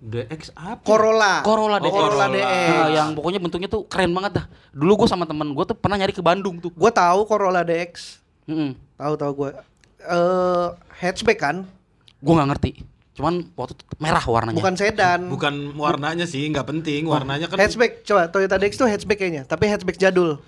DX 0.00 0.42
apa? 0.52 0.84
Corolla. 0.84 1.40
Corolla 1.40 1.78
DX. 1.78 1.88
Corolla 1.88 2.26
Corolla. 2.26 2.26
DX. 2.28 2.68
Nah, 2.68 2.88
yang 2.90 3.08
pokoknya 3.14 3.38
bentuknya 3.38 3.68
tuh 3.70 3.86
keren 3.86 4.12
banget 4.12 4.32
dah. 4.36 4.46
Dulu 4.70 4.92
gue 5.00 5.08
sama 5.08 5.24
temen 5.24 5.48
gue 5.48 5.64
tuh 5.64 5.72
pernah 5.72 5.96
nyari 5.96 6.10
ke 6.10 6.20
Bandung 6.20 6.58
tuh. 6.58 6.68
Gue 6.68 6.90
tahu 6.90 7.24
Corolla 7.24 7.62
DX. 7.62 8.20
Mm 8.44 8.72
Tahu 8.94 9.14
tahu 9.16 9.32
gue. 9.34 9.50
Eh 10.00 10.66
hatchback 10.96 11.38
kan? 11.38 11.56
Gue 12.20 12.32
nggak 12.32 12.48
ngerti. 12.50 12.70
Cuman 13.14 13.46
waktu 13.54 13.72
itu 13.74 13.84
merah 13.96 14.22
warnanya. 14.22 14.58
Bukan 14.58 14.74
sedan. 14.74 15.20
Bukan 15.30 15.54
warnanya 15.74 16.26
sih, 16.26 16.46
nggak 16.46 16.66
penting. 16.66 17.06
Warnanya 17.06 17.46
kan 17.46 17.56
Hatchback. 17.56 18.02
Coba 18.02 18.26
Toyota 18.26 18.58
DX 18.58 18.72
tuh 18.74 18.86
hatchback 18.86 19.18
kayaknya, 19.18 19.42
tapi 19.44 19.66
hatchback 19.66 19.96
jadul. 19.96 20.42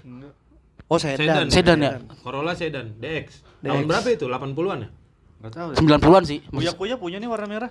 Oh 0.86 0.98
sedan. 0.98 1.46
Sedan 1.46 1.78
ya? 1.78 1.98
Corolla 2.22 2.54
sedan, 2.54 2.94
DX. 2.96 3.42
DX. 3.58 3.66
Tahun 3.66 3.86
berapa 3.86 4.08
itu? 4.08 4.26
80-an 4.26 4.78
ya? 4.82 4.88
Enggak 5.36 5.52
tahu. 5.52 5.68
90-an 5.74 6.22
sih. 6.26 6.38
Uya 6.50 6.72
Kuya 6.74 6.94
punya 6.96 7.18
nih 7.18 7.26
warna 7.26 7.46
merah. 7.46 7.70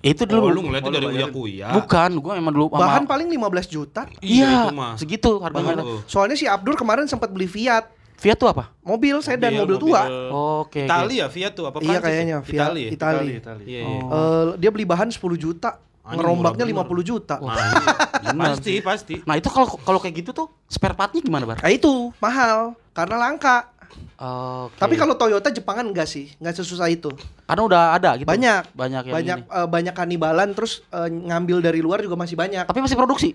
Itu 0.00 0.24
Oh, 0.24 0.48
dulu. 0.48 0.48
lu 0.48 0.60
Oh, 0.64 0.80
lu 0.80 0.88
dari 0.90 1.06
Uya. 1.06 1.26
Kuya. 1.28 1.68
Bukan, 1.76 2.10
gue 2.16 2.32
emang 2.32 2.52
dulu 2.52 2.72
sama- 2.72 2.80
Bahan 2.82 3.04
paling 3.04 3.28
15 3.28 3.68
juta. 3.68 4.08
Iya, 4.20 4.64
itu 4.64 4.72
mah. 4.72 4.96
segitu 4.96 5.40
harganya. 5.40 5.84
Soalnya 6.04 6.36
si 6.36 6.44
Abdur 6.44 6.72
kemarin 6.72 7.04
sempat 7.04 7.28
beli 7.28 7.44
Fiat. 7.44 7.99
Fiat 8.20 8.36
tuh 8.36 8.46
apa? 8.46 8.68
Mobil 8.82 9.16
sedan, 9.20 9.56
mobil, 9.56 9.80
tua. 9.80 10.04
Oke. 10.04 10.28
oke. 10.76 10.82
Italia 10.84 11.24
Fiat 11.26 11.52
tuh 11.52 11.64
apa 11.64 11.76
Iya 11.76 11.80
Prancis 11.80 11.96
ya? 11.96 12.04
kayaknya 12.04 12.36
Fiat 12.38 12.52
Itali. 12.60 12.82
ya? 12.82 12.90
Itali. 12.92 13.32
Itali. 13.34 13.62
Iya, 13.64 13.80
Oh. 13.80 13.88
iya. 13.88 14.02
Eh, 14.12 14.46
dia 14.60 14.70
beli 14.70 14.84
bahan 14.84 15.08
10 15.08 15.16
juta, 15.34 15.70
Anjing, 16.02 16.16
ngerombaknya 16.16 16.64
murah 16.66 16.84
50 16.84 17.00
juta. 17.02 17.36
Nah, 17.40 17.56
iya. 17.56 18.52
Pasti, 18.52 18.74
pasti. 18.80 19.14
Nah 19.24 19.34
itu 19.34 19.48
kalau 19.48 19.66
kalau 19.80 19.98
kayak 19.98 20.14
gitu 20.18 20.30
tuh 20.30 20.46
spare 20.66 20.92
partnya 20.92 21.18
gimana 21.18 21.44
bar? 21.44 21.58
Nah 21.58 21.72
itu 21.72 22.12
mahal 22.18 22.76
karena 22.92 23.16
langka. 23.18 23.72
Oke. 24.14 24.76
Tapi 24.76 24.94
kalau 24.94 25.16
Toyota 25.16 25.48
Jepangan 25.48 25.82
enggak 25.82 26.06
sih, 26.06 26.30
enggak 26.36 26.54
sesusah 26.56 26.86
itu. 26.86 27.10
karena 27.42 27.62
udah 27.64 27.82
ada 27.92 28.10
gitu. 28.14 28.28
Banyak. 28.28 28.70
banyak 28.70 29.02
yang 29.02 29.14
banyak 29.16 29.38
ini. 29.40 29.50
eh, 29.50 29.66
banyak 29.66 29.94
kanibalan 29.96 30.48
terus 30.52 30.84
eh, 30.86 31.08
ngambil 31.08 31.58
dari 31.58 31.80
luar 31.80 31.98
juga 31.98 32.14
masih 32.14 32.36
banyak. 32.36 32.62
Tapi 32.62 32.78
masih 32.78 32.94
produksi. 32.94 33.34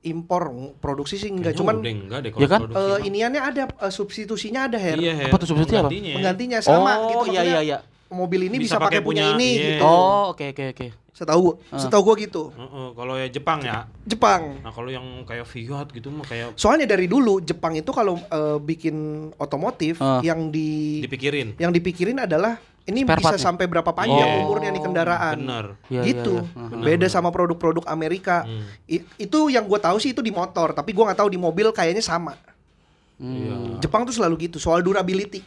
Impor 0.00 0.48
produksi 0.76 1.14
sih 1.14 1.28
enggak, 1.28 1.52
Kayaknya 1.52 1.60
cuman 1.60 1.74
udah 1.76 1.92
enggak 1.92 2.18
deh 2.20 2.30
Ya 2.34 2.48
kan? 2.48 2.60
eh, 2.66 2.98
iniannya 3.04 3.40
ada 3.42 3.62
eh, 3.68 3.92
substitusinya 3.92 4.64
ada 4.64 4.76
Her. 4.76 4.96
Iya, 4.96 5.12
Her. 5.14 5.28
Apa 5.28 5.36
tuh 5.36 5.48
substitusi 5.48 5.76
apa? 5.76 5.92
Penggantinya. 5.92 6.58
Sama 6.58 6.92
oh 6.98 7.20
gitu 7.20 7.32
iya 7.32 7.42
iya 7.44 7.60
iya. 7.60 7.78
mobil 8.08 8.48
ini 8.48 8.56
bisa, 8.58 8.74
Bisa 8.74 8.82
pakai 8.82 8.98
punya, 8.98 9.28
punya- 9.28 9.36
ini 9.36 9.50
iya. 9.52 9.66
gitu. 9.76 9.84
Oh, 9.84 10.32
oke 10.32 10.44
oke 10.50 10.64
oke. 10.72 10.86
Setahu 11.10 11.46
setahu 11.70 12.00
gua 12.02 12.16
gitu. 12.16 12.48
Heeh, 12.50 12.86
kalau 12.96 13.14
ya 13.14 13.28
Jepang 13.28 13.60
ya. 13.60 13.84
Jepang. 14.02 14.56
Nah, 14.58 14.72
kalau 14.72 14.88
yang 14.88 15.04
kayak 15.22 15.44
Fiat 15.44 15.92
gitu 15.92 16.08
mah 16.08 16.24
kayak 16.24 16.56
Soalnya 16.56 16.88
dari 16.88 17.04
dulu 17.04 17.38
Jepang 17.38 17.76
itu 17.76 17.92
kalau 17.92 18.16
eh, 18.16 18.56
bikin 18.58 18.96
otomotif 19.36 20.00
Ah. 20.00 20.24
yang 20.24 20.48
di 20.48 21.04
dipikirin. 21.04 21.54
yang 21.54 21.68
dipikirin 21.68 22.16
adalah 22.18 22.56
ini 22.88 23.04
Spare 23.04 23.20
bisa 23.20 23.36
sampai 23.36 23.68
berapa 23.68 23.92
panjang 23.92 24.40
Oh, 24.40 24.48
umurnya 24.48 24.72
nih 24.72 24.82
kendaraan. 24.82 25.36
Bener. 25.36 25.66
Iya, 25.86 26.00
gitu. 26.04 26.40
iya. 26.40 26.68
Benar, 26.72 26.84
Beda 26.84 27.06
sama 27.06 27.28
produk-produk 27.28 27.84
Amerika. 27.86 28.48
Hmm. 28.48 28.64
I- 28.88 29.04
itu 29.20 29.38
yang 29.52 29.68
gue 29.68 29.78
tahu 29.78 30.00
sih 30.00 30.16
itu 30.16 30.24
di 30.24 30.32
motor, 30.32 30.72
tapi 30.72 30.96
gua 30.96 31.12
nggak 31.12 31.20
tahu 31.20 31.30
di 31.30 31.38
mobil 31.38 31.70
kayaknya 31.70 32.00
sama. 32.00 32.34
Hmm. 33.20 33.76
Jepang 33.78 34.08
tuh 34.08 34.16
selalu 34.16 34.48
gitu 34.48 34.56
soal 34.56 34.80
durability. 34.80 35.44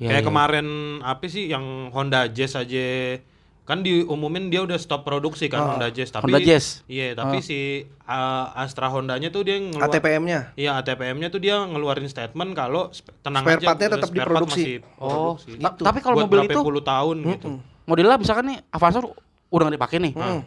Iya, 0.00 0.08
kayak 0.08 0.22
iya. 0.24 0.28
kemarin 0.28 0.66
apa 1.04 1.24
sih 1.28 1.52
yang 1.52 1.92
Honda 1.92 2.30
Jazz 2.30 2.56
aja 2.56 3.20
kan 3.66 3.82
diumumin 3.82 4.46
dia 4.46 4.62
udah 4.62 4.74
stop 4.76 5.02
produksi 5.02 5.46
kan 5.46 5.58
Ah. 5.58 5.66
Honda 5.74 5.90
Jazz 5.90 6.08
tapi 6.08 6.24
Honda 6.24 6.38
Jazz. 6.38 6.86
iya 6.86 7.12
tapi 7.12 7.36
Ah. 7.36 7.42
si 7.42 7.58
uh, 8.00 8.54
Astra 8.56 8.86
Hondanya 8.86 9.28
tuh 9.28 9.42
dia 9.42 9.58
ngeluar 9.58 9.90
ATPM-nya. 9.90 10.54
iya 10.54 10.78
ATPM-nya 10.78 11.28
tuh 11.28 11.38
dia 11.38 11.58
ngeluarin 11.60 12.06
statement 12.06 12.54
kalau 12.54 12.94
tenang 13.20 13.42
Spare 13.42 13.58
aja 13.58 13.66
tetap 13.74 13.82
spare 13.82 13.98
part 13.98 14.06
diproduksi. 14.06 14.62
masih 14.62 14.76
Oh, 14.96 15.34
produksi. 15.34 15.50
ta- 15.56 15.74
Gitu. 15.74 15.82
tapi 15.82 15.98
kalau 15.98 16.16
mobil 16.16 16.30
berapa 16.40 16.48
itu 16.48 16.60
puluh 16.62 16.80
tahun 16.80 17.16
gitu 17.28 17.48
modelnya 17.84 18.16
misalkan 18.16 18.44
nih 18.48 18.58
Avanza 18.68 19.02
udah 19.46 19.62
nggak 19.62 19.76
dipakai 19.76 19.98
nih. 20.00 20.12
Hmm. 20.12 20.42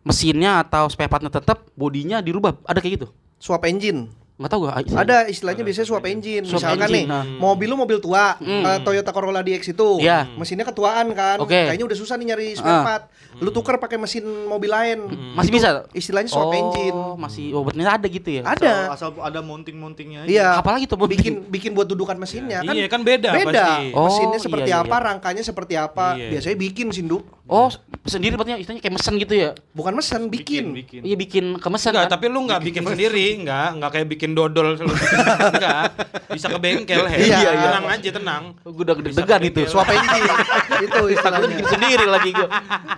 Mesinnya 0.00 0.62
atau 0.62 0.88
spare 0.88 1.06
partnya 1.06 1.28
tetap, 1.28 1.68
bodinya 1.74 2.18
dirubah. 2.18 2.56
Ada 2.64 2.80
kayak 2.80 2.94
gitu? 2.96 3.06
Swap 3.36 3.60
engine. 3.62 4.08
Nggak 4.38 4.50
tahu 4.54 4.60
gak? 4.64 4.74
Ada 4.94 5.26
istilahnya 5.26 5.66
biasanya 5.66 5.86
swap 5.90 6.06
engine. 6.06 6.46
Swap 6.46 6.62
Misalkan 6.62 6.86
nih, 6.88 7.02
engine, 7.02 7.10
nah. 7.10 7.24
mobil 7.26 7.66
lu 7.66 7.74
mobil 7.74 7.98
tua, 7.98 8.38
Hmm. 8.38 8.62
eh, 8.62 8.78
Toyota 8.80 9.10
Corolla 9.10 9.42
DX 9.42 9.74
itu, 9.74 9.98
Iya. 9.98 10.30
mesinnya 10.38 10.62
ketuaan 10.62 11.10
kan, 11.10 11.42
Oke. 11.42 11.58
kayaknya 11.66 11.82
udah 11.82 11.98
susah 11.98 12.14
nih 12.14 12.26
nyari 12.30 12.54
spare 12.54 12.70
Ah. 12.70 12.84
part. 12.86 13.04
Lu 13.38 13.50
tuker 13.50 13.76
pakai 13.76 13.98
mesin 13.98 14.22
mobil 14.46 14.70
lain. 14.70 15.10
Masih 15.34 15.50
Itu 15.50 15.58
bisa? 15.58 15.68
Istilahnya 15.90 16.30
swap 16.30 16.48
oh, 16.48 16.54
engine. 16.54 16.98
masih 17.18 17.50
oh 17.50 17.66
ternyata 17.66 17.98
ada 17.98 18.06
gitu 18.06 18.28
ya. 18.30 18.42
Ada. 18.44 18.72
Asal, 18.94 19.10
asal 19.10 19.20
ada 19.20 19.40
mounting-mountingnya 19.42 20.18
aja. 20.22 20.30
Iya. 20.30 20.48
Apalagi 20.54 20.86
tuh 20.86 20.94
mobil? 20.96 21.18
bikin 21.18 21.34
bikin 21.50 21.70
buat 21.74 21.86
dudukan 21.86 22.14
mesinnya 22.14 22.62
kan. 22.62 22.74
Iya, 22.74 22.86
kan 22.86 23.02
beda 23.02 23.34
Beda. 23.34 23.50
pasti. 23.50 23.90
Oh, 23.90 24.06
Mesinnya 24.06 24.38
iya, 24.38 24.44
seperti 24.46 24.70
iya, 24.70 24.82
apa, 24.82 24.96
iya. 24.96 25.06
rangkanya 25.10 25.42
seperti 25.42 25.74
apa. 25.74 26.06
Iya. 26.14 26.30
Biasanya 26.30 26.56
bikin 26.56 26.86
Sindu. 26.94 27.18
Oh, 27.48 27.72
sendiri 28.04 28.36
berarti 28.36 28.60
istilahnya 28.60 28.84
kayak 28.84 28.94
mesen 29.00 29.14
gitu 29.16 29.32
ya. 29.32 29.50
Bukan 29.72 29.96
mesin, 29.96 30.28
bikin. 30.28 30.76
bikin. 30.76 31.00
Iya 31.00 31.16
bikin 31.16 31.44
ke 31.56 31.68
mesen 31.72 31.96
Enggak, 31.96 32.04
kan? 32.04 32.12
tapi 32.20 32.24
lu 32.28 32.44
nggak 32.44 32.60
bikin 32.60 32.84
sendiri, 32.84 33.40
enggak, 33.40 33.68
enggak 33.72 33.90
kayak 33.96 34.06
bikin 34.12 34.30
dodol 34.36 34.76
lu 34.76 34.92
bikin, 34.92 35.18
enggak. 35.56 35.82
Bisa 36.28 36.46
ke 36.52 36.58
bengkel, 36.60 37.08
Her. 37.08 37.16
Iya, 37.16 37.38
iya. 37.40 37.50
tenang 37.56 37.86
aja, 37.88 38.10
tenang. 38.12 38.42
Gue 38.60 38.84
udah 38.84 38.94
deg-degan 39.00 39.40
itu. 39.48 39.60
Swap 39.64 39.88
engine. 39.88 40.28
itu 40.92 41.00
istilahnya. 41.08 41.48
bikin 41.48 41.66
sendiri 41.72 42.04
lagi 42.04 42.30
gue. 42.36 42.48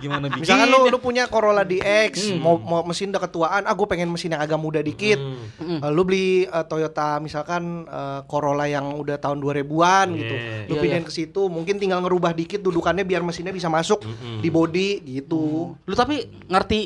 Gimana 0.03 0.25
bikin? 0.27 0.43
Misalkan 0.43 0.67
lu 0.67 0.79
lu 0.91 0.97
punya 0.99 1.23
Corolla 1.31 1.63
DX, 1.63 2.35
mau, 2.35 2.59
mau 2.59 2.83
mesin 2.83 3.15
udah 3.15 3.23
ketuaan, 3.23 3.63
ah 3.63 3.71
gue 3.71 3.87
pengen 3.87 4.11
mesin 4.11 4.35
yang 4.35 4.43
agak 4.43 4.59
muda 4.59 4.83
dikit. 4.83 5.15
Hmm. 5.15 5.79
Eh, 5.79 5.91
lu 5.95 6.03
beli 6.03 6.43
eh, 6.43 6.65
Toyota 6.67 7.23
misalkan 7.23 7.87
eh, 7.87 8.19
Corolla 8.27 8.67
yang 8.67 8.99
udah 8.99 9.15
tahun 9.15 9.39
2000-an 9.39 10.07
gitu. 10.19 10.35
Iya. 10.35 10.67
Lu 10.67 10.73
Iya, 10.75 10.81
pindahin 10.83 11.05
ke 11.07 11.13
situ, 11.13 11.41
mungkin 11.47 11.79
tinggal 11.79 12.03
ngerubah 12.03 12.35
dikit 12.35 12.59
dudukannya 12.59 13.07
biar 13.07 13.23
mesinnya 13.23 13.55
bisa 13.55 13.71
masuk 13.71 14.03
di 14.41 14.49
body 14.49 14.89
gitu. 15.03 15.71
Lu 15.77 15.93
tapi 15.93 16.19
ngerti 16.45 16.79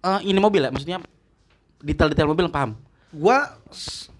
eh, 0.00 0.20
ini 0.24 0.38
mobil 0.38 0.62
ya? 0.62 0.70
Maksudnya 0.70 0.98
detail-detail 1.78 2.26
mobil 2.26 2.48
paham? 2.48 2.74
Gua 3.12 3.44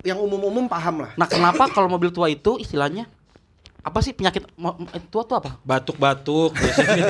yang 0.02 0.20
umum-umum 0.20 0.68
paham 0.68 1.02
lah. 1.02 1.16
Nah 1.16 1.24
kenapa 1.24 1.66
kalau 1.68 1.88
mobil 1.88 2.12
tua 2.12 2.28
itu 2.28 2.56
istilahnya 2.56 3.08
apa 3.82 3.98
sih 3.98 4.12
penyakit 4.12 4.46
tua 5.08 5.22
tuh 5.24 5.36
apa? 5.36 5.58
Batuk-batuk 5.60 6.54
biasanya. 6.54 7.04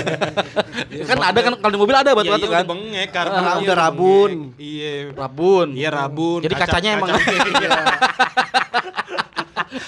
kan 1.10 1.18
ada 1.20 1.38
kan 1.42 1.52
kalau 1.58 1.68
di 1.68 1.80
mobil 1.80 1.92
ada 1.92 2.10
batu-batu 2.12 2.46
Iya, 2.46 2.54
kan? 2.54 2.62
udah 2.64 2.70
bengek 2.70 3.08
karena 3.10 3.34
Ah, 3.34 3.42
dia 3.52 3.64
udah 3.66 3.76
rabun. 3.76 4.30
Iya. 4.56 4.92
Rabun. 5.12 5.68
Iya 5.74 5.88
rabun. 5.90 6.40
Jadi 6.40 6.54
kaca- 6.54 6.66
kacanya 6.72 6.90
emang 6.96 7.08
kaca- 7.12 7.28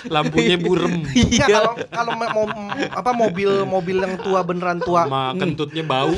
lampunya 0.06 0.56
burem. 0.56 1.02
Iya 1.14 1.46
kalau 1.46 1.72
kalau 1.88 2.12
mo- 2.14 2.32
mo- 2.34 2.50
apa 2.90 3.10
mobil 3.10 3.50
mobil 3.64 3.96
yang 3.98 4.14
tua 4.18 4.40
beneran 4.40 4.78
tua. 4.78 5.06
Sama 5.06 5.34
kentutnya 5.34 5.82
bau. 5.82 6.10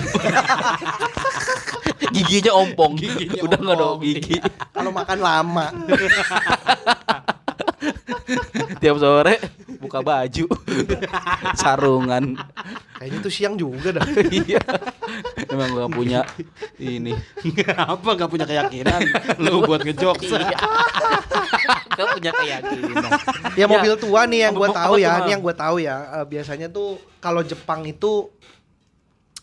giginya 2.14 2.52
ompong. 2.54 2.96
Giginya 2.96 3.40
Udah 3.42 3.58
nggak 3.58 3.74
ada 3.74 3.84
ompong. 3.88 4.02
gigi. 4.02 4.36
Kalau 4.72 4.90
makan 4.90 5.18
lama. 5.18 5.66
Tiap 8.76 8.96
sore 8.98 9.34
buka 9.78 10.00
baju. 10.00 10.44
Sarungan. 11.60 12.36
Kayaknya 12.96 13.18
tuh 13.20 13.32
siang 13.32 13.54
juga 13.54 13.92
dah. 13.96 14.06
Iya. 14.36 14.60
Emang 15.48 15.68
gua 15.72 15.86
punya 15.86 16.20
ini. 16.76 17.12
Apa 17.76 18.16
nggak 18.16 18.30
punya 18.30 18.44
keyakinan 18.44 19.00
lu 19.38 19.62
buat 19.62 19.84
ngejokes? 19.84 20.32
Gak 21.96 22.08
punya 22.12 22.32
keyakinan. 22.32 23.10
Ya 23.54 23.64
mobil 23.64 23.96
tua 23.96 24.28
nih 24.28 24.48
yang 24.48 24.52
gue 24.52 24.68
tahu 24.68 24.94
ya, 25.00 25.24
ini 25.24 25.32
yang 25.32 25.40
gue 25.40 25.54
tahu 25.56 25.76
ya. 25.80 25.96
eh, 26.20 26.26
biasanya 26.26 26.68
tuh 26.68 27.00
kalau 27.18 27.40
Jepang 27.40 27.84
itu 27.84 28.28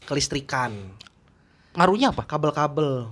kelistrikan, 0.04 0.74
Ngaruhnya 1.74 2.14
apa? 2.14 2.22
kabel-kabel. 2.28 3.10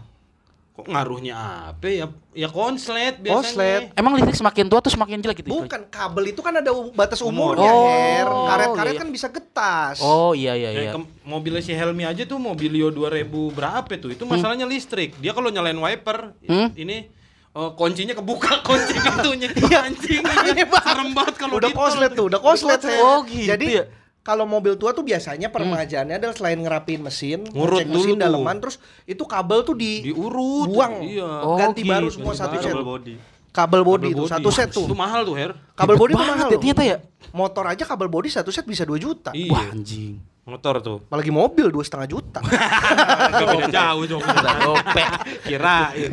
Kok 0.82 0.90
ngaruhnya 0.90 1.38
apa 1.70 1.86
ya? 1.86 2.10
Ya 2.32 2.48
konslet 2.48 3.20
biasanya. 3.20 3.38
Konslet. 3.38 3.82
Emang 3.94 4.18
listrik 4.18 4.34
semakin 4.34 4.66
tua 4.66 4.80
tuh 4.80 4.90
semakin 4.90 5.22
jelek 5.22 5.38
gitu? 5.40 5.54
Bukan 5.54 5.86
kabel 5.88 6.26
itu 6.28 6.40
kan 6.40 6.56
ada 6.56 6.74
batas 6.90 7.22
Umur. 7.22 7.54
umurnya, 7.54 7.70
Oh, 7.70 7.86
Her. 7.86 8.28
Karet-karet 8.50 8.94
iya. 8.94 9.00
kan 9.00 9.10
bisa 9.10 9.28
getas. 9.28 10.02
Oh 10.02 10.32
iya 10.32 10.54
iya 10.54 10.70
iya. 10.72 10.92
mobilnya 11.22 11.60
si 11.60 11.70
Helmi 11.70 12.02
aja 12.02 12.24
tuh 12.24 12.36
mobilio 12.36 12.90
2000 12.90 13.30
berapa 13.52 13.92
tuh? 13.94 14.10
Itu 14.10 14.26
masalahnya 14.26 14.66
listrik. 14.66 15.14
Dia 15.18 15.32
kalau 15.32 15.48
nyalain 15.48 15.78
wiper 15.78 16.34
Hmm? 16.42 16.74
ini 16.74 17.12
eh, 17.52 17.72
kuncinya 17.76 18.16
kebuka 18.16 18.60
kunci 18.68 18.96
pintunya. 18.96 19.54
Anjing. 19.78 20.24
ini 20.24 20.64
Serem 20.66 21.14
banget 21.14 21.36
kalau 21.38 21.56
udah 21.56 21.70
ditol. 21.70 21.78
konslet 21.78 22.12
tuh, 22.12 22.26
udah 22.26 22.40
konslet. 22.40 22.80
Her. 22.82 22.98
Oh, 22.98 23.22
gitu 23.22 23.46
Jadi 23.46 23.68
ya? 23.78 23.84
Kalau 24.22 24.46
mobil 24.46 24.74
tua 24.76 24.92
tuh 24.92 25.02
biasanya 25.02 25.50
permajaannya 25.50 26.16
adalah 26.16 26.32
selain 26.32 26.58
ngerapin 26.58 27.02
mesin, 27.02 27.42
Ngurut 27.44 27.82
mesin 27.82 27.90
dulu 27.90 28.06
tuh. 28.08 28.20
daleman, 28.20 28.56
terus 28.58 28.76
itu 29.04 29.24
kabel 29.26 29.60
tuh 29.62 29.74
di 29.74 30.06
Diurut. 30.06 30.70
buang, 30.70 31.02
Iya. 31.02 31.30
Oh, 31.42 31.58
ganti 31.58 31.82
baru 31.82 32.06
gitu. 32.06 32.18
semua 32.18 32.34
satu 32.34 32.56
Double 32.56 32.64
set. 32.64 32.76
body. 32.78 33.14
Kabel 33.52 33.82
body 33.82 33.92
Kabel 34.00 34.14
itu 34.14 34.22
body. 34.22 34.32
satu 34.32 34.50
set 34.50 34.70
tuh. 34.72 34.86
Itu 34.86 34.96
mahal 34.96 35.22
tuh, 35.22 35.36
Her. 35.36 35.52
Kabel 35.74 35.98
body 35.98 36.14
mahal. 36.14 36.48
ya, 36.48 36.54
ternyata 36.54 36.84
ya. 36.86 36.98
Motor 37.32 37.66
aja 37.68 37.84
kabel 37.84 38.08
body 38.08 38.30
satu 38.30 38.48
set 38.48 38.64
bisa 38.64 38.84
2 38.84 38.96
juta. 38.96 39.34
Iya. 39.34 39.52
Wah 39.52 39.66
anjing. 39.68 40.22
Motor 40.42 40.82
tuh. 40.82 40.98
Apalagi 41.06 41.30
mobil 41.30 41.70
dua 41.70 41.86
setengah 41.86 42.10
juta. 42.10 42.42
Gak 43.32 43.46
beda 43.46 43.70
jauh 43.70 44.04
dong. 44.10 44.26
Gopek. 44.26 45.10
Kirain. 45.46 46.12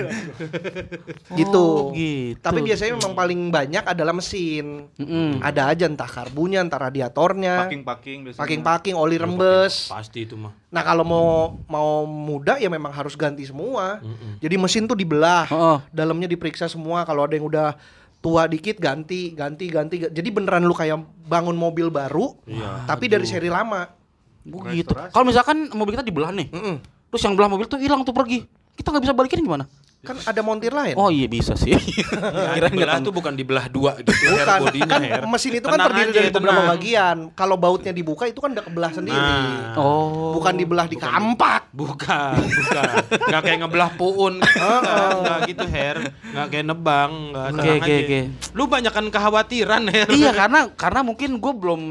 gitu. 1.32 1.64
Oh, 1.88 1.96
gitu. 1.96 2.36
Tapi 2.36 2.60
biasanya 2.60 2.92
memang 2.94 3.16
paling 3.16 3.40
banyak 3.48 3.84
adalah 3.88 4.12
mesin. 4.12 4.84
Mm-mm. 4.94 5.40
Ada 5.40 5.72
aja 5.72 5.88
entah 5.88 6.04
karbunya, 6.04 6.60
entah 6.60 6.76
radiatornya, 6.78 7.72
Packing-packing 7.72 8.18
biasanya. 8.22 8.40
packing-packing, 8.44 8.94
oli 8.94 9.16
rembes. 9.16 9.88
Pasti 9.88 10.28
itu 10.28 10.36
mah. 10.36 10.52
Nah 10.68 10.82
kalau 10.84 11.08
mau 11.08 11.28
mau 11.64 12.04
muda 12.04 12.60
ya 12.60 12.68
memang 12.68 12.92
harus 12.92 13.16
ganti 13.16 13.48
semua. 13.48 14.04
Jadi 14.38 14.54
mesin 14.54 14.84
tuh 14.84 14.94
dibelah, 14.94 15.48
Oh, 15.48 15.78
dalamnya 15.88 16.28
diperiksa 16.28 16.68
semua. 16.68 17.08
Kalau 17.08 17.24
ada 17.24 17.32
yang 17.32 17.48
udah 17.48 17.80
tua 18.20 18.44
dikit 18.44 18.76
ganti, 18.76 19.32
ganti, 19.32 19.72
ganti. 19.72 20.04
Jadi 20.04 20.28
beneran 20.28 20.68
lu 20.68 20.76
kayak 20.76 21.00
bangun 21.24 21.56
mobil 21.56 21.88
baru, 21.88 22.36
tapi 22.84 23.08
dari 23.08 23.24
seri 23.24 23.48
lama. 23.48 23.96
Begitu. 24.44 24.92
Kalau 24.92 25.24
misalkan 25.26 25.70
mobil 25.72 25.98
kita 25.98 26.06
dibelah 26.06 26.30
nih, 26.30 26.48
Mm-mm. 26.50 26.76
terus 27.10 27.22
yang 27.24 27.34
belah 27.34 27.50
mobil 27.50 27.66
tuh 27.66 27.80
hilang 27.80 28.02
tuh 28.06 28.14
pergi. 28.14 28.44
Kita 28.78 28.94
nggak 28.94 29.04
bisa 29.04 29.14
balikin 29.14 29.42
gimana? 29.42 29.66
Kan 29.98 30.14
ada 30.22 30.40
montir 30.46 30.70
lain. 30.70 30.94
Oh 30.94 31.10
iya 31.10 31.26
bisa 31.26 31.58
sih. 31.58 31.74
Kirain 32.54 32.70
nggak 32.70 32.86
belah 32.86 33.02
tuh 33.02 33.10
bukan 33.10 33.34
dibelah 33.34 33.66
dua 33.66 33.98
gitu. 33.98 34.14
Bukan, 34.14 34.58
bodinya, 34.62 34.86
kan 34.94 35.02
Her. 35.02 35.22
mesin 35.26 35.52
itu 35.58 35.66
kan 35.66 35.78
terdiri 35.90 36.06
aja, 36.06 36.14
dari 36.22 36.30
beberapa 36.30 36.54
tenang. 36.54 36.70
bagian. 36.70 37.16
Kalau 37.34 37.56
bautnya 37.58 37.90
dibuka 37.90 38.30
itu 38.30 38.38
kan 38.38 38.54
udah 38.54 38.62
kebelah 38.62 38.92
sendiri. 38.94 39.18
Nah. 39.18 39.74
Oh. 39.74 40.38
Bukan 40.38 40.54
dibelah 40.54 40.86
di 40.86 40.94
kampak. 40.94 41.74
Bukan, 41.74 42.38
bukan. 42.38 42.94
Gak 43.26 43.42
kayak 43.42 43.58
ngebelah 43.66 43.90
puun. 43.98 44.38
Nggak, 44.46 45.18
nggak 45.18 45.38
gitu, 45.50 45.66
Her. 45.66 45.96
Gak 46.30 46.46
kayak 46.54 46.64
nebang. 46.70 47.12
Nggak, 47.34 47.46
Oke, 47.58 47.70
oke, 47.82 47.94
aja. 47.98 48.20
Lu 48.54 48.62
banyakan 48.70 49.04
kekhawatiran, 49.10 49.82
Her. 49.90 50.08
iya 50.14 50.30
karena 50.30 50.70
karena 50.78 51.02
mungkin 51.02 51.42
gue 51.42 51.52
belum 51.58 51.82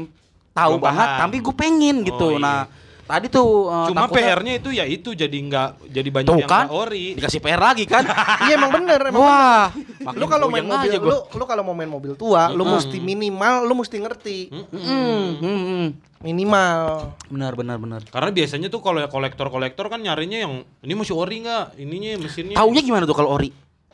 tahu 0.50 0.74
Belum 0.76 0.86
banget, 0.86 1.08
paham. 1.08 1.20
tapi 1.22 1.36
gue 1.38 1.54
pengen 1.54 1.96
gitu. 2.02 2.28
Oh, 2.28 2.36
iya. 2.36 2.42
Nah 2.42 2.60
tadi 3.08 3.32
tuh 3.32 3.72
uh, 3.72 3.88
Cuma 3.88 4.04
PR-nya 4.04 4.60
itu 4.60 4.68
ya 4.68 4.84
itu 4.84 5.16
jadi 5.16 5.32
nggak 5.32 5.88
jadi 5.88 6.08
banyak 6.12 6.28
Tuh 6.28 6.40
yang 6.44 6.50
kan? 6.50 6.68
ori. 6.68 7.16
dikasih 7.16 7.40
PR 7.40 7.56
lagi 7.56 7.88
kan? 7.88 8.04
Iya 8.44 8.60
emang 8.60 8.68
bener 8.70 9.00
emang 9.08 9.24
Wah, 9.24 9.72
lu 10.12 10.28
kalau 10.28 10.52
main 10.52 10.60
mobil 10.60 10.92
aja 10.92 11.00
lu 11.00 11.16
lu 11.24 11.44
kalau 11.44 11.62
mau 11.64 11.72
main 11.72 11.88
mobil 11.88 12.12
tua 12.14 12.52
lu 12.52 12.68
mesti 12.68 13.00
minimal 13.00 13.64
lu 13.64 13.74
mesti 13.74 13.96
ngerti 13.96 14.38
Hmm, 14.52 15.40
hmm, 15.40 15.40
hmm. 15.40 15.86
minimal 16.20 17.16
Benar 17.28 17.52
benar 17.54 17.76
benar. 17.78 18.00
Karena 18.04 18.28
biasanya 18.28 18.68
tuh 18.68 18.80
kalau 18.80 19.00
ya 19.00 19.08
kolektor-kolektor 19.08 19.88
kan 19.88 20.00
nyarinya 20.00 20.44
yang 20.44 20.52
ini 20.80 20.92
masih 20.92 21.14
ori 21.14 21.40
nggak, 21.40 21.78
ininya 21.78 22.10
mesinnya. 22.18 22.56
Taunya 22.56 22.82
gimana 22.82 23.04
tuh 23.04 23.16
kalau 23.16 23.32
ori? 23.32 23.48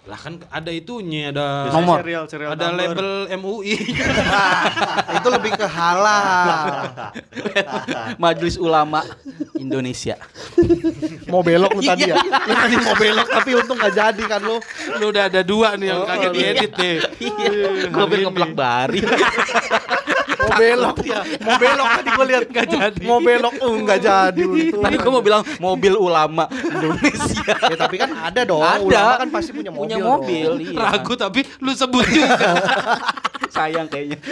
Lah 0.05 0.21
kan 0.21 0.37
ada 0.53 0.69
itunya, 0.69 1.33
ada 1.33 1.65
Biasanya 1.65 1.81
Nomor. 1.81 1.97
serial 1.99 2.25
serial 2.29 2.49
ada 2.53 2.67
number. 2.69 2.77
label 2.77 3.09
MUI. 3.35 3.73
Nah, 3.97 4.63
itu 5.17 5.29
lebih 5.33 5.53
ke 5.55 5.65
halal. 5.65 6.93
Majelis 8.23 8.57
Ulama 8.57 9.01
Indonesia. 9.55 10.21
Mau 11.25 11.41
belok 11.41 11.73
lu 11.73 11.83
tadi 11.83 12.05
ya? 12.07 12.21
Lu 12.21 12.53
tadi 12.53 12.77
mau 12.79 12.93
belok 12.95 13.29
tapi 13.31 13.51
untung 13.55 13.81
gak 13.81 13.95
jadi 13.95 14.23
kan 14.29 14.41
lu. 14.41 14.61
Lu 15.01 15.09
udah 15.09 15.25
ada 15.25 15.41
dua 15.41 15.73
nih 15.75 15.89
yang 15.89 15.99
Oh, 15.99 16.07
kagak 16.07 16.33
iya. 16.33 16.53
diedit 16.53 16.73
nih. 16.75 16.97
Iya, 17.19 17.53
gue 17.89 18.05
pengen 18.05 18.25
ngeblok 18.29 18.53
bari. 18.53 19.01
Mau 20.45 20.61
belok 20.61 20.97
ya. 21.03 21.21
Mau 21.41 21.57
belok 21.57 21.87
tadi 21.91 22.09
gue 22.11 22.27
lihat 22.29 22.43
gak 22.47 22.67
jadi. 22.69 23.05
Mau 23.05 23.19
belok 23.19 23.55
oh 23.61 23.73
gak 23.83 24.01
jadi. 24.01 24.43
Tadi 24.71 24.97
gue 25.01 25.11
mau 25.11 25.25
bilang 25.25 25.43
mobil 25.59 25.95
ulama 25.97 26.45
Indonesia. 26.53 27.57
Ya 27.65 27.77
tapi 27.77 27.97
kan 27.97 28.11
ada 28.13 28.41
dong. 28.45 28.61
Ada. 28.61 28.81
Ulama 28.81 29.13
kan 29.17 29.29
pasti 29.31 29.51
punya 29.53 29.71
mobil. 29.73 29.85
Punya 29.85 29.99
mobil, 30.01 30.51
iya. 30.61 30.79
Ragu 30.81 31.15
tapi 31.15 31.41
lu 31.61 31.73
sebut 31.73 32.05
juga. 32.07 32.61
Sayang 33.55 33.89
kayaknya. 33.89 34.19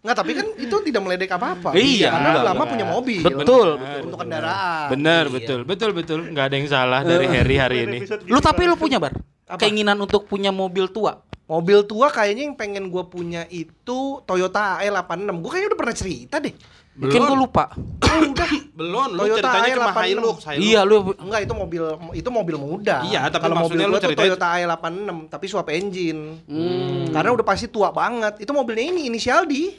Nggak, 0.00 0.16
tapi 0.16 0.32
kan 0.32 0.46
itu 0.56 0.76
tidak 0.80 1.00
meledek 1.04 1.28
apa-apa. 1.28 1.76
Iya, 1.76 2.08
Karena 2.08 2.28
enggak, 2.32 2.40
ulama 2.40 2.56
enggak. 2.56 2.72
punya 2.72 2.86
mobil. 2.88 3.20
Betul, 3.20 3.68
Untuk 4.00 4.18
kendaraan. 4.18 4.88
Bener, 4.88 5.24
Iya. 5.28 5.34
betul, 5.36 5.60
betul, 5.68 5.90
betul. 5.92 6.18
Nggak 6.24 6.44
ada 6.48 6.54
yang 6.56 6.68
salah 6.72 7.00
dari 7.04 7.26
Harry 7.28 7.56
hari 7.60 7.78
ini. 7.84 7.98
Lu 8.24 8.40
gini, 8.40 8.40
tapi 8.40 8.64
lu 8.64 8.80
punya 8.80 8.96
bar? 8.96 9.12
Apa? 9.44 9.60
Keinginan 9.60 10.00
untuk 10.00 10.24
punya 10.24 10.48
mobil 10.48 10.88
tua. 10.88 11.20
Mobil 11.50 11.82
tua 11.82 12.06
kayaknya 12.08 12.46
yang 12.46 12.54
pengen 12.54 12.86
gue 12.88 13.02
punya 13.04 13.42
itu 13.50 13.98
Toyota 14.22 14.78
AE86. 14.78 15.34
Gue 15.34 15.50
kayaknya 15.50 15.68
udah 15.74 15.80
pernah 15.82 15.96
cerita 15.98 16.36
deh. 16.38 16.54
Mungkin 16.94 17.20
gue 17.20 17.38
lupa. 17.38 17.74
Belum, 18.78 19.10
lu 19.10 19.18
Toyota 19.18 19.50
ceritanya 19.50 19.70
cuma 19.74 19.90
AE86. 19.90 20.06
Hilux, 20.06 20.38
Hilux. 20.46 20.62
Iya, 20.62 20.80
lu 20.86 20.96
Enggak, 21.18 21.40
itu 21.42 21.54
mobil 21.54 21.82
itu 22.14 22.28
mobil 22.30 22.56
muda. 22.56 22.96
Iya, 23.02 23.26
tapi 23.26 23.42
Kalau 23.42 23.56
mobil 23.58 23.66
maksudnya 23.66 23.86
lu 23.86 23.94
tuh 23.94 24.02
ceritain- 24.06 24.30
Toyota 24.30 24.46
AE86 24.54 24.98
tapi 25.26 25.44
swap 25.50 25.68
engine. 25.70 26.22
Hmm. 26.46 27.10
Karena 27.10 27.30
udah 27.34 27.42
pasti 27.44 27.66
tua 27.66 27.90
banget. 27.90 28.38
Itu 28.38 28.54
mobilnya 28.54 28.86
ini 28.86 29.10
inisial 29.10 29.42
D. 29.42 29.74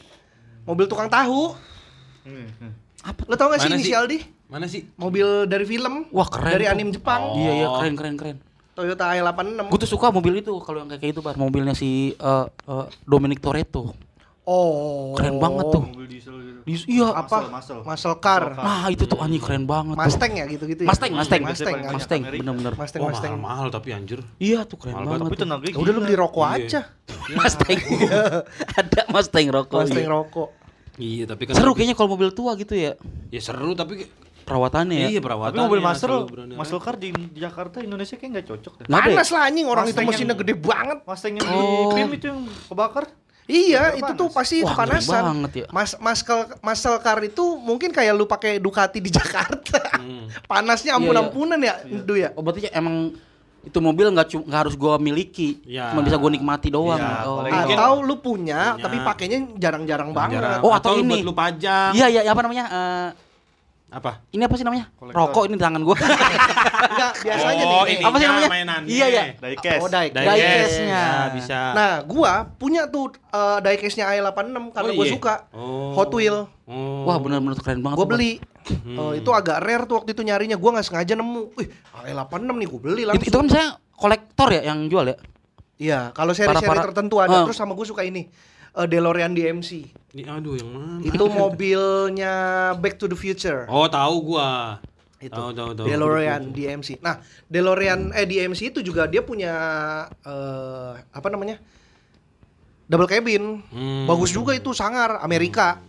Mobil 0.62 0.86
tukang 0.86 1.08
tahu. 1.08 1.56
Hmm, 2.22 2.48
hmm. 2.52 2.72
Lo 3.26 3.34
tau 3.34 3.50
gak 3.50 3.64
sih 3.64 3.66
Mana 3.66 3.74
sih? 3.74 3.80
inisial 3.80 4.04
D? 4.06 4.14
Mana 4.46 4.66
sih? 4.68 4.84
Mobil 4.94 5.48
dari 5.48 5.64
film. 5.64 6.12
Wah, 6.12 6.28
keren 6.28 6.52
Dari 6.52 6.68
tuh. 6.68 6.74
anime 6.76 6.92
Jepang. 6.92 7.22
Iya, 7.34 7.52
iya, 7.56 7.68
keren, 7.72 7.94
keren, 7.96 8.16
keren. 8.20 8.38
Toyota 8.82 9.14
AE86. 9.14 9.70
Gue 9.70 9.80
tuh 9.86 9.92
suka 9.94 10.10
mobil 10.10 10.42
itu 10.42 10.54
kalau 10.66 10.82
yang 10.82 10.90
kayak 10.90 11.14
gitu, 11.14 11.22
Bar. 11.22 11.38
Mobilnya 11.38 11.78
si 11.78 12.18
eh, 12.18 12.46
eh, 12.50 12.86
Dominic 13.06 13.38
Toretto. 13.38 13.94
Oh. 14.42 15.14
Keren 15.14 15.38
banget 15.38 15.70
tuh. 15.70 15.86
Mobil 15.86 16.10
diesel 16.10 16.34
gitu. 16.42 16.60
Iya, 16.90 17.14
Apa? 17.14 17.46
Muscle, 17.46 17.54
muscle. 17.54 17.82
Muscle 17.86 18.18
car. 18.18 18.58
Nah, 18.58 18.90
itu 18.90 19.06
tuh 19.06 19.22
anjing 19.22 19.38
keren 19.38 19.70
banget 19.70 19.94
tuh. 19.94 20.02
Mustang 20.02 20.32
ya 20.34 20.46
gitu-gitu 20.50 20.82
ya. 20.86 20.90
Mustang, 20.90 21.12
Mustang, 21.14 21.42
Mustang. 21.46 21.78
Mustang, 21.94 22.22
bener-bener. 22.26 22.74
Mustang, 22.74 23.02
Wah, 23.06 23.14
Mustang. 23.14 23.32
mahal-mahal 23.38 23.68
tapi 23.70 23.94
anjir. 23.94 24.26
Iya 24.42 24.66
tuh 24.66 24.82
keren 24.82 24.98
Mahal 24.98 25.06
banget. 25.14 25.22
Tapi 25.30 25.36
tuh. 25.38 25.42
tenaganya 25.46 25.74
Ya 25.74 25.80
udah 25.82 25.94
lu 25.94 26.02
beli 26.02 26.16
rokok 26.18 26.46
Iya. 26.46 26.58
aja. 26.58 26.80
Mustang. 27.38 27.78
Ada 28.82 29.02
Mustang 29.14 29.46
rokok. 29.54 29.80
Mustang 29.86 30.06
iya. 30.06 30.10
rokok. 30.10 30.50
Iya, 31.02 31.24
tapi 31.26 31.42
kan 31.50 31.54
Seru 31.58 31.72
kayaknya 31.74 31.96
kalau 31.98 32.10
mobil 32.14 32.30
tua 32.34 32.52
gitu 32.58 32.74
ya. 32.78 32.94
Ya 33.34 33.42
seru 33.42 33.74
tapi 33.74 34.06
Perawatannya 34.42 34.96
ya. 34.96 35.08
iya 35.10 35.20
perawatan. 35.20 35.52
Tapi 35.52 35.62
mobil 35.62 35.80
muscle, 35.80 36.18
muscle 36.54 36.80
car 36.80 36.96
di 36.96 37.10
di 37.12 37.40
Jakarta 37.40 37.80
Indonesia 37.80 38.14
kayak 38.14 38.30
nggak 38.32 38.48
cocok 38.48 38.74
deh. 38.78 38.86
Ya? 38.86 38.94
Panas 38.98 39.28
lah 39.30 39.42
anjing 39.46 39.66
orang 39.66 39.86
itu 39.86 40.00
mesinnya 40.02 40.34
gede 40.34 40.54
banget. 40.54 40.98
Mustang 41.02 41.34
yang 41.34 41.46
di 41.46 41.56
Oh. 41.56 41.90
krim 41.90 42.10
itu 42.12 42.26
yang 42.28 42.40
kebakar. 42.68 43.06
Iya, 43.44 43.98
itu 43.98 44.12
tuh 44.14 44.28
panas. 44.28 44.38
pasti 44.38 44.56
itu 44.58 44.70
Wah, 44.70 44.78
panasan. 44.78 45.24
banget 45.26 45.52
ya. 45.54 45.68
Mas 45.70 45.92
muscle 45.98 46.42
muscle 46.62 46.98
car 47.00 47.20
itu 47.20 47.44
mungkin 47.58 47.90
kayak 47.90 48.14
lu 48.14 48.24
pakai 48.24 48.58
Ducati 48.58 48.98
di 48.98 49.12
Jakarta. 49.18 49.82
Panasnya 50.46 50.96
ampun-ampunan 50.96 51.58
ya, 51.58 51.82
itu 51.84 52.14
ya. 52.16 52.32
Oh 52.34 52.42
berarti 52.42 52.70
emang 52.70 53.12
itu 53.62 53.78
mobil 53.78 54.10
nggak 54.10 54.42
nggak 54.42 54.60
harus 54.60 54.74
gua 54.74 54.98
miliki, 54.98 55.62
Iya. 55.64 55.92
cuma 55.92 56.02
bisa 56.02 56.18
gua 56.18 56.30
nikmati 56.30 56.70
doang. 56.70 56.98
Iya, 56.98 57.30
oh. 57.30 57.46
Atau 57.46 57.94
lu 58.02 58.18
punya, 58.18 58.74
Punya. 58.74 58.82
tapi 58.82 58.98
pakainya 59.00 59.38
jarang-jarang 59.56 60.10
banget. 60.12 60.42
Jarang. 60.42 60.62
Oh, 60.62 60.74
atau 60.74 60.98
lu 60.98 61.04
ini. 61.04 61.10
buat 61.12 61.26
lu 61.30 61.34
pajang. 61.36 61.92
Iya 61.94 62.08
iya 62.10 62.22
apa 62.26 62.42
namanya? 62.42 62.66
Eh, 62.66 63.08
Apa? 63.92 64.24
ini 64.32 64.48
apa 64.48 64.56
sih 64.56 64.64
namanya? 64.64 64.88
Kolektor. 64.96 65.20
Rokok 65.20 65.44
ini 65.52 65.60
di 65.60 65.64
tangan 65.68 65.82
gua. 65.84 66.00
Enggak, 66.92 67.12
biasanya 67.28 67.64
oh, 67.68 67.84
nih. 67.84 67.92
ini 67.92 68.04
Apa 68.08 68.16
sih 68.16 68.28
namanya? 68.32 68.48
Mainannya. 68.48 68.88
Iya, 68.88 69.06
iya. 69.12 69.24
Diecast. 69.36 69.82
Oh, 69.84 69.90
die- 69.92 70.12
Diecast. 70.16 70.32
Diecast-nya. 70.40 71.04
Ya, 71.04 71.24
bisa. 71.36 71.60
Nah, 71.76 71.92
gua 72.08 72.32
punya 72.56 72.88
tuh 72.88 73.12
uh, 73.36 73.60
diecast-nya 73.60 74.08
AE86 74.16 74.72
karena 74.72 74.92
Oh, 74.92 74.96
gua 74.96 75.06
iya? 75.06 75.12
suka. 75.12 75.36
Oh. 75.52 75.92
Hot 76.00 76.12
Wheel. 76.16 76.48
Oh. 76.72 77.04
Wah 77.04 77.20
benar-benar 77.20 77.60
keren 77.60 77.84
banget. 77.84 78.00
Gua 78.00 78.08
beli. 78.08 78.40
Uh, 78.96 79.12
itu 79.20 79.28
agak 79.36 79.60
rare 79.60 79.84
tuh 79.84 80.00
waktu 80.00 80.16
itu 80.16 80.24
nyarinya. 80.24 80.56
Gua 80.56 80.80
nggak 80.80 80.88
sengaja 80.88 81.12
nemu. 81.20 81.52
Wih, 81.60 81.68
AE86 81.92 82.48
nih 82.48 82.68
gua 82.72 82.80
beli 82.80 83.04
langsung. 83.04 83.28
Itu, 83.28 83.28
itu 83.28 83.38
kan 83.44 83.46
misalnya 83.52 83.70
kolektor 83.92 84.48
ya 84.56 84.62
yang 84.72 84.88
jual 84.88 85.04
ya? 85.04 85.16
Iya, 85.82 86.00
kalau 86.16 86.32
seri-seri 86.32 86.80
tertentu 86.80 87.20
ada. 87.20 87.42
Ah. 87.42 87.44
Terus 87.44 87.58
sama 87.58 87.74
gue 87.74 87.84
suka 87.90 88.06
ini. 88.06 88.30
Eh, 88.78 88.88
DeLorean 88.88 89.32
DMC. 89.34 89.70
Ini 90.12 90.28
aduh 90.28 90.60
yang 90.60 90.70
mana? 90.72 91.00
Itu 91.04 91.24
mobilnya 91.32 92.34
Back 92.76 93.00
to 93.00 93.08
the 93.08 93.16
Future. 93.16 93.68
Oh, 93.72 93.88
tahu 93.88 94.36
gua. 94.36 94.80
itu. 95.22 95.30
Tahu 95.30 95.54
tahu 95.54 95.70
tahu. 95.78 95.86
DeLorean 95.86 96.50
DMC. 96.50 96.98
Nah, 97.00 97.22
DeLorean 97.46 98.10
eh 98.18 98.26
DMC 98.26 98.74
itu 98.74 98.82
juga 98.82 99.06
dia 99.06 99.22
punya 99.22 99.54
eh 100.26 100.92
apa 100.98 101.28
namanya? 101.30 101.62
Double 102.90 103.08
cabin. 103.08 103.62
Hmm. 103.72 104.10
Bagus 104.10 104.34
juga 104.34 104.52
itu 104.58 104.74
sangar 104.74 105.22
Amerika 105.22 105.80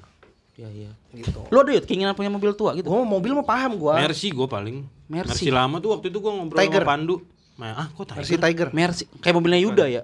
Iya 0.53 0.69
iya. 0.69 0.91
gitu. 1.17 1.41
Lo 1.49 1.65
ada 1.65 1.73
ya 1.73 1.81
keinginan 1.81 2.13
punya 2.13 2.29
mobil 2.29 2.53
tua 2.53 2.77
gitu? 2.77 2.93
Gua 2.93 3.03
mobil 3.09 3.33
mah 3.33 3.47
paham 3.47 3.81
gua. 3.81 3.97
Mercy 4.05 4.29
gua 4.31 4.45
paling. 4.45 4.85
Mercy. 5.09 5.49
Mercy 5.49 5.49
lama 5.49 5.81
tuh 5.81 5.97
waktu 5.97 6.13
itu 6.13 6.19
gua 6.21 6.33
ngobrol 6.37 6.61
Tiger. 6.61 6.85
sama 6.85 6.91
Pandu. 6.93 7.17
Nah, 7.57 7.73
ah 7.75 7.87
kok 7.89 8.05
Mercy 8.13 8.37
Tiger? 8.37 8.69
Tiger. 8.69 8.69
Mercy 8.77 9.05
kayak 9.25 9.35
mobilnya 9.35 9.61
Yuda 9.65 9.85
ya. 9.89 10.03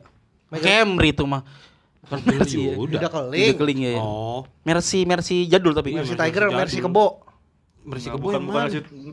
Camry 0.48 1.12
itu 1.12 1.24
mah. 1.28 1.44
Bukan 2.06 2.18
Mercy 2.24 2.56
ya. 2.62 2.74
Udah 2.78 3.00
Yuda 3.00 3.08
keling. 3.10 3.54
keling 3.58 3.78
ya. 3.84 3.92
Oh, 3.98 4.40
Mercy 4.64 5.04
Mercy 5.04 5.44
jadul 5.50 5.74
tapi. 5.76 5.92
Mercy 5.92 6.14
Tiger. 6.14 6.48
Mercy 6.50 6.78
kebo. 6.80 7.27
Mercy 7.88 8.06
Nah, 8.06 8.14
kebo 8.14 8.22
bukan, 8.22 8.36
yang 8.36 8.44
bukan 8.44 8.64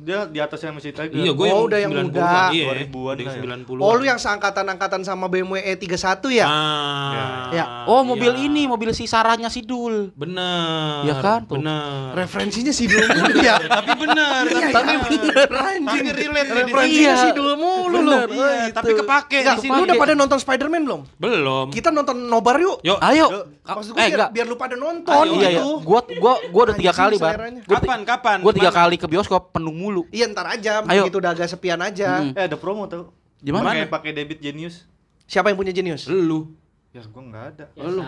dia 0.03 0.19
di 0.27 0.39
atasnya 0.39 0.69
masih 0.69 0.91
Tiger. 0.91 1.15
Iya, 1.15 1.31
gua 1.31 1.45
Oh, 1.45 1.47
yang 1.47 1.59
udah 1.63 1.79
yang 1.79 1.91
90-an. 1.93 2.05
muda. 2.05 2.29
Iya, 2.51 2.65
2000-an 2.85 3.15
yang 3.15 3.25
lah 3.25 3.33
ya. 3.33 3.41
90-an. 3.41 3.79
Oh, 3.79 3.91
lu 3.95 4.03
yang 4.03 4.19
seangkatan-angkatan 4.19 5.01
sama 5.01 5.25
BMW 5.25 5.55
E31 5.65 6.03
ya? 6.29 6.45
Ah. 6.45 7.47
Ya. 7.49 7.65
Oh 7.85 8.01
mobil 8.01 8.31
iya. 8.31 8.45
ini 8.45 8.65
mobil 8.65 8.91
si 8.91 9.05
Sarahnya 9.05 9.47
Sidul. 9.47 10.11
Bener. 10.13 11.05
Iya 11.05 11.15
kan, 11.17 11.39
tuh. 11.45 11.57
Bener. 11.57 12.11
Referensinya 12.13 12.69
sih 12.69 12.85
dulu 12.85 13.05
mulu 13.07 13.35
ya. 13.39 13.55
Tapi 13.77 13.91
bener. 13.95 14.43
Iya, 14.45 14.67
tapi 14.69 14.91
iya. 14.91 14.99
bener. 15.01 15.47
Anjing. 15.47 15.85
Tapi 15.85 16.09
relate 16.11 16.49
nih 16.49 16.61
Referensinya 16.61 16.93
Iya. 17.07 17.15
sih 17.15 17.31
dulu 17.31 17.53
mulu 17.55 17.97
lu. 17.97 18.11
Bener. 18.11 18.27
Iya, 18.27 18.73
tapi 18.73 18.91
kepake 18.93 19.37
di 19.39 19.53
sini. 19.61 19.71
lu 19.71 19.81
udah 19.85 19.95
pada 19.95 20.13
nonton 20.13 20.37
Spider-Man 20.37 20.81
belum? 20.83 21.01
Belum. 21.15 21.65
Kita 21.69 21.89
nonton 21.89 22.15
Nobar 22.25 22.57
yuk. 22.57 22.81
Yuk. 22.81 22.99
Ayo. 22.99 23.25
Maksud 23.65 23.91
gue 23.91 23.97
eh 23.97 24.05
biar, 24.05 24.13
enggak. 24.13 24.29
biar 24.29 24.45
lu 24.45 24.55
pada 24.55 24.75
nonton 24.75 25.09
Ayo, 25.11 25.33
iya 25.33 25.49
iya. 25.49 25.49
gitu. 25.57 25.69
Gua 25.81 25.99
gua 26.05 26.33
gua 26.53 26.61
udah 26.65 26.75
tiga 26.77 26.93
kali, 26.93 27.15
ti- 27.17 27.65
Kapan? 27.65 27.99
Kapan? 28.05 28.37
Gua 28.41 28.53
tiga 28.65 28.73
kali 28.73 28.95
ke 28.97 29.05
bioskop 29.05 29.53
penuh 29.53 29.69
mulu. 29.69 30.09
Iya 30.09 30.25
ntar 30.33 30.49
aja, 30.49 30.81
Ayo. 30.81 31.05
begitu 31.05 31.21
udah 31.21 31.37
agak 31.37 31.45
sepian 31.45 31.77
aja. 31.85 32.25
Mm. 32.25 32.33
Eh 32.33 32.43
ada 32.49 32.57
promo 32.57 32.89
tuh. 32.89 33.13
Gimana? 33.45 33.69
Pakai 33.69 33.85
pakai 33.85 34.11
debit 34.17 34.41
Genius. 34.41 34.89
Siapa 35.29 35.53
yang 35.53 35.57
punya 35.61 35.69
Genius? 35.69 36.09
Lu. 36.09 36.49
Ya 36.95 37.03
gua 37.11 37.23
nggak 37.27 37.43
ada. 37.51 37.65
Lu. 37.75 37.99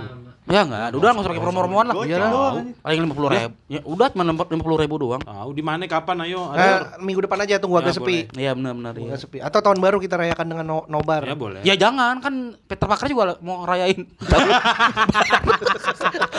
Ya 0.48 0.64
enggak 0.64 0.82
ada. 0.88 0.96
Udah 0.96 1.10
enggak 1.12 1.24
usah 1.28 1.32
pakai 1.36 1.44
promo-promoan 1.44 1.86
lah. 1.92 1.96
Doang 2.00 2.08
anjing. 2.08 2.72
Paling 2.80 3.00
lima 3.04 3.16
puluh 3.20 3.30
ribu. 3.36 3.52
Ya 3.68 3.80
udah 3.84 4.08
cuma 4.16 4.24
lima 4.24 4.64
puluh 4.64 4.78
ribu 4.80 4.96
doang. 4.96 5.20
Tahu 5.20 5.52
di 5.52 5.60
mana 5.60 5.84
kapan 5.92 6.24
ayo? 6.24 6.56
Eh, 6.56 7.04
minggu 7.04 7.20
depan 7.20 7.44
aja 7.44 7.60
tunggu 7.60 7.84
agak 7.84 7.92
Ya, 7.92 7.98
sepi. 8.00 8.18
boleh. 8.24 8.40
Iya 8.40 8.52
benar-benar 8.56 8.96
iya. 8.96 9.12
Agak 9.12 9.20
sepi. 9.20 9.38
Atau 9.44 9.60
tahun 9.60 9.84
baru 9.84 10.00
kita 10.00 10.16
rayakan 10.16 10.46
dengan 10.48 10.64
no- 10.64 10.88
nobar. 10.88 11.28
Ya 11.28 11.36
boleh. 11.36 11.60
Ya 11.68 11.76
jangan 11.76 12.24
kan 12.24 12.56
Peter 12.64 12.88
Parker 12.88 13.12
juga 13.12 13.36
mau 13.44 13.68
ngerayain. 13.68 14.08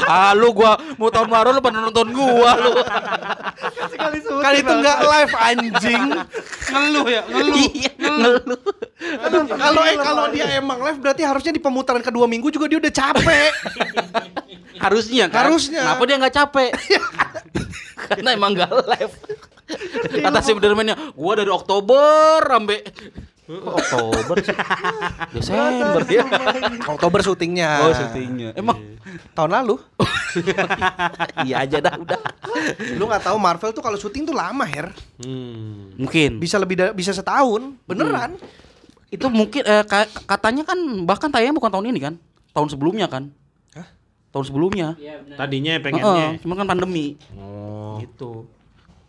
ah 0.09 0.33
lu 0.33 0.49
gua 0.57 0.81
mau 0.97 1.13
tahun 1.13 1.29
baru 1.29 1.53
lu 1.53 1.61
pada 1.61 1.79
nonton 1.85 2.09
gua 2.13 2.53
lu. 2.57 2.73
Sekali 3.93 4.19
sebut. 4.25 4.41
Kali 4.41 4.65
itu 4.65 4.73
nggak 4.73 4.99
live 5.05 5.35
anjing. 5.37 6.03
ngeluh 6.69 7.07
ya, 7.07 7.23
ngeluh. 7.29 7.57
Iya, 7.77 7.93
ngeluh. 7.99 8.61
Kalau 9.49 9.83
eh 9.85 9.97
kalau 9.97 10.25
dia 10.31 10.47
emang 10.57 10.79
live 10.81 10.97
berarti 10.97 11.23
harusnya 11.23 11.51
di 11.51 11.59
pemutaran 11.59 12.01
kedua 12.01 12.25
minggu 12.25 12.38
juga 12.47 12.71
dia 12.71 12.79
udah 12.79 12.93
capek. 12.95 13.51
Harusnya 14.85 15.27
kan. 15.27 15.51
Harusnya. 15.51 15.83
Kenapa 15.83 16.03
dia 16.07 16.17
nggak 16.23 16.35
capek? 16.39 16.71
Karena 18.15 18.31
emang 18.33 18.55
nggak 18.55 18.71
live. 18.71 19.15
Kata 20.23 20.39
si 20.41 20.55
Spiderman-nya, 20.55 20.97
gua 21.13 21.35
dari 21.37 21.51
Oktober 21.53 22.41
sampai 22.41 22.79
Kok 23.49 23.75
Oktober 23.81 24.37
sih? 24.45 24.53
Desember 25.35 26.05
ya. 26.05 26.25
Oktober 26.85 27.21
syutingnya. 27.25 27.81
Oh, 27.81 27.93
syutingnya. 27.97 28.53
Emang 28.53 28.77
tahun 29.33 29.57
lalu. 29.57 29.81
iya 31.49 31.65
aja 31.65 31.81
dah 31.81 31.97
udah. 31.97 32.21
Lu 33.01 33.09
nggak 33.09 33.25
tahu 33.25 33.41
Marvel 33.41 33.73
tuh 33.73 33.81
kalau 33.81 33.97
syuting 33.97 34.29
tuh 34.29 34.37
lama, 34.37 34.69
Her. 34.69 34.93
Hmm. 35.25 35.97
Mungkin. 35.97 36.37
Bisa 36.37 36.61
lebih 36.61 36.93
bisa 36.93 37.17
setahun. 37.17 37.73
Beneran. 37.89 38.37
Itu 39.09 39.33
mungkin 39.33 39.65
eh, 39.65 39.85
ka- 39.89 40.13
katanya 40.29 40.69
kan 40.69 40.77
bahkan 41.09 41.33
tayang 41.33 41.57
bukan 41.57 41.73
tahun 41.73 41.89
ini 41.89 42.01
kan? 42.05 42.15
Tahun 42.59 42.69
sebelumnya 42.69 43.07
kan? 43.07 43.31
Hah? 43.73 43.87
Tahun 44.29 44.45
sebelumnya. 44.45 44.99
Tadinya 45.33 45.73
Heeh, 45.73 45.81
pengennya. 45.81 46.43
cuman 46.43 46.55
kan 46.57 46.67
pandemi. 46.69 47.15
Oh. 47.33 48.03
Gitu. 48.03 48.51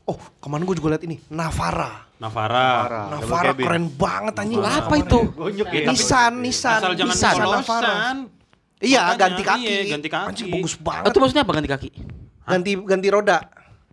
Oh, 0.05 0.17
kemarin 0.37 0.63
gue 0.63 0.75
juga 0.75 0.93
liat 0.93 1.01
ini. 1.03 1.17
Navara. 1.27 2.05
Navara. 2.17 3.09
Navara 3.09 3.53
keren 3.53 3.89
banget 3.89 4.37
anjing. 4.37 4.57
Apa 4.59 4.93
itu? 4.95 5.19
Gonyok 5.31 5.67
Iya, 5.67 5.79
ya. 5.79 5.87
Nissan, 5.87 6.33
Nissan. 6.39 6.77
Asal 6.77 6.93
jangan 6.93 7.09
Nissan. 7.11 7.33
polosan. 7.35 8.15
Iya, 8.79 9.01
Makanya, 9.03 9.17
ganti 9.19 9.41
kaki. 9.43 9.65
iya, 9.65 9.81
ganti 9.89 10.07
kaki. 10.07 10.27
Anjing 10.29 10.47
bagus 10.51 10.73
banget. 10.77 11.09
itu 11.09 11.17
maksudnya 11.17 11.41
apa 11.41 11.53
ganti 11.53 11.69
kaki? 11.69 11.89
Ganti 12.43 12.71
ganti 12.79 13.07
roda. 13.09 13.37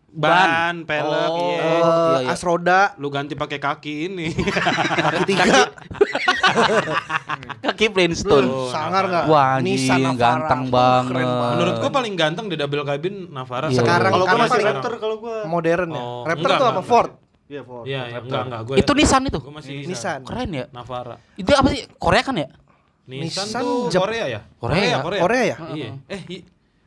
Ban, 0.08 0.88
pelek, 0.88 1.28
Oh. 1.28 1.36
iya. 1.44 1.60
Iya, 1.60 1.92
iya. 2.22 2.32
as 2.32 2.40
roda 2.40 2.96
Lu 2.96 3.10
ganti 3.10 3.34
pakai 3.34 3.58
kaki 3.58 3.94
ini. 4.06 4.32
kaki 4.32 5.24
tiga. 5.30 5.44
Kaki 7.66 7.86
Flintstone. 7.90 8.46
Oh, 8.46 8.70
Sangar 8.70 9.04
nggak? 9.06 9.24
Wah, 9.26 9.58
Nissan 9.58 9.98
anjing, 9.98 10.04
Navara. 10.14 10.22
ganteng 10.22 10.62
Oh, 10.62 10.72
banget. 10.72 11.26
Menurut 11.56 11.74
gua 11.78 11.90
paling 11.90 12.14
ganteng 12.14 12.46
di 12.46 12.56
double 12.56 12.82
cabin 12.82 13.14
Navara. 13.30 13.66
Iya. 13.68 13.80
Sekarang 13.82 14.12
Kalau 14.12 14.24
gua 14.24 14.38
masih 14.38 14.52
paling 14.52 14.66
Raptor 14.66 14.92
kalau 14.98 15.16
gua. 15.18 15.36
modern 15.44 15.88
ya. 15.90 16.00
Oh, 16.00 16.22
Raptor 16.24 16.48
enggak, 16.48 16.58
tuh 16.58 16.66
apa? 16.66 16.72
enggak, 16.72 16.86
Ford. 16.88 17.10
Iya, 17.46 17.62
Ford. 17.62 17.84
Iya, 17.86 18.00
iya, 18.06 18.18
enggak 18.18 18.42
enggak 18.46 18.60
gua. 18.66 18.74
Itu 18.78 18.90
Nissan 18.94 19.22
itu. 19.26 19.38
Gua 19.42 19.54
masih 19.58 19.74
Nissan. 19.86 20.20
Keren 20.22 20.50
ya. 20.50 20.64
Navara. 20.70 21.16
Itu 21.34 21.50
apa 21.52 21.68
sih? 21.70 21.80
Korea 21.96 22.22
kan 22.22 22.34
ya? 22.36 22.48
Nissan, 23.06 23.46
Nissan 23.46 23.62
tuh 23.62 23.86
Jep- 23.86 24.02
Korea 24.02 24.24
ya? 24.26 24.40
Korea. 24.58 24.96
Korea. 24.98 25.20
Korea 25.22 25.42
ya? 25.46 25.56
Iya. 25.70 25.90
Eh, 26.10 26.20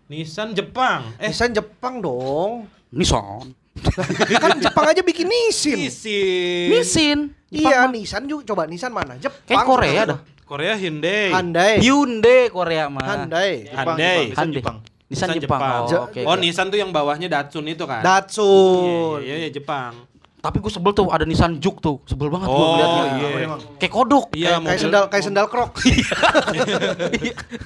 Nissan 0.10 0.52
Jepang. 0.52 1.16
Eh, 1.16 1.32
Nissan 1.32 1.54
Jepang 1.54 2.04
dong. 2.04 2.68
Nissan. 2.92 3.56
kan 4.44 4.60
Jepang 4.60 4.86
aja 4.92 5.00
bikin 5.00 5.30
Nissin. 5.30 5.80
Nissin. 5.80 6.68
Nissin. 6.68 7.20
Iya, 7.50 7.62
Jepang 7.64 7.82
mah. 7.82 7.92
Nissan 7.92 8.24
juga 8.24 8.42
coba 8.46 8.62
Nissan 8.66 8.92
mana? 8.92 9.14
Jepang. 9.16 9.42
Kayak 9.44 9.66
Korea 9.66 10.02
dah. 10.06 10.20
Korea 10.44 10.74
Hyundai. 10.74 11.30
Hyundai. 11.30 11.74
Hyundai 11.78 12.42
Korea 12.48 12.86
mah. 12.88 13.06
Hyundai. 13.06 13.52
Jepang, 13.64 13.86
Hyundai. 13.88 14.18
Jepang, 14.24 14.38
Hyundai. 14.40 14.58
Jepang. 14.58 14.78
Nissan 15.06 15.28
Jepang. 15.32 15.42
Jepang. 15.42 15.82
Oh, 15.84 16.06
oke. 16.06 16.20
Oh, 16.22 16.32
oke. 16.32 16.40
Nissan 16.40 16.66
tuh 16.68 16.78
yang 16.78 16.90
bawahnya 16.90 17.28
Datsun 17.28 17.66
itu 17.66 17.84
kan? 17.84 18.02
Datsun. 18.02 19.22
Iya, 19.22 19.26
iya, 19.26 19.36
iya, 19.40 19.50
Jepang. 19.50 19.94
Tapi 20.40 20.56
gue 20.58 20.72
sebel 20.72 20.94
tuh 20.94 21.10
ada 21.10 21.22
Nissan 21.22 21.58
Juke 21.58 21.78
tuh. 21.80 22.00
Sebel 22.06 22.30
banget 22.30 22.46
gue 22.46 22.56
Oh, 22.56 22.72
ngeliatnya. 22.72 23.04
iya. 23.12 23.30
Kayak 23.76 23.92
kodok. 23.92 24.26
Iya, 24.32 24.48
kayak, 24.48 24.60
mobil- 24.64 24.80
sendal 24.80 25.04
kayak 25.10 25.24
sendal 25.26 25.46
krok. 25.50 25.72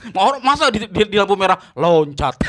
Mau 0.10 0.40
masa 0.48 0.68
di, 0.68 0.80
di, 0.84 1.04
di 1.06 1.16
lampu 1.16 1.36
merah 1.36 1.60
loncat. 1.76 2.34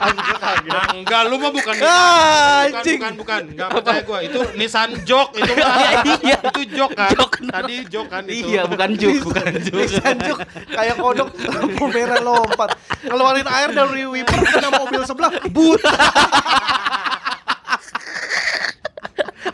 Enggak, 0.00 1.22
lu 1.28 1.36
mah 1.36 1.52
bukan 1.52 1.74
Nissan. 1.76 1.92
Ah, 1.92 2.64
bukan, 2.64 2.80
anjing. 2.80 2.98
bukan, 3.00 3.12
bukan. 3.20 3.42
Enggak 3.52 3.68
percaya 3.68 4.00
gua. 4.04 4.18
Itu 4.24 4.40
Nissan 4.56 4.90
Jok 5.04 5.28
itu 5.36 5.52
mah. 5.60 5.74
Iya. 6.20 6.38
itu 6.40 6.62
Jok 6.72 6.90
kan. 6.96 7.10
Jok. 7.12 7.30
Tadi 7.52 7.76
Jok 7.88 8.06
kan 8.08 8.22
itu. 8.24 8.48
iya, 8.48 8.62
bukan 8.64 8.90
Juke, 8.96 9.20
bukan 9.28 9.52
Juke. 9.60 9.84
Nissan 9.84 10.16
Juke 10.24 10.44
kayak 10.72 10.96
kodok 10.96 11.28
lampu 11.36 11.84
merah 11.92 12.20
lompat. 12.20 12.70
Ngeluarin 13.04 13.48
air 13.48 13.70
dari 13.72 14.04
wiper 14.08 14.38
kena 14.40 14.68
mobil 14.72 15.02
sebelah. 15.04 15.32
But. 15.52 15.82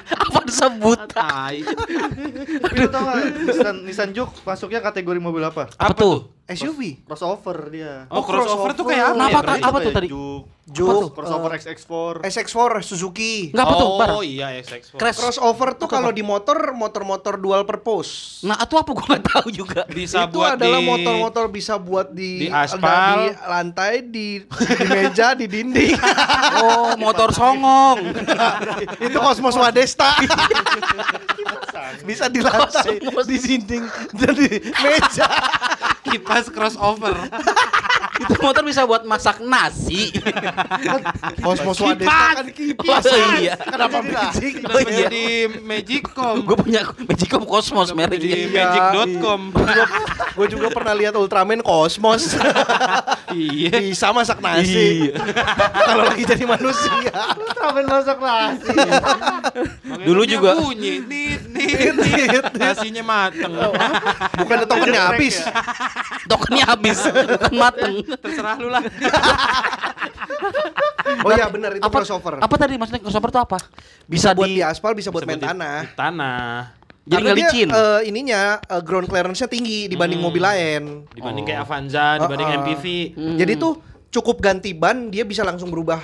Apa 0.06 0.38
disebut? 0.46 0.98
Tai. 1.10 1.56
Tapi 2.62 2.76
lu 2.78 2.88
tau 2.90 3.02
gak 3.02 3.18
Nissan, 3.42 3.76
Nissan 3.82 4.10
Juke 4.14 4.34
masuknya 4.46 4.78
kategori 4.78 5.18
mobil 5.18 5.42
apa? 5.42 5.70
Apa 5.74 5.94
tuh? 5.94 6.35
SUV. 6.46 7.02
Crossover 7.02 7.58
dia. 7.74 8.06
Oh, 8.06 8.22
crossover 8.22 8.70
tuh 8.78 8.86
kayak 8.86 9.10
apa? 9.10 9.18
Nah, 9.18 9.26
ya, 9.26 9.34
apa, 9.34 9.40
Bre? 9.42 9.62
apa 9.66 9.78
tuh 9.82 9.90
tadi? 9.90 10.08
Juke, 10.66 10.70
Juke. 10.70 11.14
crossover 11.14 11.50
eh, 11.54 11.58
XX4. 11.58 12.14
SX4 12.22 12.72
Suzuki. 12.86 13.34
Enggak 13.50 13.66
apa 13.66 13.74
tuh, 13.74 13.88
Bar? 13.98 14.08
Oh 14.14 14.22
iya, 14.22 14.54
XX4. 14.62 14.94
Crash. 14.94 15.18
Crossover 15.18 15.68
tuh 15.74 15.90
kalau 15.90 16.14
di 16.14 16.22
motor 16.22 16.70
motor-motor 16.78 17.42
dual 17.42 17.66
purpose. 17.66 18.42
Nah, 18.46 18.54
itu 18.62 18.78
apa 18.78 18.90
gue 18.98 19.06
nggak 19.10 19.24
tahu 19.26 19.46
juga. 19.50 19.82
Bisa 19.90 20.30
itu 20.30 20.38
buat 20.38 20.54
adalah 20.54 20.78
motor-motor 20.86 21.50
bisa 21.50 21.82
buat 21.82 22.14
di 22.14 22.46
di 22.46 22.48
aspal. 22.50 23.26
di 23.26 23.26
lantai, 23.42 23.94
di, 24.06 24.26
di 24.46 24.86
meja, 24.86 25.34
di 25.34 25.46
dinding. 25.50 25.98
Oh, 26.56 26.96
motor 26.96 27.34
songong. 27.36 28.00
itu 29.06 29.18
Cosmos 29.18 29.58
Wadesta. 29.58 30.14
bisa 32.06 32.30
di 32.30 32.40
lantai, 32.40 33.02
di 33.02 33.36
dinding, 33.36 33.84
dan 34.14 34.32
di 34.32 34.48
meja. 34.62 35.28
Kipas 36.10 36.50
crossover. 36.50 37.16
itu 38.18 38.34
motor 38.38 38.62
bisa 38.62 38.82
buat 38.82 39.02
masak 39.02 39.40
nasi. 39.40 40.08
Cosmos 41.38 41.76
Wadesta 41.76 42.28
kan 42.34 42.46
kipas. 42.48 43.04
Oh, 43.06 43.18
iya. 43.36 43.54
Kenapa 43.56 43.98
magic? 44.00 44.52
Oh, 44.64 44.80
iya. 44.80 45.06
jadi 45.06 45.24
Magicom? 45.58 46.34
gue 46.42 46.56
punya 46.56 46.80
Magicom 46.98 47.42
Cosmos 47.42 47.88
Di 47.88 47.94
mereknya. 47.94 48.36
magic.com. 48.48 49.40
Gue 50.32 50.46
juga 50.48 50.68
pernah 50.70 50.92
lihat 50.92 51.14
Ultraman 51.14 51.60
Cosmos. 51.60 52.34
iya. 53.32 53.70
bisa 53.76 54.10
masak 54.10 54.40
nasi. 54.40 55.12
Kalau 55.76 56.04
lagi 56.04 56.24
jadi 56.24 56.44
manusia. 56.44 57.12
Ultraman 57.34 57.84
masak 57.84 58.18
nasi. 58.18 58.70
Dulu 60.02 60.22
juga- 60.24 60.54
bunyi 60.56 61.00
nit 61.00 61.42
nit 61.46 61.94
nit. 61.94 62.44
Nasinya 62.54 63.02
mateng. 63.02 63.52
Bukan 64.36 64.56
tokennya 64.66 65.02
habis. 65.10 65.36
Tokennya 66.26 66.64
habis, 66.66 66.98
bukan 67.02 67.54
mateng. 67.54 67.94
Terserah 68.16 68.56
lu 68.56 68.68
lah. 68.68 68.82
Oh 71.16 71.30
iya 71.32 71.46
benar 71.46 71.70
itu 71.72 71.82
apa, 71.82 71.96
crossover. 71.96 72.38
Apa 72.38 72.54
tadi 72.56 72.74
maksudnya 72.74 72.98
crossover 72.98 73.30
itu 73.30 73.40
apa? 73.40 73.58
Bisa, 74.04 74.34
buat 74.34 74.46
di, 74.46 74.58
di 74.58 74.62
aspal, 74.62 74.92
bisa 74.92 75.08
buat 75.08 75.22
main 75.22 75.38
Bisa 75.38 75.48
tanah. 75.48 75.78
di 75.80 75.94
Tanah. 75.94 76.40
jadi 77.06 77.22
nggak 77.22 77.36
dia, 77.38 77.46
licin. 77.46 77.68
eh, 77.70 78.00
ininya 78.04 78.40
eh, 78.60 78.82
ground 78.82 79.06
clearance-nya 79.06 79.46
tinggi 79.46 79.86
dibanding 79.86 80.18
Hmm. 80.18 80.26
mobil 80.26 80.42
lain. 80.42 80.82
Dibanding 81.08 81.44
Oh. 81.44 81.48
kayak 81.48 81.60
Avanza, 81.62 82.18
dibanding 82.18 82.48
Uh-uh. 82.48 82.60
MPV. 82.60 82.84
Hmm. 83.14 83.36
Jadi 83.38 83.52
tuh 83.54 83.72
cukup 84.10 84.36
ganti 84.40 84.74
ban 84.74 85.06
dia 85.06 85.22
bisa 85.22 85.42
langsung 85.42 85.70
berubah 85.70 86.02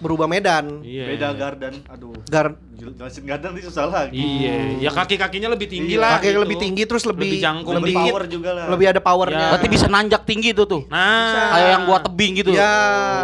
berubah 0.00 0.24
medan. 0.24 0.80
Iya. 0.80 1.04
Beda 1.06 1.28
Gardan. 1.32 1.74
Aduh. 1.86 2.16
Gar 2.26 2.56
Jelasin 2.72 3.24
Gardan 3.24 3.52
itu 3.54 3.68
susah 3.68 3.86
lagi. 3.86 4.16
Iya, 4.16 4.80
ya 4.80 4.90
kaki-kakinya 4.90 5.52
lebih 5.52 5.68
tinggi 5.68 5.94
Iya. 5.94 6.00
lah. 6.00 6.12
pakai 6.16 6.32
gitu. 6.32 6.40
lebih 6.40 6.56
tinggi 6.56 6.82
terus 6.84 7.04
lebih 7.04 7.28
Lebih 7.28 7.40
jangkung. 7.40 7.74
lebih 7.76 7.92
Lebih 7.92 8.08
power 8.08 8.22
juga 8.24 8.50
lah. 8.56 8.66
lebih 8.72 8.86
ada 8.88 9.00
powernya. 9.00 9.36
Ya. 9.38 9.50
Berarti 9.52 9.68
bisa 9.68 9.86
nanjak 9.86 10.22
tinggi 10.24 10.48
itu 10.50 10.64
tuh. 10.64 10.88
Nah, 10.88 11.52
Kayak 11.52 11.68
yang 11.70 11.82
gua 11.84 11.98
tebing 12.00 12.32
gitu. 12.40 12.50
Ya. 12.50 12.72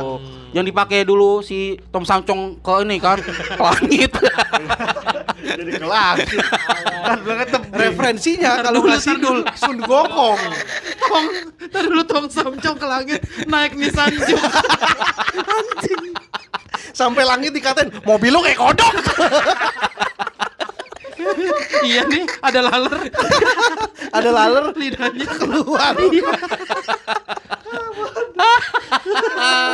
Oh. 0.01 0.21
Yang 0.53 0.65
dipakai 0.73 1.01
dulu 1.03 1.41
si 1.41 1.59
Tom 1.89 2.05
Samcong 2.05 2.61
ke 2.61 2.73
ini 2.85 2.97
kan 2.97 3.17
ke 3.21 3.33
langit. 3.59 4.13
Jadi 5.57 5.73
kelas. 5.75 6.17
kan 7.07 7.19
tebing. 7.47 7.73
Referensinya 7.73 8.53
kalau 8.61 8.81
dulu, 8.81 8.89
nggak 8.89 9.01
sidul 9.01 9.39
Sun 9.55 9.77
Gokong. 9.81 10.41
Tong, 10.99 11.27
tadi 11.67 11.87
dulu 11.87 12.05
Tong 12.05 12.27
Samcong 12.27 12.77
ke 12.77 12.87
langit 12.87 13.21
naik 13.45 13.73
Nissan 13.73 14.13
Juke. 14.17 14.37
Sampai 16.97 17.29
langit 17.29 17.53
dikatain 17.53 17.93
mobil 18.09 18.33
lu 18.33 18.41
kayak 18.41 18.57
kodok. 18.57 18.95
iya 21.85 22.09
nih, 22.09 22.25
ada 22.41 22.61
laler 22.65 23.13
ada 24.17 24.31
laler 24.33 24.65
lidahnya. 24.73 25.29
keluar. 25.37 25.93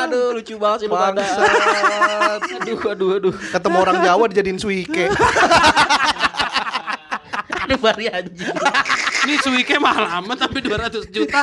aduh, 0.03 0.35
lucu 0.35 0.59
banget 0.59 0.79
sih 0.83 0.89
lu 0.91 0.99
pada. 0.99 1.23
Bangsat. 1.23 2.43
Aduh, 2.59 2.79
aduh, 2.91 3.09
aduh. 3.23 3.35
Ketemu 3.55 3.77
orang 3.79 3.97
Jawa 4.03 4.25
dijadiin 4.27 4.59
suike. 4.59 5.07
Aduh, 7.63 7.79
bari 7.79 8.11
anjing. 8.11 8.51
Ini 9.23 9.35
suike 9.39 9.79
mahal 9.79 10.11
amat 10.23 10.51
tapi 10.51 10.59
200 10.59 11.07
juta. 11.15 11.41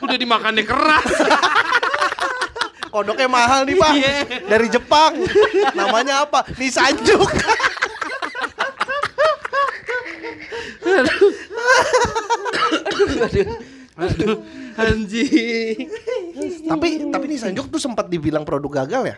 Udah 0.00 0.16
dimakannya 0.16 0.64
keras. 0.64 1.12
Kodoknya 2.92 3.28
mahal 3.28 3.64
nih, 3.64 3.76
Pak. 3.80 3.92
Iya. 3.96 4.14
Dari 4.52 4.66
Jepang. 4.68 5.12
Namanya 5.72 6.28
apa? 6.28 6.44
Nissan 6.60 7.00
Juke. 7.00 7.40
aduh. 13.96 14.36
Anjing. 14.72 15.76
tapi 16.64 16.88
tapi 17.12 17.24
Nissan 17.28 17.52
Juke 17.56 17.68
tuh 17.68 17.80
sempat 17.80 18.08
dibilang 18.08 18.44
produk 18.44 18.84
gagal 18.84 19.02
ya? 19.08 19.16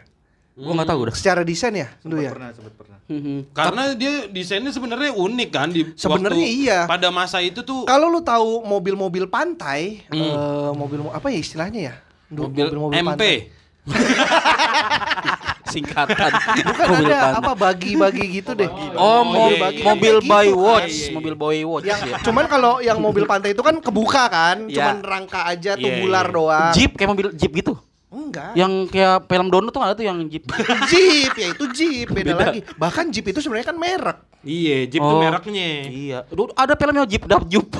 Gua 0.55 0.70
enggak 0.79 0.89
tahu 0.95 0.99
udah. 1.11 1.14
Secara 1.18 1.43
desain 1.43 1.75
ya, 1.75 1.91
dulu 1.99 2.22
ya. 2.22 2.31
Pernah, 2.31 2.51
sempat 2.55 2.75
pernah. 2.79 2.99
Mhm. 3.11 3.51
Karena 3.51 3.83
dia 3.99 4.31
desainnya 4.31 4.70
sebenarnya 4.70 5.11
unik 5.18 5.51
kan 5.51 5.68
di 5.75 5.83
Sebenarnya 5.99 6.47
iya. 6.47 6.79
Pada 6.87 7.11
masa 7.11 7.43
itu 7.43 7.61
tuh 7.66 7.85
Kalau 7.91 8.07
lu 8.07 8.22
tahu 8.22 8.62
mobil-mobil 8.62 9.27
pantai, 9.27 10.07
eh, 10.09 10.70
mobil 10.72 11.03
apa 11.11 11.27
ya 11.27 11.39
istilahnya 11.43 11.81
ya? 11.91 11.95
Du- 12.31 12.47
mobil, 12.49 12.70
MP. 12.95 13.51
Singkatan. 15.66 16.30
Bukan 16.62 16.87
Mobil 16.89 17.11
ada 17.11 17.35
apa 17.35 17.53
bagi-bagi 17.53 18.24
gitu 18.32 18.55
deh. 18.55 18.70
Oh, 18.95 19.20
mo- 19.22 19.51
Iya, 19.51 19.70
iya, 19.70 19.82
mobil 19.82 20.14
iya. 20.16 20.24
by 20.24 20.47
Gitu. 20.47 20.55
watch, 20.57 20.87
Iya, 20.89 21.03
iya. 21.03 21.14
mobil 21.14 21.35
boy 21.35 21.59
watch 21.64 21.85
Yang 21.85 22.01
ya. 22.05 22.16
cuman 22.22 22.45
kalau 22.47 22.72
yang 22.78 22.99
mobil 22.99 23.24
pantai 23.24 23.51
itu 23.51 23.61
kan 23.61 23.76
kebuka 23.78 24.24
kan, 24.28 24.57
Iya. 24.64 24.76
cuman 24.78 24.97
rangka 25.03 25.41
aja 25.45 25.74
Iya, 25.74 25.82
tubular 25.82 26.24
iya. 26.24 26.32
doang. 26.32 26.70
Jeep 26.72 26.93
kayak 26.95 27.11
mobil 27.11 27.28
Jeep 27.35 27.53
gitu. 27.53 27.74
Enggak. 28.09 28.55
Yang 28.55 28.72
kayak 28.89 29.26
film 29.26 29.47
Dono 29.49 29.68
tuh 29.68 29.82
ada 29.82 29.93
tuh 29.93 30.07
yang 30.07 30.22
Jeep. 30.24 30.47
Jeep 30.91 31.32
ya 31.35 31.47
itu 31.51 31.64
Jeep 31.72 32.07
beda, 32.09 32.30
Beda. 32.30 32.45
lagi. 32.47 32.61
Bahkan 32.72 33.05
Jeep 33.11 33.26
itu 33.26 33.43
sebenarnya 33.43 33.66
kan 33.66 33.76
merek. 33.76 34.18
Iya, 34.41 34.76
Jeep 34.87 35.03
tuh 35.03 35.11
Oh. 35.11 35.20
mereknya. 35.20 35.68
iya. 35.85 36.18
Duh, 36.28 36.55
ada 36.55 36.72
filmnya 36.72 37.03
Jeep 37.05 37.26
Dark 37.26 37.45
Jeep. 37.45 37.66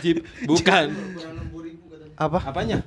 Jeep 0.00 0.22
bukan. 0.44 0.86
Apa? 2.14 2.38
Apanya? 2.44 2.86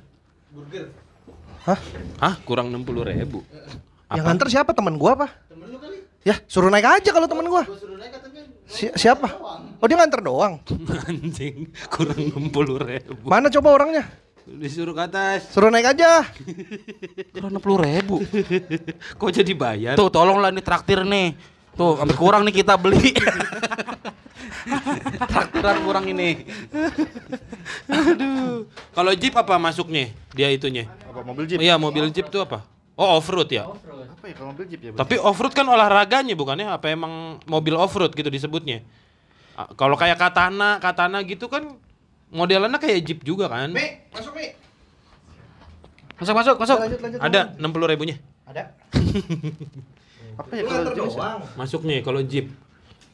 Hah? 1.66 1.78
Hah, 2.22 2.34
kurang 2.46 2.70
60 2.70 3.02
ribu. 3.02 3.42
Yang 4.06 4.24
nganter 4.24 4.48
siapa 4.48 4.70
teman 4.70 4.94
gua 4.94 5.18
apa? 5.18 5.28
Ya, 6.26 6.38
suruh 6.50 6.70
naik 6.70 6.86
aja 6.86 7.10
kalau 7.10 7.26
temen 7.26 7.46
gua. 7.46 7.62
Gua 7.66 7.78
suruh 7.78 7.98
naik 7.98 8.12
katanya 8.18 8.42
Si- 8.66 8.94
siapa? 8.98 9.30
Oh, 9.78 9.86
dia 9.86 9.94
nganter 9.94 10.22
doang. 10.22 10.58
Anjing, 11.10 11.70
kurang 11.86 12.18
60 12.18 12.50
ribu. 12.82 13.14
Mana 13.22 13.46
coba 13.50 13.68
orangnya? 13.78 14.06
Disuruh 14.46 14.94
ke 14.94 15.02
atas. 15.06 15.50
Suruh 15.50 15.70
naik 15.74 15.90
aja. 15.90 16.22
Kurang 17.34 17.50
60 17.58 17.86
ribu. 17.86 18.22
Kok 19.18 19.30
jadi 19.34 19.52
bayar? 19.54 19.94
Tuh 19.98 20.10
tolonglah 20.10 20.54
ini 20.54 20.62
traktir 20.62 21.02
nih. 21.02 21.34
Tuh 21.74 21.98
sampai 21.98 22.16
kurang 22.16 22.42
nih 22.46 22.54
kita 22.62 22.78
beli. 22.78 23.10
Traktiran 25.30 25.76
kurang 25.86 26.04
ini. 26.10 26.46
Aduh. 27.90 28.66
Kalau 28.92 29.12
Jeep 29.14 29.34
apa 29.36 29.56
masuknya? 29.56 30.10
Dia 30.34 30.50
itunya. 30.50 30.90
Apa 31.06 31.22
mobil 31.22 31.44
Jeep? 31.46 31.58
Iya, 31.62 31.78
mobil 31.78 32.10
Jeep 32.10 32.28
tuh 32.28 32.42
apa? 32.42 32.66
Oh, 32.96 33.20
off-road 33.20 33.52
ya. 33.52 33.68
Apa 33.68 34.24
ya 34.26 34.34
kalau 34.34 34.56
mobil 34.56 34.66
Jeep 34.68 34.80
ya? 34.80 34.90
Tapi 34.96 35.14
off-road 35.20 35.52
kan 35.52 35.66
olahraganya 35.68 36.34
bukannya? 36.34 36.66
Apa 36.72 36.90
emang 36.90 37.38
mobil 37.44 37.76
off-road 37.76 38.12
gitu 38.16 38.28
disebutnya? 38.32 38.82
Kalau 39.76 39.96
kayak 39.96 40.20
Katana, 40.20 40.76
Katana 40.80 41.24
gitu 41.24 41.48
kan 41.48 41.64
modelannya 42.28 42.76
kayak 42.76 43.00
Jeep 43.04 43.20
juga 43.24 43.48
kan? 43.48 43.72
Mi, 43.72 44.04
masuk 44.12 44.36
Mi. 44.36 44.52
Masuk 46.16 46.34
masuk 46.36 46.56
masuk. 46.60 46.78
Lanjut 46.80 47.00
lanjut. 47.00 47.20
Ada 47.20 47.40
60 47.60 47.92
ribunya. 47.92 48.16
Ada. 48.48 48.72
apa 50.40 50.52
ya 50.52 50.62
kalau 50.68 50.92
jenis? 50.92 51.16
Masuknya 51.56 51.96
kalau 52.04 52.20
Jeep. 52.24 52.52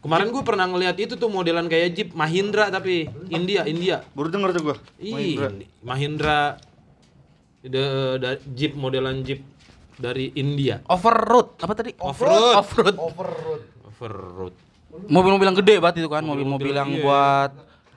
Kemarin 0.03 0.35
gue 0.35 0.43
pernah 0.43 0.67
ngeliat 0.67 0.99
itu 0.99 1.15
tuh 1.15 1.31
modelan 1.31 1.71
kayak 1.71 1.95
Jeep 1.95 2.11
Mahindra 2.19 2.75
tapi 2.75 3.07
India, 3.31 3.63
India. 3.63 4.03
Baru 4.19 4.35
denger 4.35 4.51
tuh 4.51 4.63
gua. 4.67 4.77
Ih, 4.99 5.15
Mahindra. 5.15 5.49
Mahindra. 5.79 6.41
Da- 7.63 8.19
da- 8.19 8.43
Jeep 8.51 8.75
modelan 8.75 9.23
Jeep 9.23 9.47
dari 9.95 10.35
India. 10.35 10.83
Overroad 10.91 11.55
apa 11.63 11.73
tadi? 11.79 11.95
Off-road. 12.03 12.55
Offroad. 12.59 12.97
Overroad. 12.99 13.63
Off-road. 13.87 14.55
Mobil-mobil 15.07 15.47
yang 15.47 15.59
gede 15.63 15.75
banget 15.79 16.05
itu 16.05 16.11
kan, 16.11 16.27
mobil-mobil 16.27 16.75
yang 16.75 16.91
iya. 16.91 17.01
buat 17.01 17.51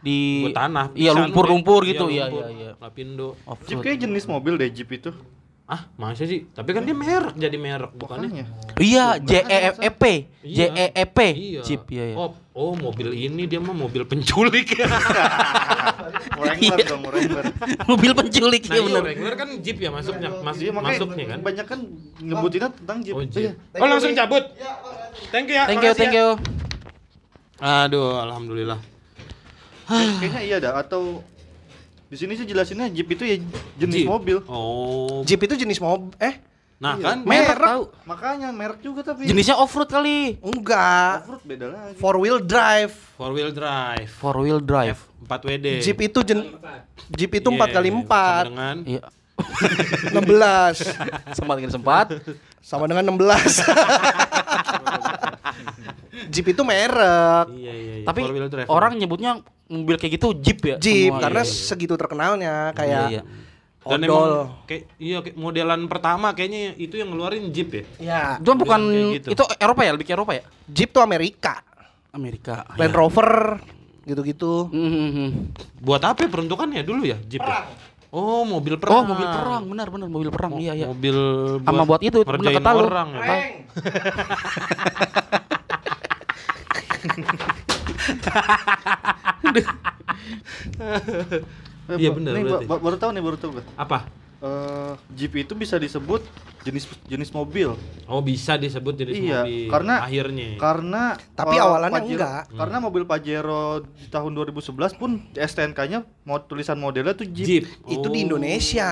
di 0.06 0.48
Buat 0.48 0.56
tanah. 0.62 0.86
Iya, 0.94 1.12
lumpur-lumpur 1.18 1.82
Bek. 1.82 1.98
gitu. 1.98 2.06
Iya, 2.14 2.30
lumpur. 2.30 2.44
iya, 2.46 2.48
iya. 2.54 2.72
Lapindo. 2.78 3.34
Jeep 3.34 3.82
Offroad. 3.82 3.82
kayak 3.82 3.98
jenis 4.06 4.24
mobil 4.30 4.54
deh 4.62 4.70
Jeep 4.70 4.90
itu. 4.94 5.10
Ah, 5.66 5.90
masa 5.98 6.30
sih? 6.30 6.46
Tapi 6.54 6.78
kan 6.78 6.86
dia 6.86 6.94
merek 6.94 7.34
jadi 7.42 7.58
merek 7.58 7.98
bukannya? 7.98 8.46
Iya, 8.78 9.18
J 9.18 9.50
E 9.50 9.58
E 9.82 9.90
P. 9.90 10.04
J 10.46 10.60
Iya. 10.62 10.66
E 10.78 10.86
E 10.94 11.06
P. 11.10 11.20
Iya. 11.34 11.62
Jeep 11.66 11.90
iya 11.90 12.14
ya. 12.14 12.16
Oh, 12.22 12.38
oh, 12.54 12.78
mobil 12.78 13.10
ini 13.18 13.50
dia 13.50 13.58
mah 13.58 13.74
mobil 13.74 14.06
penculik. 14.06 14.78
Wrangler 16.38 16.86
dong, 16.86 17.02
Wrangler. 17.10 17.50
Mobil 17.90 18.12
penculik 18.14 18.70
nah, 18.70 18.78
ya 18.78 18.78
iya, 18.78 18.86
benar. 18.86 19.02
Wrangler 19.10 19.34
kan 19.34 19.50
Jeep 19.66 19.78
ya 19.82 19.90
masuknya, 19.90 20.30
mas, 20.46 20.62
Iya, 20.62 20.70
makanya 20.70 21.02
masuknya 21.02 21.26
kan. 21.34 21.40
Banyak 21.42 21.66
kan 21.66 21.80
ngebutinnya 22.22 22.70
tentang 22.70 22.98
Jeep. 23.02 23.16
Oh, 23.18 23.22
Iya. 23.26 23.34
Jeep. 23.34 23.82
Oh, 23.82 23.88
langsung 23.90 24.14
cabut. 24.14 24.44
Thank 25.34 25.50
you 25.50 25.58
ya. 25.58 25.66
Thank 25.66 25.82
you, 25.82 25.90
makasih 25.90 25.98
thank 25.98 26.14
ya. 26.14 26.22
you. 26.22 26.30
Aduh, 27.58 28.22
alhamdulillah. 28.22 28.78
Kayaknya 29.90 30.42
iya 30.46 30.58
dah 30.62 30.78
atau 30.78 31.26
di 32.06 32.16
sini 32.16 32.34
sih 32.34 32.44
jelasinnya 32.44 32.88
Jeep 32.88 33.10
itu 33.10 33.24
ya 33.24 33.36
jenis 33.78 33.96
Jeep. 33.98 34.08
mobil. 34.08 34.38
Oh. 34.46 35.22
Jeep 35.24 35.40
itu 35.40 35.56
jenis 35.56 35.78
mobil. 35.78 36.14
Eh, 36.18 36.36
Nah, 36.76 37.00
kan 37.00 37.24
Merek 37.24 37.56
Merek. 37.56 37.66
tahu. 37.66 37.84
Makanya 38.04 38.50
merek 38.52 38.80
juga 38.80 39.00
tapi 39.02 39.24
Jenisnya 39.24 39.56
offroad 39.56 39.88
kali. 39.88 40.36
enggak. 40.38 41.24
Offroad 41.24 41.44
beda 41.44 41.66
lagi. 41.72 41.96
Four 41.96 42.16
wheel 42.20 42.38
drive. 42.38 42.92
four 43.16 43.32
wheel 43.32 43.48
drive. 43.50 44.10
Four 44.12 44.36
wheel 44.38 44.60
drive. 44.60 45.00
4 45.24 45.42
WD. 45.42 45.68
Jeep 45.80 45.98
itu 46.04 46.20
jen 46.22 46.40
Jeep 47.10 47.32
itu 47.34 47.48
Iya, 47.48 47.58
4 47.58 47.68
kali 47.72 47.90
sama 47.90 48.02
4 48.04 48.44
dengan 48.46 48.78
Iya. 48.84 49.04
16 50.14 50.76
Sempat 51.34 51.56
dengan 51.56 51.72
sempat. 51.72 52.06
sama 52.60 52.86
dengan 52.86 53.04
16 53.10 53.62
Jeep 56.28 56.48
itu 56.48 56.62
merek 56.62 57.48
Iya, 57.50 57.74
iya, 57.74 57.94
iya. 58.00 58.06
Tapi 58.06 58.20
orang 58.68 58.94
nyebutnya 58.96 59.32
mobil 59.66 59.96
kayak 59.96 60.14
gitu 60.14 60.34
Jeep 60.36 60.60
ya. 60.62 60.76
Jeep 60.78 61.10
semua. 61.10 61.22
karena 61.22 61.42
Iya, 61.42 61.50
iya. 61.50 61.66
segitu 61.66 61.94
terkenalnya 61.94 62.54
kayak 62.72 63.04
Iya, 63.08 63.12
iya. 63.12 63.24
Dan 63.86 64.02
odol 64.02 64.10
emang 64.10 64.66
kayak 64.66 64.84
iya 64.98 65.18
kayak 65.22 65.36
modelan 65.36 65.82
pertama 65.86 66.28
kayaknya 66.32 66.74
itu 66.76 66.96
yang 66.96 67.10
ngeluarin 67.10 67.50
Jeep 67.50 67.70
ya. 67.70 67.84
ya 68.00 68.22
Itu 68.38 68.52
bukan 68.56 68.82
gitu. 69.14 69.28
itu 69.32 69.44
Eropa 69.56 69.82
ya, 69.82 69.92
lebih 69.94 70.06
ke 70.06 70.14
Eropa 70.14 70.32
ya? 70.34 70.44
Jeep 70.66 70.90
tuh 70.90 71.02
Amerika 71.02 71.62
Amerika. 72.10 72.66
Land 72.74 72.94
Rover 72.94 73.62
gitu-gitu 74.04 74.70
Mhm. 74.70 75.28
Buat 75.80 76.02
apa 76.04 76.24
ya 76.24 76.30
peruntukannya 76.30 76.82
dulu 76.82 77.04
ya 77.04 77.18
Jeep? 77.22 77.42
ya? 77.42 77.66
Oh, 78.10 78.42
mobil 78.42 78.74
Oh, 78.74 78.80
perang. 78.80 79.06
mobil 79.06 79.28
perang, 79.28 79.64
benar 79.68 79.88
benar 79.92 80.08
mobil 80.08 80.30
perang. 80.32 80.56
Mo- 80.56 80.62
Iya, 80.62 80.72
iya. 80.74 80.88
Mobil 80.88 81.18
Sama 81.60 81.84
buat 81.84 82.00
itu, 82.00 82.24
lu. 82.74 82.86
orang 82.88 83.10
ya. 83.12 83.22
Iya, 91.88 92.10
benar, 92.12 92.34
Nih, 92.34 92.42
ba- 92.42 92.50
berarti. 92.52 92.66
ba- 92.66 92.82
baru 92.82 92.98
tahu 92.98 93.10
nih, 93.12 93.24
baru 93.24 93.38
tahu 93.38 93.50
gua. 93.54 93.66
Apa? 93.76 94.00
Eh, 94.38 94.92
Jeep 95.16 95.34
itu 95.38 95.54
bisa 95.54 95.78
disebut 95.78 96.22
jenis 96.62 96.86
jenis 97.04 97.32
mobil 97.32 97.72
Oh, 98.06 98.20
bisa 98.20 98.54
disebut 98.56 98.94
jenis 98.94 99.16
Iya, 99.16 99.42
mobil 99.42 99.70
karena- 99.72 100.00
akhirnya. 100.02 100.50
karena 100.56 101.04
Tapi 101.32 101.56
eh, 101.56 101.62
awalannya 101.62 101.96
Pajero- 101.96 102.14
enggak. 102.20 102.42
Karena 102.52 102.78
mobil 102.80 103.04
Pajero 103.06 103.64
di 103.88 104.06
tahun 104.06 104.32
2011 104.36 104.94
pun 104.94 105.10
STNK-nya 105.32 106.00
mau 106.24 106.38
tulisan 106.40 106.76
modelnya 106.76 107.14
tuh 107.14 107.26
Jeep. 107.26 107.48
Jeep. 107.48 107.66
itu 107.88 108.08
di 108.08 108.20
Oh. 108.20 108.26
Indonesia 108.28 108.90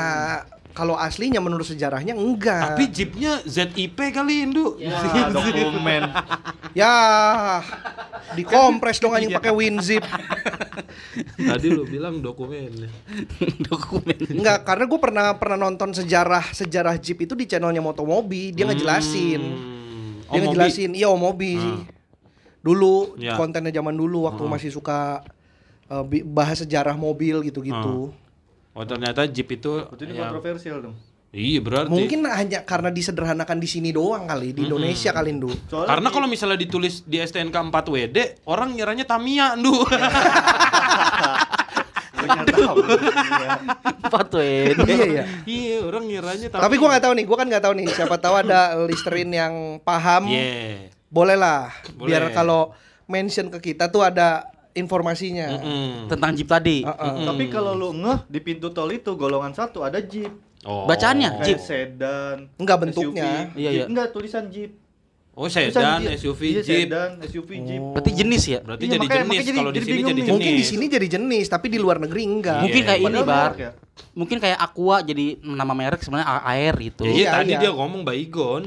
kalau 0.73 0.93
aslinya 0.93 1.37
menurut 1.37 1.63
sejarahnya 1.63 2.13
enggak 2.13 2.73
Tapi 2.73 2.89
Jeepnya 2.89 3.45
ZIP 3.45 3.93
kali 4.09 4.43
Indu. 4.43 4.75
Ya, 4.75 4.97
dokumen. 5.29 6.01
ya 6.73 6.93
dikompres 8.33 8.97
dong 8.97 9.13
anjing 9.13 9.29
pakai 9.31 9.53
WinZip 9.53 10.01
Tadi 11.37 11.67
lu 11.67 11.85
bilang 11.85 12.17
dokumennya. 12.19 12.89
Dokumen. 13.69 14.17
Enggak, 14.29 14.63
karena 14.63 14.85
gue 14.85 14.99
pernah 14.99 15.25
pernah 15.33 15.57
nonton 15.59 15.93
sejarah 15.93 16.49
sejarah 16.51 16.97
Jeep 16.97 17.19
itu 17.19 17.33
di 17.33 17.45
channelnya 17.45 17.79
Motomobi. 17.79 18.49
Dia 18.49 18.65
ngejelasin. 18.65 19.41
Hmm. 19.41 20.11
Dia 20.25 20.33
Oh, 20.33 20.43
ngejelasin, 20.43 20.91
iya 20.93 21.07
Om 21.07 21.19
Mobi. 21.19 21.53
Hmm. 21.55 21.85
Dulu 22.59 23.19
Ya. 23.19 23.35
kontennya 23.35 23.69
zaman 23.71 23.93
dulu 23.93 24.25
waktu 24.25 24.41
masih 24.43 24.69
suka 24.71 25.21
uh, 25.87 26.01
bi- 26.01 26.23
bahas 26.23 26.57
sejarah 26.57 26.95
mobil 26.95 27.43
gitu-gitu. 27.43 28.09
Oh, 28.73 28.85
ternyata 28.89 29.29
Jeep 29.29 29.49
itu 29.53 29.85
Berarti 29.85 30.03
ini 30.09 30.17
ya, 30.17 30.29
kontroversial 30.29 30.77
dong. 30.81 30.95
Iya, 31.33 31.65
berarti. 31.65 31.89
Mungkin 31.89 32.29
hanya 32.29 32.61
karena 32.61 32.93
disederhanakan 32.93 33.57
di 33.57 33.65
sini 33.65 33.89
doang 33.89 34.29
kali 34.29 34.53
di 34.53 34.69
Indonesia 34.69 35.09
kali 35.09 35.33
Ndu. 35.33 35.49
Soalnya 35.65 35.89
Karena 35.89 36.07
kalau 36.13 36.27
misalnya 36.29 36.61
ditulis 36.61 37.01
di 37.09 37.17
STNK 37.17 37.73
4 37.73 37.73
WD, 37.73 38.17
orang 38.45 38.77
ngiranya 38.77 39.05
Tamiya, 39.09 39.57
Ndu. 39.57 39.73
Iya. 42.23 43.59
Empat 43.99 44.31
WD. 44.31 44.79
iya 44.87 45.05
ya. 45.11 45.23
iya, 45.43 45.77
orang 45.83 46.07
ngiranya 46.07 46.47
Tamiya. 46.47 46.63
Tapi 46.63 46.75
gua 46.79 46.87
nggak 46.95 47.03
tahu 47.03 47.13
nih, 47.19 47.25
gua 47.27 47.37
kan 47.43 47.47
nggak 47.51 47.63
tahu 47.67 47.73
nih. 47.75 47.87
Siapa 47.91 48.15
tahu 48.15 48.35
ada 48.39 48.79
listerin 48.87 49.27
yang 49.27 49.83
paham. 49.83 50.31
Iya. 50.31 50.87
Boleh 51.11 51.35
lah. 51.35 51.73
Boleh. 51.99 52.15
Biar 52.15 52.31
kalau 52.31 52.71
mention 53.11 53.51
ke 53.51 53.73
kita 53.73 53.91
tuh 53.91 54.07
ada 54.07 54.52
informasinya. 54.73 55.47
Mm-mm. 55.55 56.07
Tentang 56.07 56.31
Jeep 56.33 56.45
tadi. 56.45 56.81
Heeh. 56.81 57.15
Tapi 57.23 57.43
kalau 57.47 57.73
lu 57.73 57.89
ngeh 57.95 58.25
di 58.25 58.39
pintu 58.39 58.69
tol 58.69 58.89
itu 58.89 59.13
golongan 59.13 59.51
satu 59.51 59.81
ada 59.81 59.97
Jeep. 59.97 60.29
Oh. 60.61 60.85
Bacaannya? 60.85 61.37
Kayak 61.37 61.45
Jeep. 61.45 61.59
sedan. 61.59 62.37
Enggak 62.55 62.77
bentuknya. 62.81 63.47
SUV. 63.47 63.55
Iya, 63.55 63.69
Jeep. 63.69 63.75
iya. 63.75 63.85
Enggak 63.85 64.07
tulisan 64.09 64.45
Jeep. 64.47 64.71
Oh, 65.33 65.49
Tulisan 65.49 65.65
sedan, 65.67 65.97
Jeep. 65.99 66.13
SUV, 66.15 66.41
Iya, 66.45 66.61
Jeep. 66.61 66.77
sedan, 66.85 67.09
SUV, 67.25 67.49
Jeep. 67.59 67.81
Berarti 67.89 68.11
jenis 68.13 68.43
ya? 68.45 68.59
Berarti 68.61 68.85
Iya, 68.85 68.91
jadi 68.91 69.01
makanya- 69.01 69.17
jenis. 69.19 69.33
makanya 69.33 69.57
Kalau 69.57 69.71
di 69.71 69.79
sini 69.79 69.89
jadi 69.89 70.03
jenis. 70.13 70.29
Mungkin 70.29 70.51
di 70.53 70.63
sini 70.63 70.85
jadi 70.87 71.07
jenis, 71.09 71.45
tapi 71.49 71.67
di 71.67 71.79
luar 71.81 71.97
negeri 71.97 72.21
enggak. 72.23 72.61
Mungkin 72.61 72.81
kayak 72.83 72.99
ini, 73.01 73.05
Padahal 73.09 73.25
Bar. 73.25 73.41
merek 73.49 73.57
ya. 73.57 73.71
Mungkin 74.13 74.37
kayak 74.37 74.57
Aqua 74.59 74.97
jadi 75.01 75.25
nama 75.41 75.73
merek 75.73 75.99
sebenarnya 75.99 76.27
air 76.43 76.73
gitu. 76.79 77.01
Iya, 77.03 77.13
Iya, 77.15 77.29
tadi 77.33 77.51
iya. 77.51 77.59
dia 77.59 77.71
ngomong 77.71 78.01
Baygon. 78.03 78.63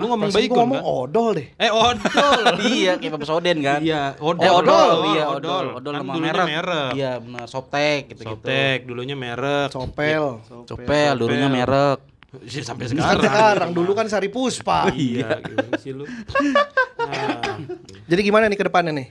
Lu 0.00 0.04
ngomong 0.08 0.32
Perasaan 0.32 0.48
gua 0.48 0.58
ngomong 0.64 0.80
kan? 0.80 0.96
odol 1.04 1.28
deh. 1.36 1.46
Eh, 1.54 1.70
odol. 1.70 2.40
iya, 2.72 2.92
kayak 2.96 3.12
Bapak 3.12 3.28
Soden 3.28 3.56
kan. 3.60 3.80
Iya, 3.84 4.02
odol. 4.16 4.40
Eh, 4.40 4.50
odol, 4.50 4.88
iya, 5.12 5.24
odol. 5.28 5.64
Odol 5.76 5.92
Kan 5.92 6.02
nama 6.02 6.12
merek. 6.16 6.46
merek. 6.48 6.90
Iya, 6.96 7.12
benar. 7.20 7.44
Softtek 7.44 8.00
gitu-gitu. 8.08 8.40
Softtek, 8.40 8.78
dulunya 8.88 9.12
merek. 9.12 9.68
Copel. 9.68 10.40
Copel, 10.64 11.12
dulunya 11.14 11.46
merek. 11.46 12.00
Sih, 12.46 12.62
sampai 12.62 12.86
sekarang. 12.86 13.18
sekarang 13.18 13.70
dulu 13.74 13.90
kan 13.90 14.06
Sari 14.06 14.30
Puspa. 14.30 14.86
Iya, 14.94 15.42
gimana 15.42 15.74
sih 15.76 15.90
lu? 15.90 16.06
Nah, 16.06 17.58
Jadi 18.06 18.20
gimana 18.22 18.46
nih 18.46 18.54
ke 18.54 18.66
depannya 18.66 18.92
nih? 18.94 19.06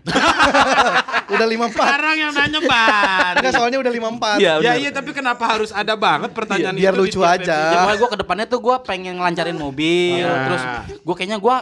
udah 1.35 1.45
54. 1.45 1.75
sekarang 1.75 2.15
yang 2.15 2.31
nanya 2.31 2.59
ban. 2.63 3.33
Enggak 3.37 3.53
soalnya 3.53 3.77
udah 3.77 3.91
54. 3.91 4.39
Iya, 4.39 4.53
Ya 4.61 4.73
iya, 4.75 4.89
tapi 4.89 5.11
kenapa 5.11 5.43
harus 5.45 5.69
ada 5.69 5.93
banget 5.93 6.31
pertanyaan 6.31 6.73
Biar 6.73 6.91
itu 6.91 6.97
di 6.97 7.01
lucu 7.05 7.19
aja. 7.21 7.59
Ya 7.75 7.91
gue 7.91 8.07
ke 8.07 8.17
depannya 8.17 8.47
tuh 8.47 8.59
gue 8.59 8.75
pengen 8.87 9.19
ngelancarin 9.19 9.55
mobil, 9.55 10.23
Ah. 10.23 10.39
terus 10.47 10.63
gue 10.95 11.13
kayaknya 11.13 11.37
gue 11.37 11.55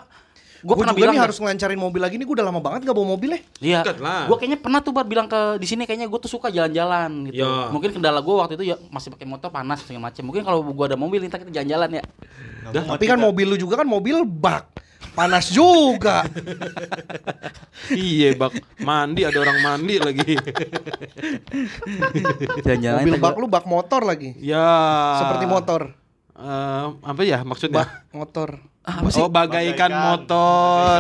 gue 0.67 0.75
Gue 0.75 0.83
pernah 0.83 0.91
juga 0.91 0.99
bilang 0.99 1.15
nih 1.15 1.23
harus 1.23 1.39
ngelancarin 1.39 1.79
mobil 1.79 2.01
lagi 2.03 2.19
nih, 2.19 2.27
gue 2.27 2.35
udah 2.35 2.43
lama 2.43 2.59
banget 2.59 2.83
gak 2.83 2.91
bawa 2.91 3.07
mobil 3.07 3.31
ya. 3.31 3.39
Iya, 3.63 3.79
gue 4.27 4.35
kayaknya 4.35 4.59
pernah 4.59 4.83
tuh 4.83 4.91
bar 4.91 5.07
bilang 5.07 5.25
ke 5.25 5.55
di 5.55 5.63
sini 5.63 5.87
kayaknya 5.87 6.05
gue 6.05 6.19
tuh 6.19 6.27
suka 6.27 6.51
jalan-jalan 6.51 7.31
gitu. 7.31 7.39
Ya. 7.39 7.71
Mungkin 7.71 7.95
kendala 7.95 8.19
gue 8.19 8.35
waktu 8.35 8.59
itu 8.59 8.67
ya 8.67 8.75
masih 8.91 9.09
pakai 9.09 9.23
motor 9.23 9.47
panas 9.47 9.79
segala 9.81 10.11
macam. 10.11 10.27
Mungkin 10.27 10.43
kalau 10.43 10.59
gue 10.61 10.85
ada 10.85 10.99
mobil, 10.99 11.23
ntar 11.23 11.39
kita 11.39 11.55
jalan-jalan 11.55 11.97
ya. 11.97 12.03
Dah, 12.67 12.83
Tapi 12.83 13.07
kan 13.07 13.15
mobil 13.15 13.47
lu 13.47 13.55
juga 13.55 13.79
kan 13.79 13.87
mobil 13.87 14.27
bak. 14.27 14.67
Panas 15.15 15.49
juga. 15.49 16.27
iya, 17.89 18.35
bak 18.35 18.53
mandi 18.77 19.23
ada 19.23 19.39
orang 19.39 19.57
mandi 19.63 19.95
lagi. 19.97 20.35
Jangan-jangan 22.65 23.01
Mobil 23.01 23.13
bak 23.15 23.33
gua- 23.33 23.39
lu 23.39 23.47
bak 23.47 23.65
motor 23.65 24.01
lagi. 24.03 24.35
ya. 24.37 24.67
Seperti 25.17 25.45
motor. 25.47 25.81
Eh, 26.37 26.85
apa 27.01 27.21
ya 27.25 27.41
maksudnya? 27.41 27.81
Bak 27.81 27.89
motor. 28.13 28.61
Ah, 28.87 29.03
apa 29.03 29.11
sih? 29.11 29.19
Oh, 29.19 29.27
bagaikan, 29.27 29.91
Bagaikan. 29.91 29.91
motor. 29.91 30.99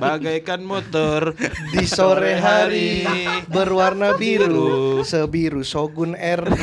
bagaikan 0.00 0.60
motor. 0.64 1.20
Di 1.68 1.84
sore 1.84 2.32
hari 2.40 3.04
berwarna 3.52 4.16
biru, 4.16 5.04
sebiru 5.04 5.60
Shogun 5.60 6.16
R. 6.16 6.42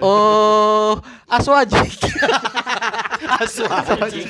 Oh, 0.00 1.00
Aswaji. 3.26 4.22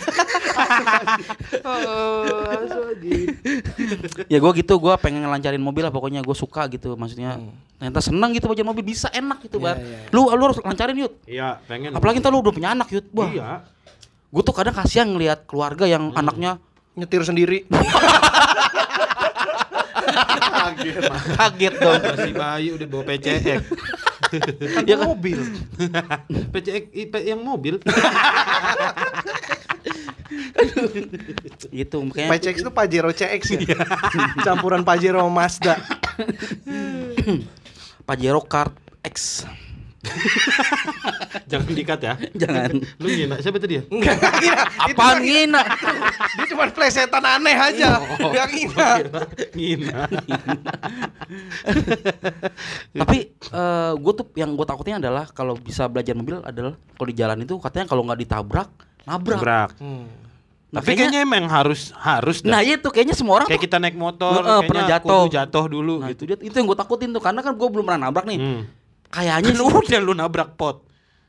ya 4.27 4.39
gue 4.41 4.53
gitu, 4.57 4.75
gue 4.77 4.95
pengen 4.99 5.23
ngelancarin 5.25 5.61
mobil 5.61 5.83
lah 5.85 5.93
pokoknya 5.93 6.25
gue 6.25 6.37
suka 6.37 6.67
gitu, 6.73 6.97
maksudnya 6.97 7.39
ternyata 7.77 8.01
seneng 8.01 8.33
gitu 8.33 8.49
baca 8.49 8.63
mobil 8.65 8.85
bisa 8.85 9.13
enak 9.13 9.45
gitu 9.45 9.61
bar. 9.61 9.77
Lu 10.11 10.33
lu 10.33 10.43
harus 10.49 10.59
lancarin 10.65 10.97
yud. 10.97 11.13
Iya, 11.29 11.61
pengen. 11.69 11.93
Apalagi 11.93 12.19
ntar 12.21 12.33
lu 12.33 12.41
udah 12.41 12.55
punya 12.55 12.73
anak 12.73 12.89
yud. 12.91 13.07
Wah, 13.13 13.29
Iya. 13.29 13.51
gue 14.33 14.43
tuh 14.43 14.55
kadang 14.57 14.75
kasihan 14.75 15.07
ngelihat 15.09 15.45
keluarga 15.45 15.85
yang 15.87 16.11
anaknya 16.13 16.59
Nyetir 16.97 17.21
sendiri. 17.29 17.69
kaget 21.37 21.75
dong. 21.77 22.01
Masih 22.03 22.33
bayi 22.33 22.69
udah 22.73 22.87
bawa 22.87 23.03
PCX. 23.05 23.61
Kan 24.75 24.83
Ya 24.89 24.97
kan? 24.99 25.07
mobil. 25.09 25.39
PCX 26.53 26.85
yang 27.25 27.41
mobil. 27.41 27.79
gitu 31.71 31.97
makanya 32.03 32.29
PCX 32.35 32.57
itu 32.65 32.71
Pajero 32.73 33.11
CX 33.13 33.43
ya. 33.55 33.59
Campuran 34.43 34.83
Pajero 34.83 35.23
sama 35.23 35.33
Mazda. 35.45 35.75
Pajero 38.05 38.41
Kart 38.43 38.75
X. 39.05 39.47
Jangan 41.51 41.71
dikat 41.71 42.01
ya. 42.01 42.15
Jangan. 42.33 42.71
Lu 42.99 43.07
ngina 43.07 43.37
siapa 43.39 43.59
tadi 43.59 43.79
ya? 43.79 43.83
Enggak 43.87 44.17
ngina. 44.19 44.63
Apaan 44.87 44.97
kan- 44.97 45.23
ngina? 45.23 45.63
Dia 46.37 46.45
cuma 46.51 46.65
plesetan 46.69 47.25
aneh 47.25 47.57
aja. 47.57 47.89
Enggak 48.19 48.47
ngina. 48.51 48.89
Ngina. 49.55 49.99
Tapi 52.93 53.19
gue 53.97 54.13
tuh 54.15 54.27
yang 54.35 54.51
gue 54.53 54.67
takutin 54.67 54.99
adalah 54.99 55.29
kalau 55.29 55.55
bisa 55.55 55.87
belajar 55.87 56.15
mobil 56.15 56.41
adalah 56.41 56.75
kalau 56.97 57.09
di 57.09 57.17
jalan 57.17 57.39
itu 57.43 57.55
katanya 57.59 57.87
kalau 57.87 58.03
nggak 58.05 58.21
ditabrak 58.21 58.69
nabrak. 59.07 59.39
Brak. 59.39 59.71
Hmm. 59.79 60.07
Tapi 60.67 60.93
kayaknya 60.93 61.23
emang 61.23 61.47
harus 61.47 61.95
harus 61.97 62.43
dah. 62.43 62.59
Nah 62.59 62.61
itu 62.61 62.91
kayaknya 62.91 63.15
semua 63.15 63.41
orang 63.41 63.49
kayak 63.49 63.63
tuh 63.63 63.67
kita 63.71 63.77
naik 63.79 63.97
motor 63.97 64.43
kayaknya 64.43 64.67
pernah 64.67 64.85
jatuh. 64.91 65.25
jatuh 65.31 65.65
dulu 65.71 65.95
Nah 66.03 66.11
gitu. 66.13 66.27
itu 66.27 66.35
dia 66.35 66.37
itu 66.51 66.55
yang 66.59 66.67
gue 66.67 66.77
takutin 66.77 67.11
tuh 67.15 67.23
karena 67.23 67.41
kan 67.41 67.55
gue 67.55 67.69
belum 67.71 67.85
pernah 67.87 68.11
nabrak 68.11 68.27
nih. 68.27 68.39
Hmm. 68.43 68.63
Kayaknya 69.17 69.51
Kan 69.51 69.57
sih 69.57 69.65
udah 69.89 70.01
lu 70.03 70.13
nabrak 70.13 70.53
pot. 70.55 70.85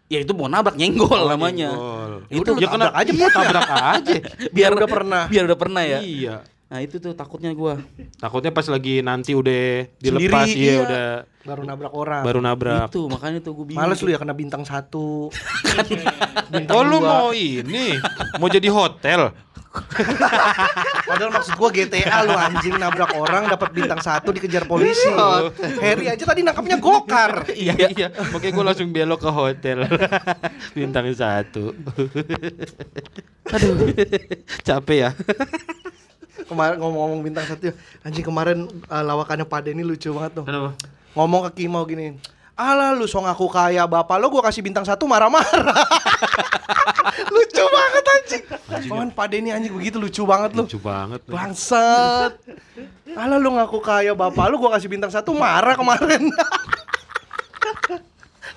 ya 0.08 0.20
itu 0.20 0.32
mau 0.32 0.48
nabrak 0.48 0.76
nyenggol 0.76 1.28
namanya. 1.28 1.68
Nyenggol. 1.68 2.12
Itu 2.30 2.52
ya 2.56 2.68
kena 2.68 2.92
aja 2.92 3.12
iya, 3.12 3.28
tabrak 3.30 3.68
aja. 3.96 4.14
biar 4.50 4.72
udah 4.72 4.88
pernah. 4.90 5.24
Biar 5.28 5.44
udah 5.44 5.56
pernah 5.58 5.84
ya. 5.84 6.00
Iya. 6.00 6.36
Nah 6.68 6.80
itu 6.80 6.96
tuh 6.98 7.12
takutnya 7.12 7.52
gue. 7.52 7.74
Takutnya 8.18 8.52
pas 8.52 8.68
lagi 8.68 9.00
nanti 9.00 9.32
udah 9.32 9.88
dilepas 9.98 10.44
Sendiri, 10.44 10.60
iya, 10.60 10.68
iya. 10.70 10.84
udah 10.84 11.06
Baru 11.44 11.64
nabrak 11.64 11.94
orang. 11.94 12.24
baru 12.24 12.40
nabrak. 12.40 12.88
Itu 12.88 13.08
makanya 13.08 13.40
tuh 13.40 13.56
gue 13.56 13.66
bingung. 13.66 13.80
Males 13.82 14.00
lu 14.00 14.10
ya 14.10 14.20
kena 14.20 14.32
bintang 14.32 14.64
satu. 14.64 15.32
Oh 16.70 16.80
lu 16.82 17.00
mau 17.00 17.32
ini 17.32 17.96
mau 18.36 18.48
jadi 18.48 18.68
hotel? 18.68 19.36
Padahal 21.10 21.32
maksud 21.32 21.54
gua 21.56 21.70
GTA 21.70 22.26
lu 22.26 22.34
anjing 22.34 22.76
nabrak 22.76 23.12
orang 23.14 23.50
dapat 23.52 23.70
bintang 23.74 24.02
satu 24.02 24.34
dikejar 24.34 24.66
polisi. 24.66 25.08
Harry 25.82 26.12
aja 26.12 26.24
tadi 26.24 26.42
nangkapnya 26.44 26.78
gokar. 26.80 27.48
iya 27.56 27.76
iya. 27.92 28.08
Makanya 28.34 28.54
gue 28.54 28.66
langsung 28.66 28.90
belok 28.92 29.20
ke 29.24 29.32
hotel. 29.32 29.88
Bintang 30.78 31.08
satu. 31.14 31.74
Aduh. 33.54 33.74
Capek 34.64 34.98
ya. 34.98 35.10
Kemarin 36.48 36.80
ngomong-ngomong 36.80 37.22
bintang 37.28 37.44
satu, 37.44 37.76
anjing 38.08 38.24
kemarin 38.24 38.72
uh, 38.88 39.04
lawakannya 39.04 39.44
Pak 39.44 39.68
Denny 39.68 39.84
lucu 39.84 40.16
banget 40.16 40.40
tuh. 40.40 40.46
Kenapa? 40.48 40.80
Ngomong 41.12 41.52
ke 41.52 41.66
Kimau 41.66 41.84
gini, 41.84 42.16
Alah 42.58 42.98
lu 42.98 43.06
so 43.06 43.22
ngaku 43.22 43.54
kaya 43.54 43.86
bapak 43.86 44.18
lo 44.18 44.34
gua 44.34 44.50
kasih 44.50 44.66
bintang 44.66 44.82
satu 44.82 45.06
marah-marah 45.06 45.78
Lucu 47.28 47.64
banget 47.66 48.04
anjing 48.08 48.44
Kawan 48.88 49.10
Pak 49.10 49.26
Denny 49.28 49.50
anjing 49.50 49.72
begitu 49.72 49.98
lucu 49.98 50.24
banget 50.24 50.52
lu 50.54 50.64
Lucu 50.64 50.78
banget. 50.78 51.20
lu. 51.24 51.34
Bangsat 51.34 52.34
Alah 53.14 53.36
lu 53.36 53.50
ngaku 53.52 53.80
kaya 53.80 54.12
bapak 54.12 54.48
lu 54.48 54.58
gua 54.58 54.72
kasih 54.72 54.88
bintang 54.88 55.10
satu 55.10 55.32
marah 55.34 55.74
kemarin 55.74 56.28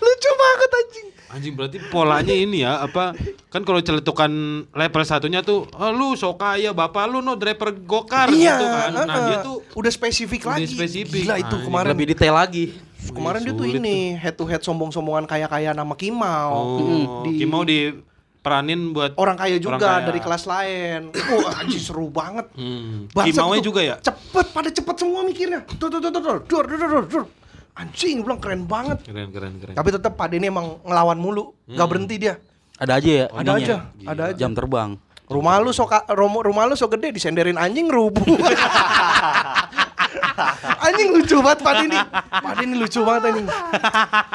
Lucu 0.01 0.31
banget 0.33 0.71
anjing 0.73 1.07
Anjing 1.31 1.55
berarti 1.55 1.79
polanya 1.87 2.35
ini 2.35 2.61
ya 2.61 2.83
apa 2.83 3.15
kan 3.47 3.63
kalau 3.63 3.79
celetukan 3.79 4.31
level 4.67 5.03
satunya 5.05 5.41
tuh 5.41 5.63
oh, 5.69 5.91
lu 5.91 6.15
so 6.15 6.35
kaya 6.35 6.71
bapak 6.71 7.07
lu 7.07 7.21
no 7.21 7.35
driver 7.35 7.71
gokar 7.73 8.27
Iya 8.29 8.51
gitu 8.53 8.67
kan. 8.67 8.89
Nah, 8.93 9.05
heeh. 9.05 9.27
dia 9.29 9.37
tuh 9.41 9.57
Udah 9.73 9.89
spesifik 9.89 10.43
Udah 10.43 10.59
lagi 10.59 10.67
spesifik. 10.69 11.23
Gila 11.23 11.35
itu 11.37 11.47
Anjing. 11.49 11.63
kemarin 11.65 11.89
lebih 11.89 12.07
detail 12.09 12.35
lagi. 12.35 12.75
Kemarin 13.01 13.41
dia 13.41 13.53
tuh 13.53 13.63
ini 13.65 14.13
head 14.13 14.35
to 14.35 14.45
head 14.45 14.59
sombong-sombongan 14.61 15.25
kaya-kaya 15.25 15.71
nama 15.71 15.95
Kimau 15.95 16.51
oh, 16.51 16.79
Di- 17.25 17.39
Kimau 17.39 17.63
diperanin 18.41 18.97
buat 18.97 19.13
Orang 19.15 19.37
kaya 19.37 19.61
juga 19.61 19.77
kaya. 19.77 20.09
dari 20.09 20.17
kelas 20.17 20.49
lain 20.49 21.13
Wah 21.37 21.61
anjing 21.61 21.77
seru 21.79 22.09
banget 22.09 22.49
Hmm. 22.57 23.05
Kimaunya 23.13 23.61
tuh. 23.61 23.69
juga 23.69 23.81
ya? 23.85 23.95
Cepet, 24.01 24.47
pada 24.51 24.73
cepet 24.73 24.97
semua 24.97 25.21
mikirnya. 25.23 25.61
Tuh, 25.69 25.89
tuh, 25.89 26.01
tuh, 26.01 26.09
tuh, 26.09 26.11
tuh, 26.11 26.37
dur, 26.41 26.65
dur, 26.65 26.65
dur, 26.67 26.89
dur, 26.89 27.05
dur. 27.07 27.25
Anjing, 27.77 28.21
bilang 28.21 28.41
keren 28.41 28.65
banget. 28.65 29.05
Keren 29.05 29.29
keren 29.29 29.55
keren. 29.57 29.75
Tapi 29.77 29.89
tetap 29.91 30.13
Pak 30.13 30.27
Denny 30.29 30.49
emang 30.49 30.81
ngelawan 30.83 31.17
mulu, 31.17 31.53
nggak 31.65 31.87
berhenti 31.87 32.17
dia. 32.19 32.35
Ada 32.77 32.97
aja 32.97 33.11
ya. 33.15 33.27
Ada 33.29 33.41
ininya. 33.47 33.57
aja, 33.57 33.77
ada 34.09 34.23
aja. 34.27 34.37
Jam 34.37 34.53
terbang. 34.53 34.91
Rumah 35.27 35.55
lu 35.61 35.71
so 35.71 35.85
rumah, 36.11 36.41
rumah 36.43 36.65
lu 36.65 36.75
so 36.75 36.89
gede 36.89 37.13
disenderin 37.13 37.55
anjing 37.55 37.87
rubuh. 37.87 38.25
anjing 40.87 41.09
lucu 41.13 41.37
banget 41.39 41.61
Pak 41.61 41.73
Denny. 41.77 41.99
Pak 42.31 42.55
Denny 42.57 42.75
lucu 42.77 43.01
banget 43.03 43.23
anjing. 43.29 43.47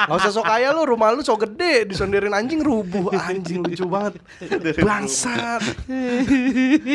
Gak 0.06 0.16
usah 0.16 0.32
so 0.32 0.42
kaya 0.42 0.70
lu, 0.70 0.82
rumah 0.84 1.10
lu 1.10 1.20
so 1.20 1.34
gede 1.34 1.86
disenderin 1.86 2.32
anjing 2.32 2.60
rubuh. 2.60 3.12
Anjing 3.12 3.60
lucu 3.60 3.84
banget. 3.86 4.18
Bangsat. 4.78 5.62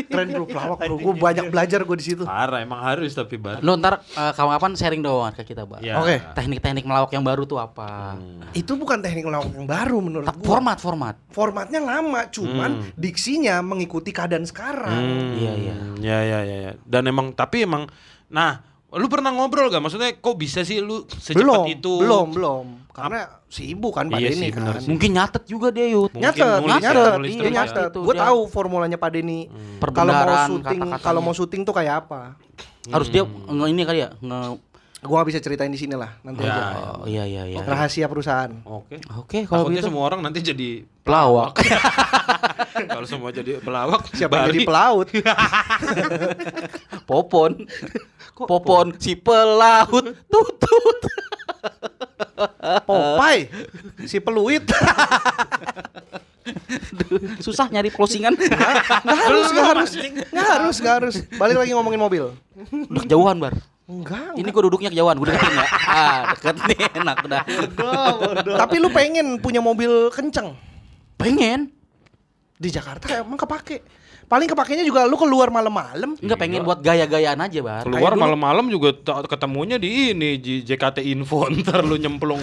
Keren 0.08 0.28
bro, 0.32 0.46
pelawak 0.46 0.80
bro. 0.82 0.96
Gue 0.98 1.14
banyak 1.14 1.46
belajar 1.50 1.82
gue 1.82 1.98
di 1.98 2.06
situ. 2.06 2.24
Parah 2.24 2.62
emang 2.62 2.82
harus 2.82 3.12
tapi 3.12 3.36
bar. 3.36 3.60
Lu 3.62 3.76
ntar 3.76 4.02
eh, 4.02 4.32
kapan-kapan 4.32 4.72
sharing 4.74 5.02
dong 5.02 5.30
ke 5.34 5.44
kita, 5.46 5.64
Bang. 5.66 5.82
Ya. 5.82 6.00
Oke. 6.00 6.20
Teknik-teknik 6.34 6.86
melawak 6.86 7.12
yang 7.12 7.24
baru 7.24 7.44
tuh 7.46 7.60
apa? 7.60 8.16
Itu 8.52 8.76
bukan 8.76 9.00
teknik 9.00 9.26
melawak 9.26 9.52
yang 9.54 9.68
baru 9.68 9.98
menurut 10.00 10.28
gue. 10.28 10.46
Format, 10.46 10.78
format. 10.80 11.16
formatnya 11.32 11.80
lama, 11.80 12.28
cuman 12.28 12.94
diksinya 12.96 13.60
mengikuti 13.62 14.12
keadaan 14.12 14.44
sekarang. 14.44 14.92
Hmm, 14.92 15.34
Iya, 15.38 15.54
iya. 15.58 15.74
Ya 16.02 16.20
ya 16.22 16.40
ya 16.44 16.58
ya. 16.70 16.72
Dan 16.84 17.08
emang 17.08 17.32
tapi 17.32 17.64
emang 17.64 17.88
nah 18.32 18.64
lu 18.92 19.08
pernah 19.08 19.32
ngobrol 19.32 19.68
gak? 19.68 19.80
Maksudnya 19.80 20.12
kok 20.14 20.36
bisa 20.36 20.62
sih 20.62 20.80
lu 20.80 21.08
secepat 21.08 21.40
belum, 21.40 21.64
itu? 21.66 21.94
belum, 21.98 22.28
belum. 22.36 22.66
Karena 22.92 23.24
sibuk 23.48 23.96
kan 23.96 24.12
Pak 24.12 24.20
Iya 24.20 24.30
sih, 24.36 24.52
bener 24.52 24.76
kan. 24.76 24.82
sih. 24.84 24.90
Mungkin 24.92 25.10
nyatet 25.16 25.44
juga 25.48 25.72
dia. 25.72 25.88
Mungkin 25.88 26.20
Nyatet, 26.20 26.44
nulis 26.60 26.76
ya, 26.76 26.92
nyatet, 26.92 27.12
nulis 27.16 27.32
iya 27.32 27.42
ya. 27.42 27.52
nyatet. 27.56 27.88
Itu 27.88 28.00
Gue 28.04 28.16
tahu 28.16 28.40
formulanya 28.52 28.98
Pak 29.00 29.10
Denny. 29.12 29.48
Kalau 29.80 30.12
mau 30.12 30.36
syuting, 30.46 30.80
kalau 31.00 31.20
mau 31.24 31.34
syuting 31.34 31.62
tuh 31.64 31.72
kayak 31.72 32.04
apa? 32.04 32.36
Harus 32.88 33.08
dia 33.08 33.24
nge 33.24 33.66
ini 33.68 33.82
kali 33.82 34.00
ya, 34.04 34.12
nge 34.14 34.40
Gue 35.02 35.18
gak 35.18 35.34
bisa 35.34 35.42
ceritain 35.42 35.74
di 35.74 35.82
sini 35.82 35.98
lah, 35.98 36.14
nanti 36.22 36.46
Ya, 36.46 36.54
aja. 36.54 36.62
Oh, 37.02 37.10
iya 37.10 37.26
iya 37.26 37.50
iya. 37.50 37.66
Rahasia 37.66 38.06
perusahaan. 38.06 38.54
Oke. 38.62 39.02
Oke, 39.18 39.50
kalau 39.50 39.66
Takutnya 39.66 39.82
gitu 39.82 39.90
semua 39.90 40.04
orang 40.06 40.22
nanti 40.22 40.46
jadi 40.46 40.86
pelawak. 41.02 41.58
kalau 42.94 43.08
semua 43.10 43.34
jadi 43.34 43.58
pelawak 43.58 44.06
Siapa 44.14 44.46
yang 44.46 44.54
jadi 44.54 44.62
pelaut? 44.62 45.10
Popon. 47.10 47.66
Popon 48.36 48.96
si 48.98 49.14
pelaut 49.16 50.06
tutut. 50.32 51.00
Popeye, 52.86 53.50
si 54.06 54.18
peluit. 54.18 54.66
Susah 57.46 57.70
nyari 57.70 57.94
closingan. 57.94 58.34
Nggak 58.34 59.20
harus, 59.20 59.48
nggak 59.54 59.68
harus, 59.68 59.92
nggak 60.32 60.48
harus, 60.48 60.76
nggak 60.82 60.96
harus. 60.98 61.16
Balik 61.38 61.58
lagi 61.62 61.72
ngomongin 61.78 62.02
mobil. 62.02 62.24
Udah 62.90 63.02
kejauhan, 63.06 63.38
Bar. 63.38 63.54
Enggak, 63.92 64.40
Ini 64.40 64.50
gua 64.50 64.64
duduknya 64.64 64.88
kejauhan, 64.88 65.20
gua 65.20 65.28
deketin 65.36 65.52
ya. 65.52 65.68
Ah, 65.84 66.22
deket 66.32 66.56
nih, 66.64 66.80
enak 66.96 67.18
udah. 67.28 67.42
Tapi 68.56 68.76
lu 68.80 68.88
pengen 68.90 69.36
punya 69.38 69.60
mobil 69.60 70.08
kenceng 70.10 70.56
Pengen. 71.20 71.70
di 72.56 72.70
Jakarta 72.70 73.26
emang 73.26 73.42
kepake. 73.42 73.82
Paling 74.32 74.48
kepakainya 74.48 74.88
juga 74.88 75.04
lu 75.04 75.20
keluar 75.20 75.52
malam-malam. 75.52 76.16
Enggak 76.16 76.40
pengen 76.40 76.64
buat 76.64 76.80
gaya-gayaan 76.80 77.36
aja, 77.36 77.60
Bar. 77.60 77.84
keluar 77.84 78.16
malam-malam 78.16 78.72
juga 78.72 78.96
ketemunya 79.28 79.76
di 79.76 80.16
ini 80.16 80.40
di 80.40 80.64
JKT 80.64 81.04
Info 81.04 81.44
ntar 81.60 81.84
lu 81.84 82.00
nyemplung 82.00 82.40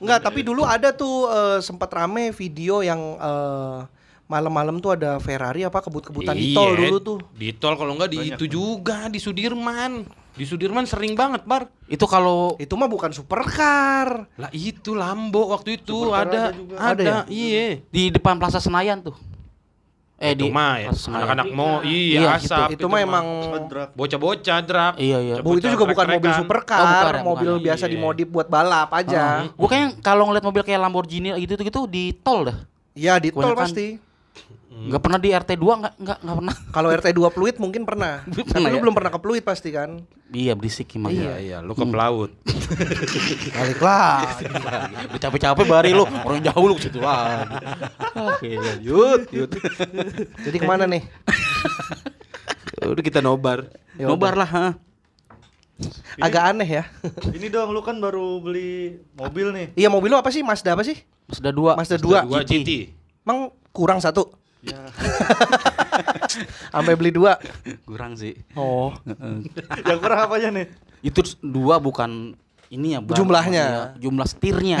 Enggak, 0.00 0.18
tapi 0.24 0.40
dulu 0.40 0.64
ada 0.64 0.96
tuh 0.96 1.28
eh, 1.28 1.58
sempat 1.60 1.92
rame 1.92 2.32
video 2.32 2.80
yang 2.80 2.96
eh, 3.20 3.78
malam-malam 4.24 4.80
tuh 4.80 4.96
ada 4.96 5.20
Ferrari 5.20 5.64
apa 5.64 5.80
kebut-kebutan 5.80 6.32
di 6.32 6.56
tol 6.56 6.72
Iya, 6.72 6.88
dulu 6.88 6.96
tuh. 7.00 7.18
Di 7.36 7.48
tol 7.52 7.76
kalau 7.76 7.92
enggak 7.92 8.08
di 8.08 8.32
itu 8.32 8.44
juga 8.48 9.12
di 9.12 9.20
Sudirman. 9.20 10.08
Di 10.32 10.46
Sudirman 10.46 10.86
sering 10.86 11.12
banget, 11.12 11.42
Bar. 11.44 11.68
Itu 11.84 12.08
kalau 12.08 12.54
Itu 12.56 12.80
mah 12.80 12.88
bukan 12.88 13.12
supercar. 13.12 14.24
Lah 14.38 14.50
itu 14.54 14.94
Lambo 14.94 15.50
waktu 15.50 15.82
itu 15.82 16.08
Supercar 16.08 16.24
ada 16.24 16.40
ada 16.48 16.56
juga. 16.56 16.74
ada, 16.78 16.92
Ada 16.96 17.04
ya? 17.04 17.18
iya. 17.28 17.64
di 17.84 18.08
depan 18.08 18.40
Plaza 18.40 18.56
Senayan 18.56 19.04
tuh. 19.04 19.16
Eh 20.18 20.34
itu 20.34 20.44
di 20.44 20.48
mah 20.50 20.74
ya, 20.76 20.90
anak-anak 20.90 21.46
mau 21.54 21.78
Iya, 21.78 21.94
iya, 22.18 22.20
gitu. 22.34 22.50
asap 22.50 22.68
itu 22.74 22.86
mah 22.90 23.00
emang 23.00 23.26
bocah-bocah 23.94 24.58
drag. 24.60 24.92
Iya 24.98 25.18
iya. 25.22 25.34
Bu, 25.38 25.54
itu 25.54 25.70
juga 25.70 25.86
bukan 25.86 26.06
mobil 26.10 26.32
supercar, 26.34 26.78
Oh, 26.78 26.86
bukan 26.90 27.14
ya, 27.14 27.22
mobil 27.22 27.50
bukan. 27.54 27.64
biasa 27.70 27.84
Iya. 27.86 27.92
dimodif 27.94 28.26
buat 28.26 28.50
balap 28.50 28.90
aja. 28.90 29.46
Gue 29.48 29.68
kayaknya 29.70 29.94
kalau 30.02 30.26
ngeliat 30.26 30.42
mobil 30.42 30.62
kayak 30.66 30.80
Lamborghini 30.82 31.38
gitu 31.38 31.54
gitu 31.54 31.80
di 31.86 32.10
tol 32.12 32.50
dah. 32.50 32.58
Iya, 32.92 33.22
di 33.22 33.30
tol 33.30 33.54
pasti. 33.54 34.07
Nggak 34.78 35.02
pernah 35.02 35.18
di 35.18 35.34
RT 35.34 35.50
2 35.58 35.80
nggak 35.82 35.94
nggak 35.98 36.18
nggak 36.22 36.36
pernah. 36.38 36.56
Kalau 36.76 36.88
RT 36.94 37.08
2 37.10 37.34
Pluit 37.34 37.56
mungkin 37.58 37.82
pernah. 37.82 38.22
Tapi 38.30 38.46
Pernah 38.46 38.70
lu 38.70 38.78
ya? 38.78 38.82
belum 38.86 38.94
pernah 38.94 39.10
ke 39.10 39.18
Pluit 39.18 39.42
pasti 39.42 39.74
kan? 39.74 40.06
Iya 40.28 40.52
berisik 40.54 40.92
emang. 40.94 41.10
Iya, 41.10 41.34
iya, 41.40 41.56
lu 41.64 41.72
ke 41.72 41.82
pelaut. 41.82 42.30
Balik 43.58 43.80
lah. 43.80 44.28
Udah 45.08 45.20
capek-capek 45.20 45.66
bari 45.66 45.90
lu 45.96 46.04
orang 46.04 46.44
jauh 46.44 46.64
lu 46.68 46.76
ke 46.76 46.82
situ 46.84 47.00
lagi. 47.00 47.48
Oke, 48.12 48.50
lanjut, 48.54 49.20
lanjut. 49.24 49.50
Jadi 50.44 50.56
ke 50.60 50.66
mana 50.68 50.84
nih? 50.84 51.02
Udah 52.84 53.02
kita 53.02 53.24
nobar. 53.24 53.72
Ya 53.96 54.04
Nobar 54.06 54.36
lah, 54.36 54.46
ha. 54.46 54.66
Agak 56.18 56.54
aneh 56.54 56.68
ya. 56.68 56.84
Ini 57.30 57.48
dong 57.48 57.70
lu 57.70 57.80
kan 57.80 57.96
baru 57.96 58.42
beli 58.42 58.98
mobil 59.14 59.48
nih. 59.54 59.66
Iya 59.78 59.88
mobil 59.88 60.10
lu 60.10 60.18
apa 60.18 60.28
sih? 60.28 60.42
Mazda 60.42 60.74
apa 60.74 60.82
sih? 60.82 60.98
Mazda 61.30 61.50
2. 61.54 61.78
Mazda 61.78 61.96
2. 61.96 62.28
Gua 62.28 62.40
GT. 62.42 62.90
Emang 63.22 63.54
kurang 63.78 64.02
satu? 64.02 64.34
Ya. 64.58 64.90
Sampai 66.74 66.98
beli 66.98 67.14
dua. 67.14 67.38
Kurang 67.86 68.18
sih. 68.18 68.34
Oh. 68.58 68.90
Yang 69.86 69.98
kurang 70.02 70.18
apanya 70.26 70.48
nih? 70.50 70.66
Itu 71.06 71.22
dua 71.38 71.78
bukan 71.78 72.34
ini 72.68 72.98
ya, 72.98 73.00
Bang. 73.00 73.16
Jumlahnya. 73.16 73.64
Iya, 73.64 73.84
Jumlah 74.02 74.26
setirnya. 74.26 74.78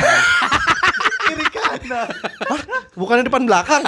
Kiri 1.28 1.46
kanan. 1.54 2.08
Bukannya 2.98 3.24
depan 3.28 3.46
belakang. 3.46 3.84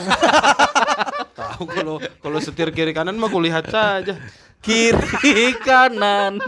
Tahu 1.40 1.64
kalau 1.66 1.96
kalau 2.20 2.38
setir 2.38 2.68
kiri 2.70 2.92
kanan 2.92 3.16
mah 3.16 3.32
kulihat 3.32 3.66
saja. 3.68 4.16
Kiri 4.60 5.56
kanan. 5.60 6.38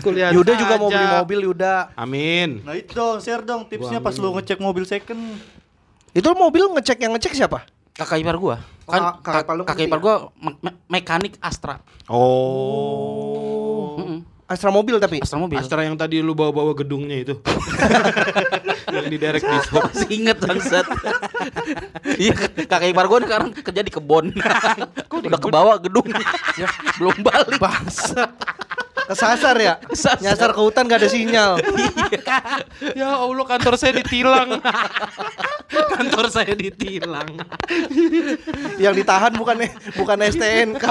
Kulihat 0.00 0.32
Yuda 0.32 0.52
juga 0.54 0.74
mau 0.78 0.88
saja. 0.88 0.98
beli 0.98 1.06
mobil 1.18 1.40
Yuda. 1.50 1.76
Amin. 1.98 2.62
Nah 2.62 2.78
itu 2.78 2.94
dong, 2.94 3.18
share 3.18 3.42
dong 3.42 3.66
tipsnya 3.66 3.98
pas 3.98 4.14
lu 4.16 4.32
ngecek 4.38 4.58
mobil 4.62 4.86
second. 4.86 5.38
Itu 6.16 6.32
mobil 6.32 6.64
ngecek 6.72 6.96
yang 6.98 7.12
ngecek 7.12 7.36
siapa? 7.36 7.68
Kakak 7.92 8.16
ipar 8.18 8.36
gua. 8.36 8.56
Oh, 8.86 8.92
Kan 8.92 9.02
kakak 9.20 9.20
kak- 9.20 9.44
ipar 9.44 9.54
lu 9.54 9.62
kakak 9.62 9.76
ngerti 9.76 9.84
ipar 9.84 9.98
ya? 9.98 10.02
gua 10.02 10.14
me- 10.34 10.58
me- 10.62 10.76
mekanik 10.88 11.36
Astra. 11.38 11.76
Oh. 12.08 13.96
Mm-mm. 13.98 14.20
Astra 14.46 14.70
mobil 14.70 14.96
tapi. 14.96 15.18
Astra 15.18 15.36
mobil. 15.36 15.58
Astra 15.58 15.82
yang 15.82 15.92
tadi 15.92 16.22
lu 16.22 16.32
bawa-bawa 16.32 16.72
gedungnya 16.72 17.18
itu. 17.18 17.34
yang 18.94 19.06
di 19.06 19.18
direct 19.18 19.44
dispo. 19.44 19.82
Masih 19.82 20.08
inget 20.14 20.38
bangsat. 20.38 20.86
Iya, 22.16 22.32
kakak 22.64 22.88
ipar 22.88 23.06
gua 23.06 23.20
sekarang 23.20 23.52
kerja 23.52 23.82
di 23.82 23.90
kebon. 23.90 24.32
Udah 25.10 25.40
kebawa 25.42 25.76
gedungnya. 25.76 26.22
Ya, 26.54 26.68
belum 26.96 27.20
balik. 27.20 27.58
Bangsat. 27.58 28.30
Kesasar 29.06 29.56
ya? 29.56 29.74
Kesasar. 29.80 30.18
Nyasar 30.20 30.50
ke 30.50 30.60
hutan 30.60 30.84
gak 30.84 30.98
ada 30.98 31.08
sinyal. 31.08 31.62
ya 32.92 33.14
Allah 33.14 33.46
kantor 33.46 33.74
saya 33.74 33.94
ditilang. 33.96 34.58
kantor 35.92 36.26
saya 36.28 36.52
ditilang. 36.52 37.28
yang 38.76 38.92
ditahan 38.92 39.30
bukan 39.32 39.56
bukan 39.94 40.18
STNK, 40.26 40.84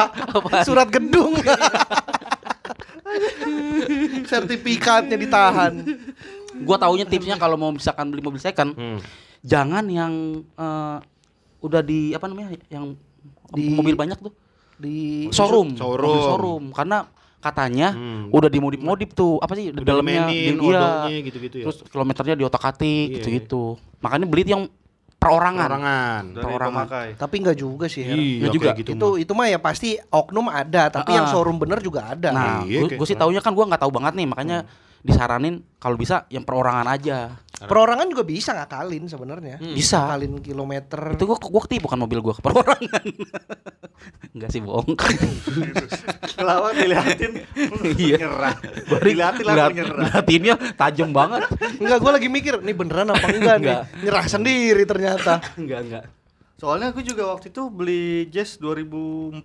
surat 0.64 0.88
gedung. 0.88 1.36
Sertifikatnya 4.26 5.16
ditahan. 5.16 5.74
Gua 6.58 6.78
taunya 6.78 7.04
tipsnya 7.04 7.36
kalau 7.36 7.56
mau 7.56 7.70
misalkan 7.70 8.08
beli 8.08 8.24
mobil 8.24 8.40
second, 8.40 8.72
Hmm. 8.74 9.00
jangan 9.42 9.84
yang 9.86 10.14
eh, 10.50 10.98
udah 11.60 11.82
di 11.82 12.12
apa 12.12 12.26
namanya 12.26 12.56
yang 12.70 12.96
Di- 13.52 13.74
mobil 13.74 13.94
banyak 13.94 14.18
tuh 14.20 14.34
Di 14.76 15.28
showroom 15.30 15.74
showroom. 15.74 16.04
Mobil 16.06 16.24
showroom 16.26 16.64
karena 16.72 17.08
katanya 17.38 17.92
Hmm. 17.92 18.30
udah 18.30 18.48
dimodif-modif 18.48 19.12
tuh 19.12 19.38
apa 19.38 19.54
sih 19.54 19.70
di 19.70 19.78
Udah 19.78 19.86
dalamnya 19.86 20.26
dimainin, 20.26 20.56
di- 20.56 20.66
iya. 20.66 20.80
odongnya 20.80 21.20
gitu-gitu 21.22 21.56
ya. 21.58 21.66
terus 21.66 21.78
kilometernya 21.86 22.36
di 22.36 22.44
otak 22.44 22.64
atik 22.66 22.86
Iya. 23.06 23.16
gitu-gitu 23.18 23.64
makanya 24.00 24.26
beli 24.26 24.44
yang 24.46 24.64
perorangan 25.16 25.70
Perorangan. 26.36 26.86
pemakai. 26.86 27.10
tapi 27.18 27.36
nggak 27.40 27.58
juga 27.58 27.86
sih. 27.88 28.04
Her. 28.04 28.14
Iya 28.14 28.48
juga. 28.48 28.70
gitu. 28.74 28.94
itu 28.94 29.08
itu 29.20 29.32
mah 29.34 29.48
ya 29.48 29.58
pasti 29.58 29.98
oknum 30.06 30.48
ada, 30.48 30.88
tapi 30.88 31.12
Ah. 31.12 31.16
yang 31.18 31.28
showroom 31.28 31.58
bener 31.58 31.82
juga 31.82 32.14
ada. 32.14 32.30
nah 32.30 32.62
Iya, 32.62 32.86
gue 32.88 33.08
sih 33.08 33.18
taunya 33.18 33.40
kan 33.40 33.50
gue 33.52 33.66
nggak 33.66 33.82
tahu 33.82 33.92
banget 33.92 34.14
nih 34.14 34.28
makanya 34.28 34.58
disaranin 35.02 35.62
kalau 35.78 35.94
bisa 35.96 36.26
yang 36.28 36.42
perorangan 36.42 36.86
aja 36.88 37.42
Perorangan 37.58 38.06
juga 38.06 38.22
bisa 38.22 38.52
ngakalin 38.52 39.06
sebenarnya. 39.06 39.56
Hmm. 39.58 39.72
bisa 39.72 39.98
Ngakalin 40.02 40.34
kilometer. 40.40 41.02
itu 41.12 41.24
gue 41.24 41.38
gue 41.38 41.62
ketipu 41.64 41.84
bukan 41.84 42.00
mobil 42.00 42.20
gue 42.20 42.34
ke 42.34 42.42
perorangan 42.42 43.04
enggak 44.36 44.50
sih 44.50 44.60
bohong 44.60 44.92
Kelawar 46.36 46.72
diliatin. 46.74 47.32
Iya. 47.98 48.18
Nyerah. 48.22 48.56
Langsung 48.58 49.00
Ngeliat- 49.02 49.40
nyerah. 49.72 49.96
ngeliatinnya 50.04 50.56
tajam 50.76 51.10
banget 51.10 51.48
Enggak, 51.78 51.98
gue 51.98 52.12
lagi 52.12 52.28
mikir, 52.28 52.54
nih 52.60 52.74
beneran 52.74 53.08
apa 53.10 53.26
enggak 53.26 53.56
nih? 53.58 53.68
Enggak. 53.72 53.82
Nyerah 54.02 54.26
sendiri 54.26 54.84
ternyata. 54.84 55.34
enggak 55.60 55.80
enggak 55.82 56.04
Soalnya 56.56 56.90
aku 56.90 57.00
juga 57.00 57.28
waktu 57.30 57.52
itu 57.52 57.68
beli 57.68 58.06
Jazz 58.28 58.56
2004 58.58 59.44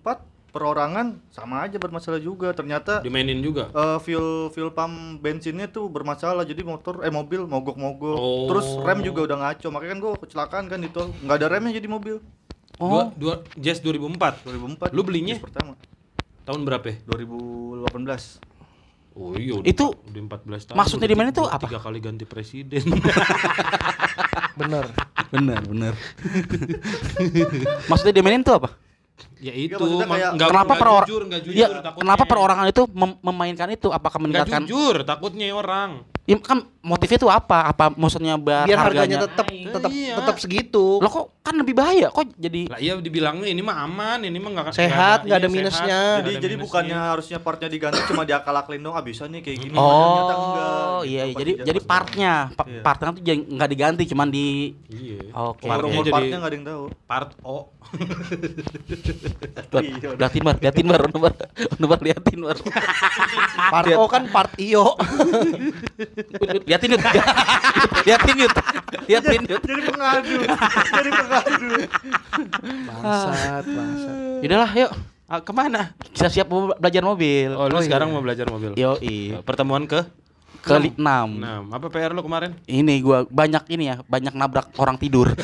perorangan 0.50 1.06
sama 1.28 1.62
aja 1.62 1.76
bermasalah 1.76 2.18
juga. 2.18 2.50
Ternyata 2.50 3.00
Dimainin 3.00 3.38
juga. 3.38 3.70
eh, 3.70 3.98
fuel 3.98 4.26
fuel 4.48 4.70
pump 4.70 4.92
bensinnya 5.18 5.66
tuh 5.66 5.86
bermasalah 5.86 6.42
jadi 6.42 6.60
motor 6.60 7.00
eh 7.00 7.10
mobil 7.10 7.44
mogok-mogok 7.44 8.12
Oh. 8.12 8.46
terus 8.46 8.66
rem 8.78 9.00
juga 9.00 9.24
udah 9.24 9.36
ngaco 9.40 9.66
makanya 9.68 9.90
kan 9.90 10.00
gua 10.00 10.12
kecelakaan 10.16 10.64
kan 10.66 10.80
itu 10.80 11.02
nggak 11.20 11.36
ada 11.36 11.46
remnya 11.48 11.72
jadi 11.72 11.86
mobil 11.86 12.18
Dua, 12.76 13.12
dua 13.12 13.34
Jazz 13.54 13.78
2004. 13.78 14.40
2004 14.42 14.90
Lu 14.90 15.02
belinya? 15.02 15.36
Jazz 15.36 15.44
pertama 15.44 15.76
Tahun 16.42 16.60
berapa? 16.60 16.86
ya? 16.86 16.96
2018 17.06 18.40
Oh 19.12 19.34
iya 19.34 19.52
udah, 19.54 19.66
Itu 19.66 19.86
udah 19.92 20.22
14 20.40 20.64
tahun. 20.64 20.76
maksudnya 20.76 21.04
di 21.04 21.14
mana 21.14 21.28
itu 21.28 21.42
Udah 21.42 21.54
apa? 21.54 21.66
Tiga 21.66 21.76
kali 21.76 21.98
ganti 21.98 22.24
presiden. 22.24 22.80
Bener. 24.56 24.86
benar 25.30 25.62
benar 25.62 25.94
maksudnya 27.90 28.10
dimainin 28.12 28.42
tuh 28.42 28.56
apa 28.56 28.74
ya 29.38 29.52
itu 29.52 29.78
kayak- 29.78 30.32
nggak 30.36 30.48
kenapa 30.48 30.66
nggak 30.68 30.80
peror 30.80 31.02
jujur, 31.04 31.22
jujur 31.40 31.54
ya, 31.54 31.66
takutnya. 31.80 32.00
kenapa 32.02 32.22
perorangan 32.24 32.66
itu 32.68 32.82
mem- 32.90 33.18
memainkan 33.20 33.68
itu 33.70 33.88
apakah 33.88 34.18
meningkatkan 34.18 34.62
jujur 34.64 34.96
takutnya 35.02 35.46
orang. 35.50 35.90
Ya, 36.30 36.38
kan 36.38 36.62
motifnya 36.80 37.18
itu 37.18 37.26
apa 37.28 37.58
apa 37.66 37.90
maksudnya 37.90 38.38
biar, 38.38 38.62
Biar 38.62 38.78
harganya 38.78 39.18
harganya 39.18 39.26
tetap 39.26 39.46
tetap 39.50 39.90
Iya. 39.90 40.14
tetap 40.16 40.36
segitu. 40.38 40.96
lo 40.96 41.08
kok 41.08 41.26
kan 41.40 41.52
lebih 41.52 41.74
bahaya 41.74 42.06
kok 42.06 42.22
jadi 42.32 42.70
Lah 42.70 42.78
iya 42.78 42.94
dibilangnya 42.94 43.44
ini 43.44 43.58
mah 43.58 43.82
aman, 43.82 44.22
ini 44.22 44.38
mah 44.38 44.50
nggak 44.52 44.66
Sehat, 44.70 45.18
nggak 45.22 45.36
ada 45.36 45.44
iya, 45.44 45.52
minusnya. 45.52 45.98
sehat, 46.06 46.22
jadi 46.22 46.30
ada 46.30 46.38
jadi 46.38 46.54
minusnya. 46.54 46.64
bukannya 46.64 46.98
harusnya 47.10 47.38
partnya 47.38 47.68
diganti 47.68 48.00
cuma 48.06 48.22
diakal-akalin 48.22 48.78
dong 48.80 48.94
ah 48.94 49.02
bisa 49.02 49.26
nih 49.26 49.40
kayak 49.40 49.58
gini 49.60 49.74
ternyata 49.74 50.32
enggak 50.32 50.70
oh 50.70 51.00
gitu, 51.02 51.10
iya 51.10 51.20
iya. 51.20 51.24
pas 51.26 51.36
jadi 51.36 51.50
di- 51.50 51.58
jadi 51.66 51.80
partnya 51.82 52.32
pa- 52.54 52.64
Iya. 52.64 52.80
partnya 52.80 53.06
tuh 53.10 53.22
jangan- 53.22 53.46
nggak 53.50 53.68
diganti 53.68 54.02
cuman 54.06 54.28
di 54.30 54.46
Iya. 54.86 55.18
Oke. 55.32 55.66
Nomor 55.66 55.74
Partnya 55.82 55.98
jadi 56.00 56.12
partnya 56.12 56.36
nggak 56.38 56.46
ada 56.46 56.56
yang 56.56 56.64
tahu 56.64 56.82
part 57.04 57.30
O. 57.42 57.56
Bar, 59.70 59.82
Iya, 59.82 60.14
liatin 60.14 60.42
bar 60.42 60.56
liatin 60.56 60.86
bar 60.86 61.00
Ono 61.04 61.18
bar 61.18 61.34
Ono 61.72 61.86
bar 61.86 62.00
liatin 62.00 62.38
bar 62.40 62.58
Part 63.66 63.86
O 63.92 64.04
kan 64.06 64.22
part 64.28 64.52
IO. 64.56 64.94
liatin 66.66 66.88
yuk. 66.96 67.00
Liatin 68.06 68.36
yuk. 68.40 68.52
Liatin 69.06 69.42
yuk. 69.48 69.60
Jadi 69.64 69.82
pengadu. 69.84 70.38
Jadi 70.90 71.10
pengadu. 71.10 71.70
Bangsat, 72.86 73.64
bangsat. 73.64 74.14
Yaudahlah 74.44 74.72
yuk. 74.76 74.92
Ah, 75.30 75.38
ke 75.38 75.52
mana? 75.54 75.94
kita 76.10 76.26
siap 76.26 76.50
mau 76.50 76.74
belajar 76.74 77.06
mobil. 77.06 77.54
Oh, 77.54 77.70
lu 77.70 77.78
sekarang 77.78 78.10
mau 78.10 78.18
belajar 78.18 78.50
mobil. 78.50 78.74
yo 78.74 78.98
Pertemuan 79.46 79.86
ke 79.86 80.02
ke 80.60 80.72
enam 80.94 81.28
Nah, 81.34 81.58
apa 81.68 81.86
PR 81.88 82.12
lu 82.12 82.20
kemarin? 82.20 82.52
ini 82.64 83.00
gua 83.00 83.24
banyak 83.24 83.64
ini 83.68 83.84
ya 83.86 83.96
banyak 84.02 84.32
nabrak 84.32 84.70
orang 84.76 84.96
tidur 84.96 85.32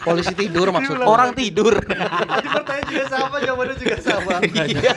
Polisi 0.00 0.32
tidur 0.32 0.72
maksudnya. 0.72 1.04
orang 1.04 1.30
tidur 1.32 1.74
Tadi 2.32 2.48
pertanyaan 2.48 2.86
juga 2.88 3.04
sama 3.06 3.36
jawabannya 3.38 3.76
juga 3.76 3.96
sama 4.00 4.32
Iya. 4.68 4.94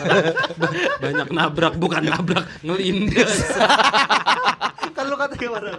Banyak 0.97 1.28
nabrak 1.30 1.74
bukan 1.76 2.01
nabrak, 2.03 2.45
ngelindes. 2.61 3.51
kan 4.91 5.05
lu 5.05 5.15
kata 5.15 5.36
gimana 5.36 5.69